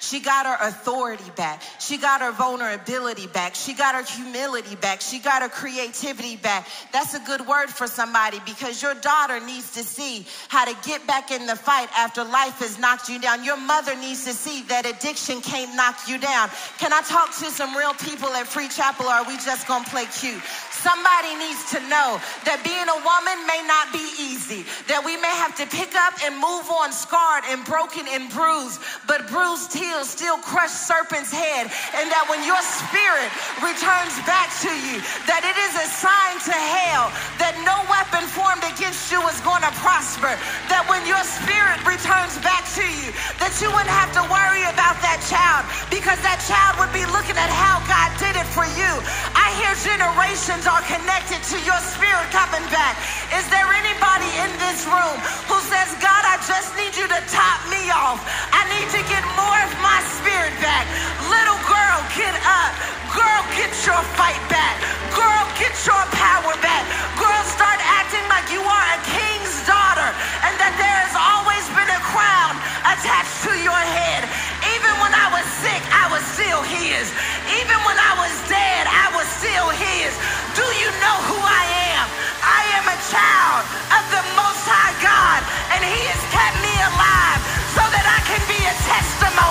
She 0.00 0.20
got 0.20 0.46
her 0.46 0.68
authority 0.68 1.30
back. 1.36 1.62
She 1.80 1.98
got 1.98 2.20
her 2.20 2.32
vulnerability 2.32 3.26
back. 3.26 3.54
She 3.54 3.74
got 3.74 3.94
her 3.94 4.04
humility 4.04 4.76
back. 4.76 5.00
She 5.00 5.18
got 5.18 5.42
her 5.42 5.48
creativity 5.48 6.36
back. 6.36 6.68
That's 6.92 7.14
a 7.14 7.20
good 7.20 7.46
word 7.46 7.68
for 7.68 7.86
somebody 7.86 8.40
because 8.44 8.82
your 8.82 8.94
daughter 8.94 9.40
needs 9.40 9.72
to 9.72 9.82
see 9.82 10.26
how 10.48 10.64
to 10.64 10.76
get 10.88 11.06
back 11.06 11.30
in 11.30 11.46
the 11.46 11.56
fight 11.56 11.88
after 11.96 12.24
life 12.24 12.58
has 12.60 12.78
knocked 12.78 13.08
you 13.08 13.20
down. 13.20 13.44
Your 13.44 13.56
mother 13.56 13.94
needs 13.96 14.24
to 14.24 14.32
see 14.32 14.62
that 14.68 14.86
addiction 14.86 15.40
can't 15.40 15.74
knock 15.74 15.96
you 16.06 16.18
down. 16.18 16.48
Can 16.78 16.92
I 16.92 17.00
talk 17.02 17.30
to 17.38 17.46
some 17.50 17.76
real 17.76 17.94
people 17.94 18.28
at 18.28 18.46
Free 18.46 18.68
Chapel 18.68 19.06
or 19.06 19.12
are 19.12 19.24
we 19.26 19.36
just 19.36 19.66
going 19.66 19.84
to 19.84 19.90
play 19.90 20.06
cute? 20.06 20.42
Somebody 20.78 21.34
needs 21.42 21.74
to 21.74 21.80
know 21.90 22.22
that 22.46 22.62
being 22.62 22.86
a 22.86 22.98
woman 23.02 23.38
may 23.50 23.66
not 23.66 23.90
be 23.90 24.06
easy, 24.14 24.62
that 24.86 25.02
we 25.02 25.18
may 25.18 25.34
have 25.42 25.58
to 25.58 25.66
pick 25.66 25.90
up 25.98 26.14
and 26.22 26.38
move 26.38 26.70
on 26.70 26.94
scarred 26.94 27.42
and 27.50 27.66
broken 27.66 28.06
and 28.06 28.30
bruised, 28.30 28.78
but 29.10 29.26
bruised 29.26 29.74
still 30.04 30.38
crush 30.38 30.72
serpent's 30.72 31.32
head, 31.32 31.70
and 31.96 32.06
that 32.10 32.24
when 32.28 32.42
your 32.44 32.60
spirit 32.62 33.30
returns 33.60 34.14
back 34.24 34.52
to 34.64 34.72
you, 34.86 35.00
that 35.26 35.42
it 35.44 35.56
is 35.56 35.74
a 35.76 35.86
sign 35.88 36.36
to 36.48 36.56
hell 36.56 37.10
that 37.40 37.54
no 37.64 37.76
weapon 37.88 38.24
formed 38.30 38.64
against 38.64 39.10
you 39.10 39.20
is 39.28 39.40
going 39.42 39.62
to 39.64 39.72
prosper, 39.80 40.32
that 40.68 40.84
when 40.86 41.02
your 41.08 41.20
spirit 41.24 41.78
returns 41.86 42.36
back 42.44 42.64
to 42.76 42.84
you, 42.84 43.10
that 43.40 43.52
you 43.58 43.68
wouldn't 43.72 43.92
have 43.92 44.12
to 44.14 44.22
worry 44.28 44.64
about 44.68 44.96
that 45.00 45.20
child 45.26 45.64
because 45.88 46.18
that 46.24 46.40
child 46.44 46.78
would 46.80 46.92
be 46.94 47.04
looking 47.10 47.36
at 47.36 47.50
how 47.50 47.80
God 47.88 48.10
did 48.20 48.34
it 48.36 48.48
for 48.52 48.66
you. 48.76 48.92
I 49.34 49.52
hear 49.58 49.72
generations 49.82 50.66
are 50.68 50.82
connected 50.84 51.40
to 51.54 51.56
your 51.64 51.78
spirit 51.82 52.28
coming 52.34 52.64
back. 52.70 52.98
Is 53.34 53.46
there 53.50 53.68
anybody 53.70 54.28
in 54.44 54.50
this 54.60 54.84
room 54.88 55.16
who 55.46 55.58
says, 55.68 55.88
God, 56.02 56.22
I 56.24 56.36
just 56.44 56.74
need 56.76 56.94
you 56.96 57.06
to 57.08 57.20
top 57.30 57.60
me 57.70 57.90
off? 57.90 58.20
I 58.52 58.66
need 58.72 58.88
to 58.94 59.02
get 59.06 59.22
more 59.36 59.58
my 59.82 60.00
spirit 60.18 60.54
back. 60.60 60.86
Little 61.30 61.60
girl, 61.66 61.98
get 62.14 62.34
up. 62.44 62.72
Girl, 63.14 63.42
get 63.54 63.70
your 63.86 64.00
fight 64.18 64.40
back. 64.50 64.76
Girl, 65.14 65.44
get 65.58 65.74
your 65.86 66.02
power 66.14 66.54
back. 66.62 66.84
Girl, 67.18 67.42
start 67.46 67.78
acting 67.82 68.24
like 68.28 68.46
you 68.52 68.62
are 68.62 68.86
a 68.94 69.00
king's 69.06 69.56
daughter 69.66 70.10
and 70.46 70.54
that 70.60 70.74
there 70.78 70.98
has 71.06 71.14
always 71.16 71.64
been 71.74 71.90
a 71.90 72.02
crown 72.12 72.54
attached 72.86 73.42
to 73.48 73.52
your 73.62 73.82
head. 73.96 74.26
Even 74.74 74.92
when 75.02 75.14
I 75.14 75.30
was 75.32 75.46
sick, 75.62 75.82
I 75.90 76.06
was 76.12 76.22
still 76.36 76.62
his. 76.66 77.10
Even 77.58 77.78
when 77.86 77.98
I 77.98 78.12
was 78.20 78.34
dead, 78.50 78.84
I 78.86 79.10
was 79.16 79.26
still 79.40 79.68
his. 79.74 80.12
Do 80.54 80.66
you 80.78 80.90
know 81.02 81.16
who 81.30 81.38
I 81.38 81.64
am? 81.94 82.06
I 82.44 82.62
am 82.78 82.86
a 82.86 82.98
child 83.10 83.64
of 83.98 84.04
the 84.14 84.24
Most 84.36 84.64
High 84.68 84.94
God, 85.02 85.40
and 85.74 85.80
He 85.82 86.00
has 86.12 86.22
kept 86.34 86.56
me 86.62 86.74
alive 86.92 87.40
so 87.74 87.82
that 87.82 88.06
I 88.06 88.20
can 88.26 88.42
be 88.46 88.60
a 88.62 88.74
testimony 88.86 89.47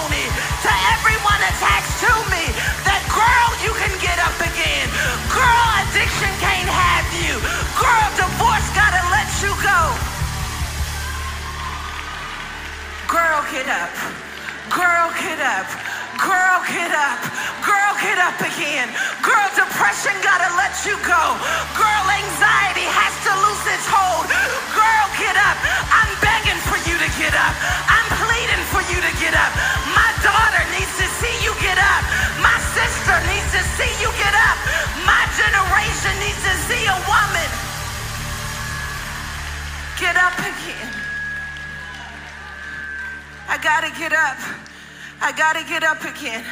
everyone 0.97 1.41
attached 1.53 2.01
to 2.01 2.11
me 2.33 2.43
that, 2.89 3.01
girl, 3.13 3.49
you 3.61 3.69
can 3.77 3.93
get 4.01 4.17
up 4.17 4.33
again. 4.41 4.87
Girl, 5.29 5.65
addiction 5.85 6.31
can't 6.41 6.69
have 6.69 7.05
you. 7.21 7.37
Girl, 7.77 8.07
divorce 8.17 8.65
gotta 8.73 9.03
let 9.13 9.29
you 9.45 9.53
go. 9.61 9.81
Girl, 13.05 13.45
get 13.53 13.69
up. 13.69 13.93
Girl, 14.73 15.13
get 15.21 15.37
up. 15.37 15.69
Girl, 16.17 16.57
get 16.65 16.89
up. 16.89 17.21
Girl, 17.61 17.93
get 18.01 18.17
up 18.17 18.37
again. 18.41 18.89
Girl, 19.21 19.47
depression 19.53 20.17
gotta 20.25 20.49
let 20.57 20.73
you 20.81 20.97
go. 21.05 21.23
Girl, 21.77 22.05
anxiety 22.09 22.89
has 22.89 23.13
to 23.21 23.31
lose 23.45 23.65
its 23.69 23.85
hold. 23.85 24.25
Girl, 24.73 25.05
get 25.21 25.37
up. 25.37 25.57
I'm 25.93 26.11
begging 26.25 26.57
for 26.65 26.77
you 26.89 26.97
to 26.97 27.09
get 27.21 27.37
up. 27.37 27.53
I'm 27.85 28.16
for 28.77 28.85
you 28.93 29.01
to 29.01 29.13
get 29.17 29.33
up. 29.33 29.49
My 29.97 30.11
daughter 30.21 30.61
needs 30.69 30.93
to 31.01 31.07
see 31.17 31.33
you 31.41 31.49
get 31.57 31.81
up. 31.81 32.03
My 32.45 32.53
sister 32.77 33.17
needs 33.25 33.49
to 33.57 33.61
see 33.73 33.89
you 33.97 34.13
get 34.21 34.37
up. 34.37 34.57
My 35.01 35.25
generation 35.33 36.13
needs 36.21 36.37
to 36.45 36.53
see 36.69 36.85
a 36.85 36.97
woman 37.09 37.49
get 39.97 40.13
up 40.13 40.37
again. 40.37 40.93
I 43.49 43.57
gotta 43.57 43.89
get 43.97 44.13
up. 44.13 44.37
I 45.25 45.33
gotta 45.33 45.65
get 45.65 45.81
up 45.81 46.05
again. 46.05 46.45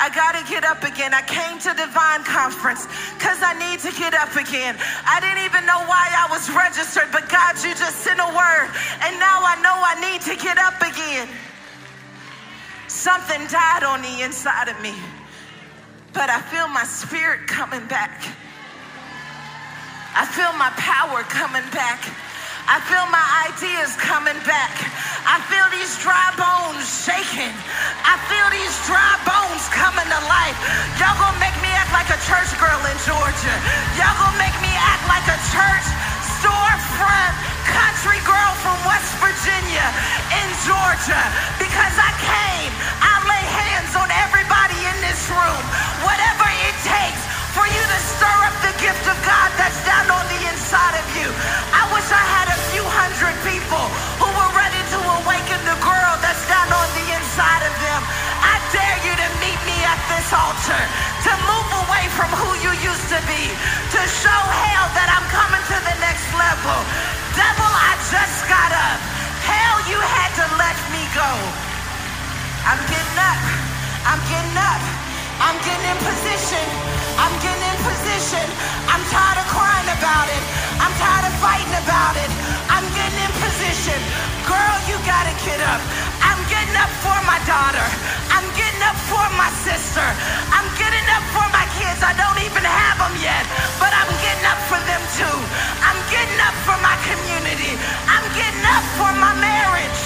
I 0.00 0.08
gotta 0.08 0.40
get 0.48 0.64
up 0.64 0.80
again. 0.80 1.12
I 1.12 1.20
came 1.28 1.60
to 1.60 1.76
Divine 1.76 2.24
Conference 2.24 2.88
because 3.20 3.44
I 3.44 3.52
need 3.60 3.84
to 3.84 3.92
get 3.92 4.16
up 4.16 4.32
again. 4.32 4.80
I 5.04 5.20
didn't 5.20 5.44
even 5.44 5.68
know 5.68 5.84
why 5.84 6.08
I 6.08 6.24
was 6.32 6.48
registered, 6.48 7.12
but 7.12 7.28
God, 7.28 7.60
you 7.60 7.76
just 7.76 8.00
sent 8.00 8.16
a 8.16 8.30
word. 8.32 8.72
And 9.04 9.20
now 9.20 9.44
I 9.44 9.60
know 9.60 9.76
I 9.76 10.00
need 10.00 10.24
to 10.24 10.34
get 10.40 10.56
up 10.56 10.80
again. 10.80 11.28
Something 12.96 13.44
died 13.52 13.84
on 13.84 14.00
the 14.00 14.24
inside 14.24 14.72
of 14.72 14.80
me, 14.80 14.96
but 16.16 16.32
I 16.32 16.40
feel 16.48 16.64
my 16.72 16.88
spirit 16.88 17.44
coming 17.44 17.84
back. 17.92 18.24
I 20.16 20.24
feel 20.24 20.48
my 20.56 20.72
power 20.80 21.20
coming 21.28 21.68
back. 21.76 22.00
I 22.64 22.80
feel 22.88 23.04
my 23.12 23.20
ideas 23.52 23.92
coming 24.00 24.40
back. 24.48 24.72
I 25.28 25.44
feel 25.44 25.68
these 25.76 25.92
dry 26.00 26.32
bones 26.40 26.88
shaking. 26.88 27.52
I 28.00 28.16
feel 28.32 28.48
these 28.48 28.74
dry 28.88 29.12
bones 29.28 29.68
coming 29.76 30.08
to 30.08 30.20
life. 30.32 30.56
Y'all 30.96 31.20
gonna 31.20 31.36
make 31.36 31.54
me 31.60 31.68
act 31.76 31.92
like 31.92 32.08
a 32.08 32.20
church 32.24 32.48
girl 32.56 32.80
in 32.80 32.96
Georgia. 33.04 33.56
Y'all 34.00 34.16
gonna 34.16 34.40
make 34.40 34.56
me 34.64 34.72
act 34.72 35.04
like 35.04 35.28
a 35.28 35.38
church 35.52 35.86
storefront 36.40 37.55
country 37.72 38.20
girl 38.22 38.52
from 38.62 38.78
West 38.86 39.14
Virginia 39.18 39.86
in 40.30 40.48
Georgia 40.62 41.22
because 41.58 41.94
I 41.98 42.10
came. 42.22 42.72
I 43.02 43.14
lay 43.26 43.44
hands 43.44 43.92
on 43.98 44.08
everybody 44.22 44.78
in 44.86 44.96
this 45.02 45.20
room. 45.30 45.62
Whatever 46.06 46.46
it 46.66 46.76
takes 46.86 47.22
for 47.56 47.66
you 47.66 47.82
to 47.82 47.98
stir 48.14 48.38
up 48.46 48.56
the 48.62 48.74
gift 48.78 49.04
of 49.08 49.16
God 49.26 49.48
that's 49.58 49.80
down 49.88 50.06
on 50.12 50.24
the 50.30 50.40
inside 50.52 50.94
of 51.00 51.06
you. 51.16 51.28
I 51.72 51.88
wish 51.90 52.06
I 52.12 52.24
had 52.36 52.48
a 52.52 52.58
few 52.70 52.84
hundred 52.84 53.34
people 53.42 53.84
who 54.20 54.28
were 54.28 54.52
ready 54.54 54.82
to 54.94 54.98
awaken 55.22 55.58
the 55.66 55.78
girl 55.82 56.12
that's 56.22 56.44
down 56.46 56.68
on 56.70 56.88
the 56.94 57.06
inside 57.16 57.62
of 57.64 57.74
them. 57.82 58.00
I 58.44 58.54
dare 58.70 58.98
you 59.02 59.14
to 59.16 59.28
meet 59.42 59.60
me 59.66 59.78
at 59.88 60.00
this 60.12 60.28
altar, 60.30 60.82
to 61.26 61.32
move 61.48 61.70
away 61.88 62.04
from 62.14 62.30
who 62.30 62.50
you 62.62 62.72
used 62.84 63.08
to 63.10 63.20
be, 63.26 63.42
to 63.96 64.00
show 64.22 64.40
hell 64.62 64.86
that 64.94 65.08
I'm 65.10 65.26
coming 65.32 65.64
to 65.72 65.78
the 65.82 65.94
next 65.98 66.05
level. 66.36 66.78
Devil, 67.32 67.72
I 67.72 67.92
just 68.12 68.38
got 68.48 68.70
up. 68.72 68.98
Hell, 69.44 69.78
you 69.88 69.98
had 69.98 70.30
to 70.40 70.46
let 70.60 70.76
me 70.92 71.02
go. 71.16 71.32
I'm 72.64 72.80
getting 72.88 73.18
up. 73.20 73.40
I'm 74.06 74.20
getting 74.30 74.56
up. 74.56 74.82
I'm 75.40 75.56
getting 75.60 75.86
in 75.92 75.98
position. 76.00 76.64
I'm 77.20 77.34
getting 77.44 77.64
in 77.68 77.78
position. 77.84 78.46
I'm 78.88 79.02
tired 79.12 79.38
of 79.40 79.48
crying 79.52 79.90
about 79.98 80.28
it. 80.32 80.42
I'm 80.80 80.92
tired 80.96 81.26
of 81.28 81.34
fighting 81.42 81.76
about 81.84 82.16
it. 82.16 82.30
I'm 82.72 82.86
getting 82.96 83.20
in 83.20 83.32
position. 83.40 83.98
Girl, 84.48 84.76
you 84.88 84.96
gotta 85.04 85.34
get 85.44 85.60
up. 85.68 85.82
I'm 86.24 86.40
getting 86.48 86.76
up 86.76 86.92
for 87.04 87.18
my 87.28 87.40
daughter. 87.44 87.84
I'm 88.32 88.48
getting 88.56 88.82
up 88.84 88.96
for 89.12 89.26
my 89.36 89.50
sister. 89.64 90.06
I'm 90.52 90.64
getting 90.80 90.85
for 96.76 96.82
my 96.82 96.96
community. 97.08 97.72
I'm 98.06 98.24
getting 98.34 98.64
up 98.64 98.84
for 98.96 99.12
my 99.16 99.32
marriage. 99.40 100.00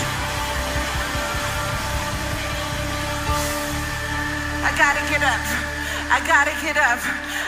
I 4.62 4.70
gotta 4.76 5.02
get 5.10 5.22
up. 5.22 5.69
I 6.10 6.18
gotta 6.26 6.50
get 6.58 6.74
up. 6.74 6.98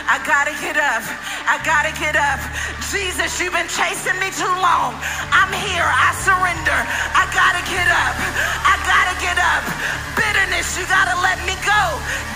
I 0.07 0.23
gotta 0.23 0.55
get 0.63 0.79
up. 0.79 1.03
I 1.51 1.59
gotta 1.67 1.91
get 1.99 2.15
up. 2.15 2.39
Jesus, 2.87 3.35
you've 3.35 3.51
been 3.51 3.67
chasing 3.67 4.15
me 4.23 4.31
too 4.31 4.55
long. 4.63 4.95
I'm 5.35 5.51
here. 5.51 5.83
I 5.83 6.15
surrender. 6.23 6.79
I 7.11 7.27
gotta 7.35 7.59
get 7.67 7.91
up. 7.91 8.15
I 8.63 8.79
gotta 8.87 9.15
get 9.19 9.35
up. 9.35 9.67
Bitterness, 10.15 10.79
you 10.79 10.87
gotta 10.87 11.11
let 11.19 11.43
me 11.43 11.59
go. 11.67 11.83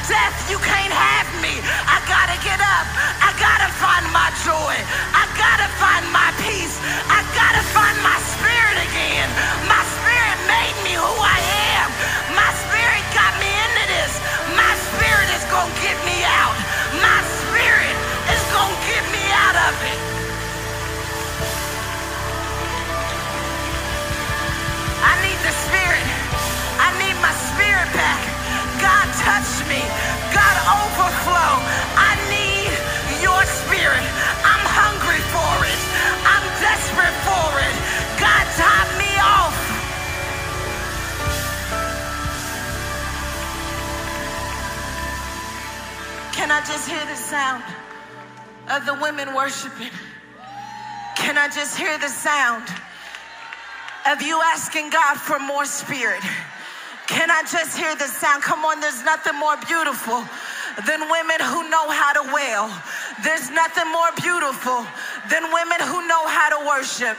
Death, 0.04 0.36
you 0.52 0.60
can't 0.60 0.92
have 0.92 1.32
me. 1.40 1.64
I 1.88 2.04
gotta 2.12 2.36
get 2.44 2.60
up. 2.60 2.88
I 3.24 3.32
gotta 3.40 3.72
find 3.80 4.04
my 4.12 4.28
joy. 4.44 4.76
I 5.16 5.24
gotta 5.40 5.72
find 5.80 6.04
my 6.12 6.30
peace. 6.44 6.76
I 7.08 7.24
gotta 7.32 7.64
find 7.72 7.96
my 8.04 8.20
spirit 8.36 8.78
again. 8.84 9.32
My 9.72 9.80
spirit 9.96 10.38
made 10.44 10.76
me 10.84 10.94
who 11.00 11.08
I 11.24 11.40
am. 11.40 11.47
Touch 29.28 29.60
me. 29.68 29.84
God 30.32 30.56
overflow. 30.80 31.54
I 32.00 32.16
need 32.32 32.72
your 33.20 33.42
spirit. 33.60 34.08
I'm 34.52 34.66
hungry 34.82 35.20
for 35.36 35.54
it. 35.68 35.82
I'm 36.32 36.46
desperate 36.64 37.18
for 37.28 37.48
it. 37.68 37.76
God 38.24 38.46
top 38.56 38.88
me 38.96 39.12
off. 39.20 39.58
Can 46.32 46.50
I 46.50 46.62
just 46.62 46.88
hear 46.88 47.06
the 47.06 47.20
sound 47.34 47.64
of 48.70 48.86
the 48.86 48.94
women 49.04 49.36
worshiping? 49.36 49.92
Can 51.18 51.38
I 51.38 51.50
just 51.50 51.78
hear 51.78 51.98
the 51.98 52.08
sound 52.08 52.64
of 54.08 54.22
you 54.22 54.40
asking 54.54 54.90
God 54.90 55.16
for 55.18 55.38
more 55.38 55.66
spirit? 55.66 56.24
Can 57.08 57.32
I 57.32 57.42
just 57.44 57.78
hear 57.78 57.96
the 57.96 58.08
sound? 58.08 58.44
Come 58.44 58.66
on, 58.66 58.80
there's 58.82 59.04
nothing 59.04 59.36
more 59.40 59.56
beautiful 59.66 60.24
than 60.86 61.00
women 61.10 61.40
who 61.40 61.70
know 61.70 61.90
how 61.90 62.14
to 62.14 62.24
wail. 62.36 62.70
There's 63.24 63.50
nothing 63.50 63.90
more 63.92 64.12
beautiful 64.22 64.86
than 65.32 65.44
women 65.52 65.80
who 65.88 66.06
know 66.08 66.28
how 66.28 66.60
to 66.60 66.68
worship. 66.68 67.18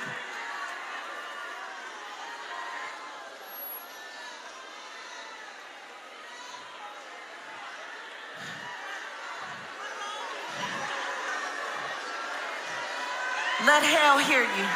Let 13.66 13.82
hell 13.82 14.18
hear 14.18 14.43
you. 14.43 14.66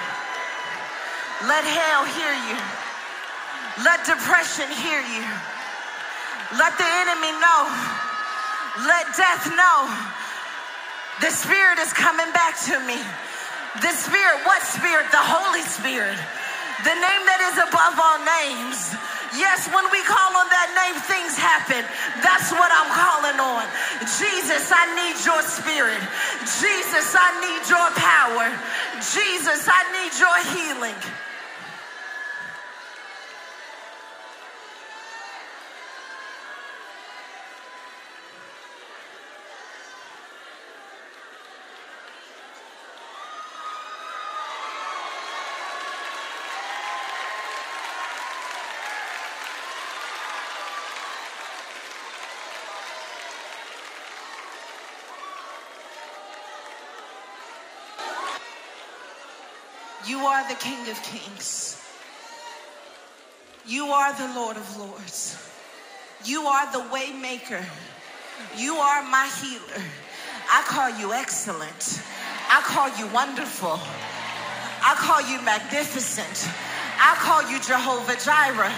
Let 1.46 1.64
hell 1.64 2.04
hear 2.04 2.34
you. 2.50 2.81
Let 3.80 4.04
depression 4.04 4.68
hear 4.68 5.00
you. 5.00 5.24
Let 6.60 6.76
the 6.76 6.84
enemy 6.84 7.32
know. 7.40 7.60
Let 8.84 9.08
death 9.16 9.48
know. 9.56 9.88
The 11.24 11.32
Spirit 11.32 11.80
is 11.80 11.92
coming 11.96 12.28
back 12.36 12.60
to 12.68 12.76
me. 12.84 13.00
The 13.80 13.92
Spirit, 13.96 14.44
what 14.44 14.60
Spirit? 14.60 15.08
The 15.08 15.24
Holy 15.24 15.64
Spirit. 15.64 16.20
The 16.84 16.92
name 16.92 17.22
that 17.24 17.40
is 17.48 17.56
above 17.64 17.96
all 17.96 18.20
names. 18.20 18.92
Yes, 19.32 19.64
when 19.72 19.88
we 19.88 20.04
call 20.04 20.36
on 20.36 20.44
that 20.52 20.68
name, 20.76 21.00
things 21.08 21.32
happen. 21.40 21.80
That's 22.20 22.52
what 22.52 22.68
I'm 22.68 22.90
calling 22.92 23.38
on. 23.40 23.64
Jesus, 24.04 24.68
I 24.68 24.84
need 24.92 25.16
your 25.24 25.40
spirit. 25.40 26.04
Jesus, 26.60 27.16
I 27.16 27.32
need 27.40 27.64
your 27.64 27.88
power. 27.96 28.52
Jesus, 29.00 29.64
I 29.64 29.80
need 29.96 30.12
your 30.20 30.36
healing. 30.52 30.98
You 60.07 60.18
are 60.18 60.48
the 60.48 60.57
King 60.57 60.88
of 60.90 61.00
Kings. 61.05 61.80
You 63.64 63.86
are 63.86 64.12
the 64.14 64.34
Lord 64.34 64.57
of 64.57 64.76
Lords. 64.76 65.38
You 66.24 66.42
are 66.42 66.72
the 66.72 66.80
waymaker. 66.90 67.64
You 68.57 68.74
are 68.74 69.03
my 69.05 69.30
healer. 69.40 69.84
I 70.50 70.62
call 70.66 70.90
you 70.98 71.12
excellent. 71.12 72.03
I 72.50 72.61
call 72.66 72.90
you 72.98 73.07
wonderful. 73.14 73.78
I 74.82 74.94
call 74.98 75.22
you 75.30 75.40
magnificent. 75.42 76.50
I 76.98 77.14
call 77.22 77.46
you 77.46 77.62
Jehovah 77.62 78.18
Jireh. 78.18 78.74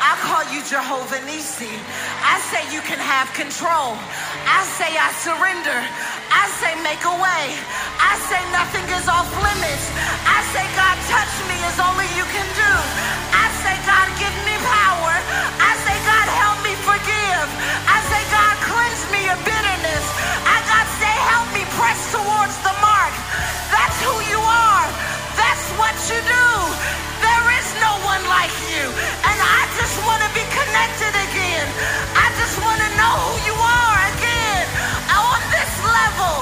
I 0.00 0.12
call 0.20 0.44
you 0.52 0.60
Jehovah 0.68 1.24
Nissi. 1.24 1.72
I 2.20 2.36
say 2.52 2.60
you 2.68 2.84
can 2.84 3.00
have 3.00 3.32
control. 3.32 3.96
I 4.44 4.60
say 4.76 4.92
I 4.92 5.08
surrender. 5.24 5.78
I 6.28 6.44
say 6.60 6.72
make 6.84 7.00
a 7.08 7.16
way. 7.16 7.56
I 8.16 8.18
say 8.32 8.44
nothing 8.48 8.88
is 8.96 9.12
off 9.12 9.28
limits. 9.28 9.92
I 10.24 10.40
say 10.56 10.64
God 10.72 10.96
touch 11.04 11.34
me 11.52 11.56
as 11.68 11.76
only 11.76 12.08
you 12.16 12.24
can 12.32 12.48
do. 12.56 12.72
I 13.28 13.44
say 13.60 13.76
God 13.84 14.08
give 14.16 14.32
me 14.48 14.56
power. 14.56 15.14
I 15.60 15.72
say 15.84 15.92
God 16.00 16.24
help 16.32 16.56
me 16.64 16.72
forgive. 16.80 17.48
I 17.84 18.00
say 18.08 18.22
God 18.32 18.56
cleanse 18.72 19.04
me 19.12 19.28
of 19.28 19.36
bitterness. 19.44 20.04
I 20.48 20.64
God 20.64 20.88
say 20.96 21.12
help 21.28 21.48
me 21.52 21.68
press 21.76 22.00
towards 22.08 22.56
the 22.64 22.72
mark. 22.80 23.12
That's 23.68 24.00
who 24.00 24.16
you 24.32 24.40
are. 24.40 24.88
That's 25.36 25.66
what 25.76 25.92
you 26.08 26.16
do. 26.16 26.48
There 27.20 27.46
is 27.60 27.68
no 27.84 28.00
one 28.00 28.24
like 28.32 28.56
you. 28.72 28.84
And 29.28 29.38
I 29.44 29.60
just 29.76 29.92
want 30.08 30.24
to 30.24 30.30
be 30.32 30.44
connected 30.56 31.12
again. 31.20 31.68
I 32.16 32.32
just 32.40 32.56
want 32.64 32.80
to 32.80 32.90
know 32.96 33.12
who 33.28 33.34
you 33.44 33.56
are 33.60 34.00
again 34.16 34.64
on 35.12 35.40
this 35.52 35.72
level, 35.84 36.34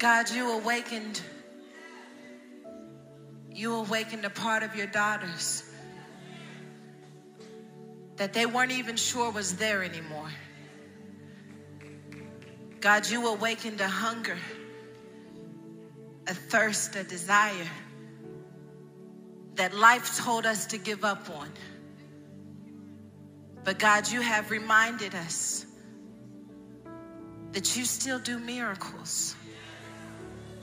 God, 0.00 0.30
you 0.30 0.58
awakened. 0.58 1.20
You 3.52 3.74
awakened 3.74 4.24
a 4.24 4.30
part 4.30 4.62
of 4.62 4.74
your 4.74 4.86
daughters 4.86 5.62
that 8.16 8.32
they 8.32 8.46
weren't 8.46 8.72
even 8.72 8.96
sure 8.96 9.30
was 9.30 9.56
there 9.56 9.82
anymore. 9.82 10.30
God, 12.80 13.10
you 13.10 13.28
awakened 13.28 13.82
a 13.82 13.88
hunger, 13.88 14.38
a 16.26 16.32
thirst, 16.32 16.96
a 16.96 17.04
desire 17.04 17.68
that 19.56 19.74
life 19.74 20.16
told 20.16 20.46
us 20.46 20.64
to 20.68 20.78
give 20.78 21.04
up 21.04 21.28
on. 21.28 21.50
But 23.64 23.78
God, 23.78 24.10
you 24.10 24.22
have 24.22 24.50
reminded 24.50 25.14
us 25.14 25.66
that 27.52 27.76
you 27.76 27.84
still 27.84 28.18
do 28.18 28.38
miracles. 28.38 29.36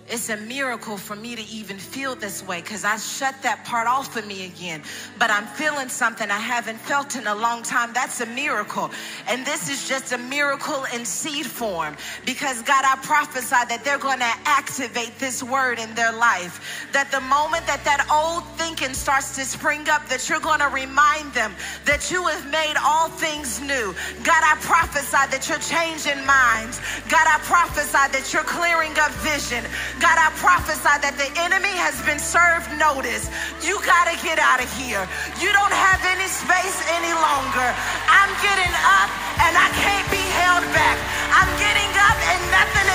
It's 0.10 0.30
a 0.30 0.38
miracle 0.38 0.96
for 0.96 1.18
me 1.18 1.36
to 1.36 1.42
even 1.50 1.78
feel 1.78 2.16
this 2.16 2.42
way 2.48 2.62
because 2.62 2.86
I 2.86 2.96
shut 2.96 3.36
that 3.44 3.66
part 3.66 3.88
off 3.88 4.16
of 4.16 4.26
me 4.26 4.46
again. 4.46 4.82
But 5.20 5.30
I'm 5.30 5.46
feeling 5.46 5.90
something 5.90 6.32
I 6.32 6.40
haven't 6.40 6.78
felt 6.78 7.18
in 7.18 7.28
a 7.28 7.36
long 7.36 7.62
time. 7.62 7.92
That's 7.92 8.22
a 8.22 8.26
miracle. 8.26 8.90
And 9.28 9.46
this 9.46 9.70
is 9.70 9.86
just 9.86 10.14
a 10.14 10.18
miracle 10.18 10.86
in 10.96 11.04
seed 11.04 11.46
form 11.46 11.98
because 12.26 12.62
God, 12.62 12.86
I 12.86 12.96
prophesy 13.04 13.50
that 13.68 13.82
they're 13.84 13.98
going 13.98 14.20
to 14.20 14.34
activate 14.46 15.20
this 15.20 15.44
word 15.44 15.78
in 15.78 15.94
their 15.94 16.14
life. 16.14 16.88
That 16.94 17.12
the 17.12 17.22
moment 17.22 17.68
that 17.68 17.84
that 17.84 18.08
old 18.08 18.48
thinking 18.58 18.94
starts 18.94 19.36
to 19.36 19.44
spring 19.44 19.90
up, 19.90 20.08
that 20.08 20.30
you're 20.30 20.40
going 20.40 20.62
to 20.62 20.70
remind 20.70 21.34
them 21.34 21.52
that 21.84 22.10
you 22.10 22.24
have 22.28 22.50
made 22.50 22.76
all 22.80 23.10
things 23.10 23.60
new. 23.60 23.94
God, 24.24 24.40
I 24.40 24.56
prophesy 24.62 25.28
that 25.36 25.52
you're 25.52 25.60
changing 25.60 26.24
minds. 26.26 26.80
God, 27.12 27.28
I 27.28 27.44
prophesy 27.44 27.92
that 27.92 28.32
you're 28.32 28.48
clearing 28.48 28.96
up 29.00 29.12
vision. 29.20 29.66
God, 29.98 30.18
I 30.22 30.30
prophesy 30.38 30.96
that 31.02 31.18
the 31.18 31.30
enemy 31.42 31.74
has 31.74 31.98
been 32.06 32.22
served 32.22 32.70
notice. 32.78 33.30
You 33.66 33.82
got 33.82 34.06
to 34.06 34.16
get 34.22 34.38
out 34.38 34.62
of 34.62 34.70
here. 34.78 35.02
You 35.42 35.50
don't 35.54 35.74
have 35.74 36.02
any 36.06 36.30
space 36.30 36.78
any 36.94 37.14
longer. 37.14 37.68
I'm 38.06 38.32
getting 38.46 38.74
up 38.86 39.10
and 39.42 39.54
I 39.58 39.68
can't 39.82 40.08
be 40.14 40.22
held 40.38 40.66
back. 40.74 40.98
I'm 41.34 41.50
getting 41.58 41.92
up 41.98 42.18
and 42.30 42.42
nothing 42.54 42.87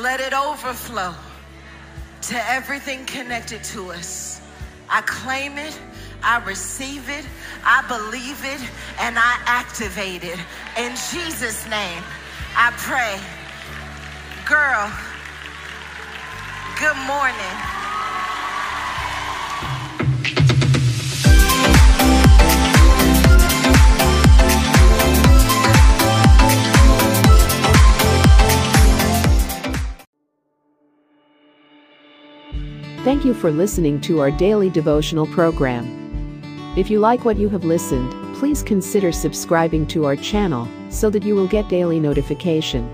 Let 0.00 0.20
it 0.20 0.32
overflow 0.32 1.14
to 2.22 2.50
everything 2.50 3.04
connected 3.04 3.62
to 3.64 3.92
us. 3.92 4.40
I 4.88 5.02
claim 5.02 5.58
it, 5.58 5.78
I 6.22 6.38
receive 6.38 7.10
it, 7.10 7.26
I 7.62 7.84
believe 7.86 8.42
it, 8.42 8.62
and 8.98 9.18
I 9.18 9.36
activate 9.44 10.24
it. 10.24 10.38
In 10.78 10.92
Jesus' 11.12 11.68
name, 11.68 12.02
I 12.56 12.72
pray. 12.78 13.20
Girl, 14.48 14.90
good 16.80 16.96
morning. 17.06 17.89
Thank 33.02 33.24
you 33.24 33.32
for 33.32 33.50
listening 33.50 33.98
to 34.02 34.20
our 34.20 34.30
daily 34.30 34.68
devotional 34.68 35.26
program. 35.26 35.86
If 36.76 36.90
you 36.90 36.98
like 36.98 37.24
what 37.24 37.38
you 37.38 37.48
have 37.48 37.64
listened, 37.64 38.12
please 38.36 38.62
consider 38.62 39.10
subscribing 39.10 39.86
to 39.86 40.04
our 40.04 40.16
channel 40.16 40.68
so 40.90 41.08
that 41.08 41.22
you 41.22 41.34
will 41.34 41.48
get 41.48 41.70
daily 41.70 41.98
notification. 41.98 42.86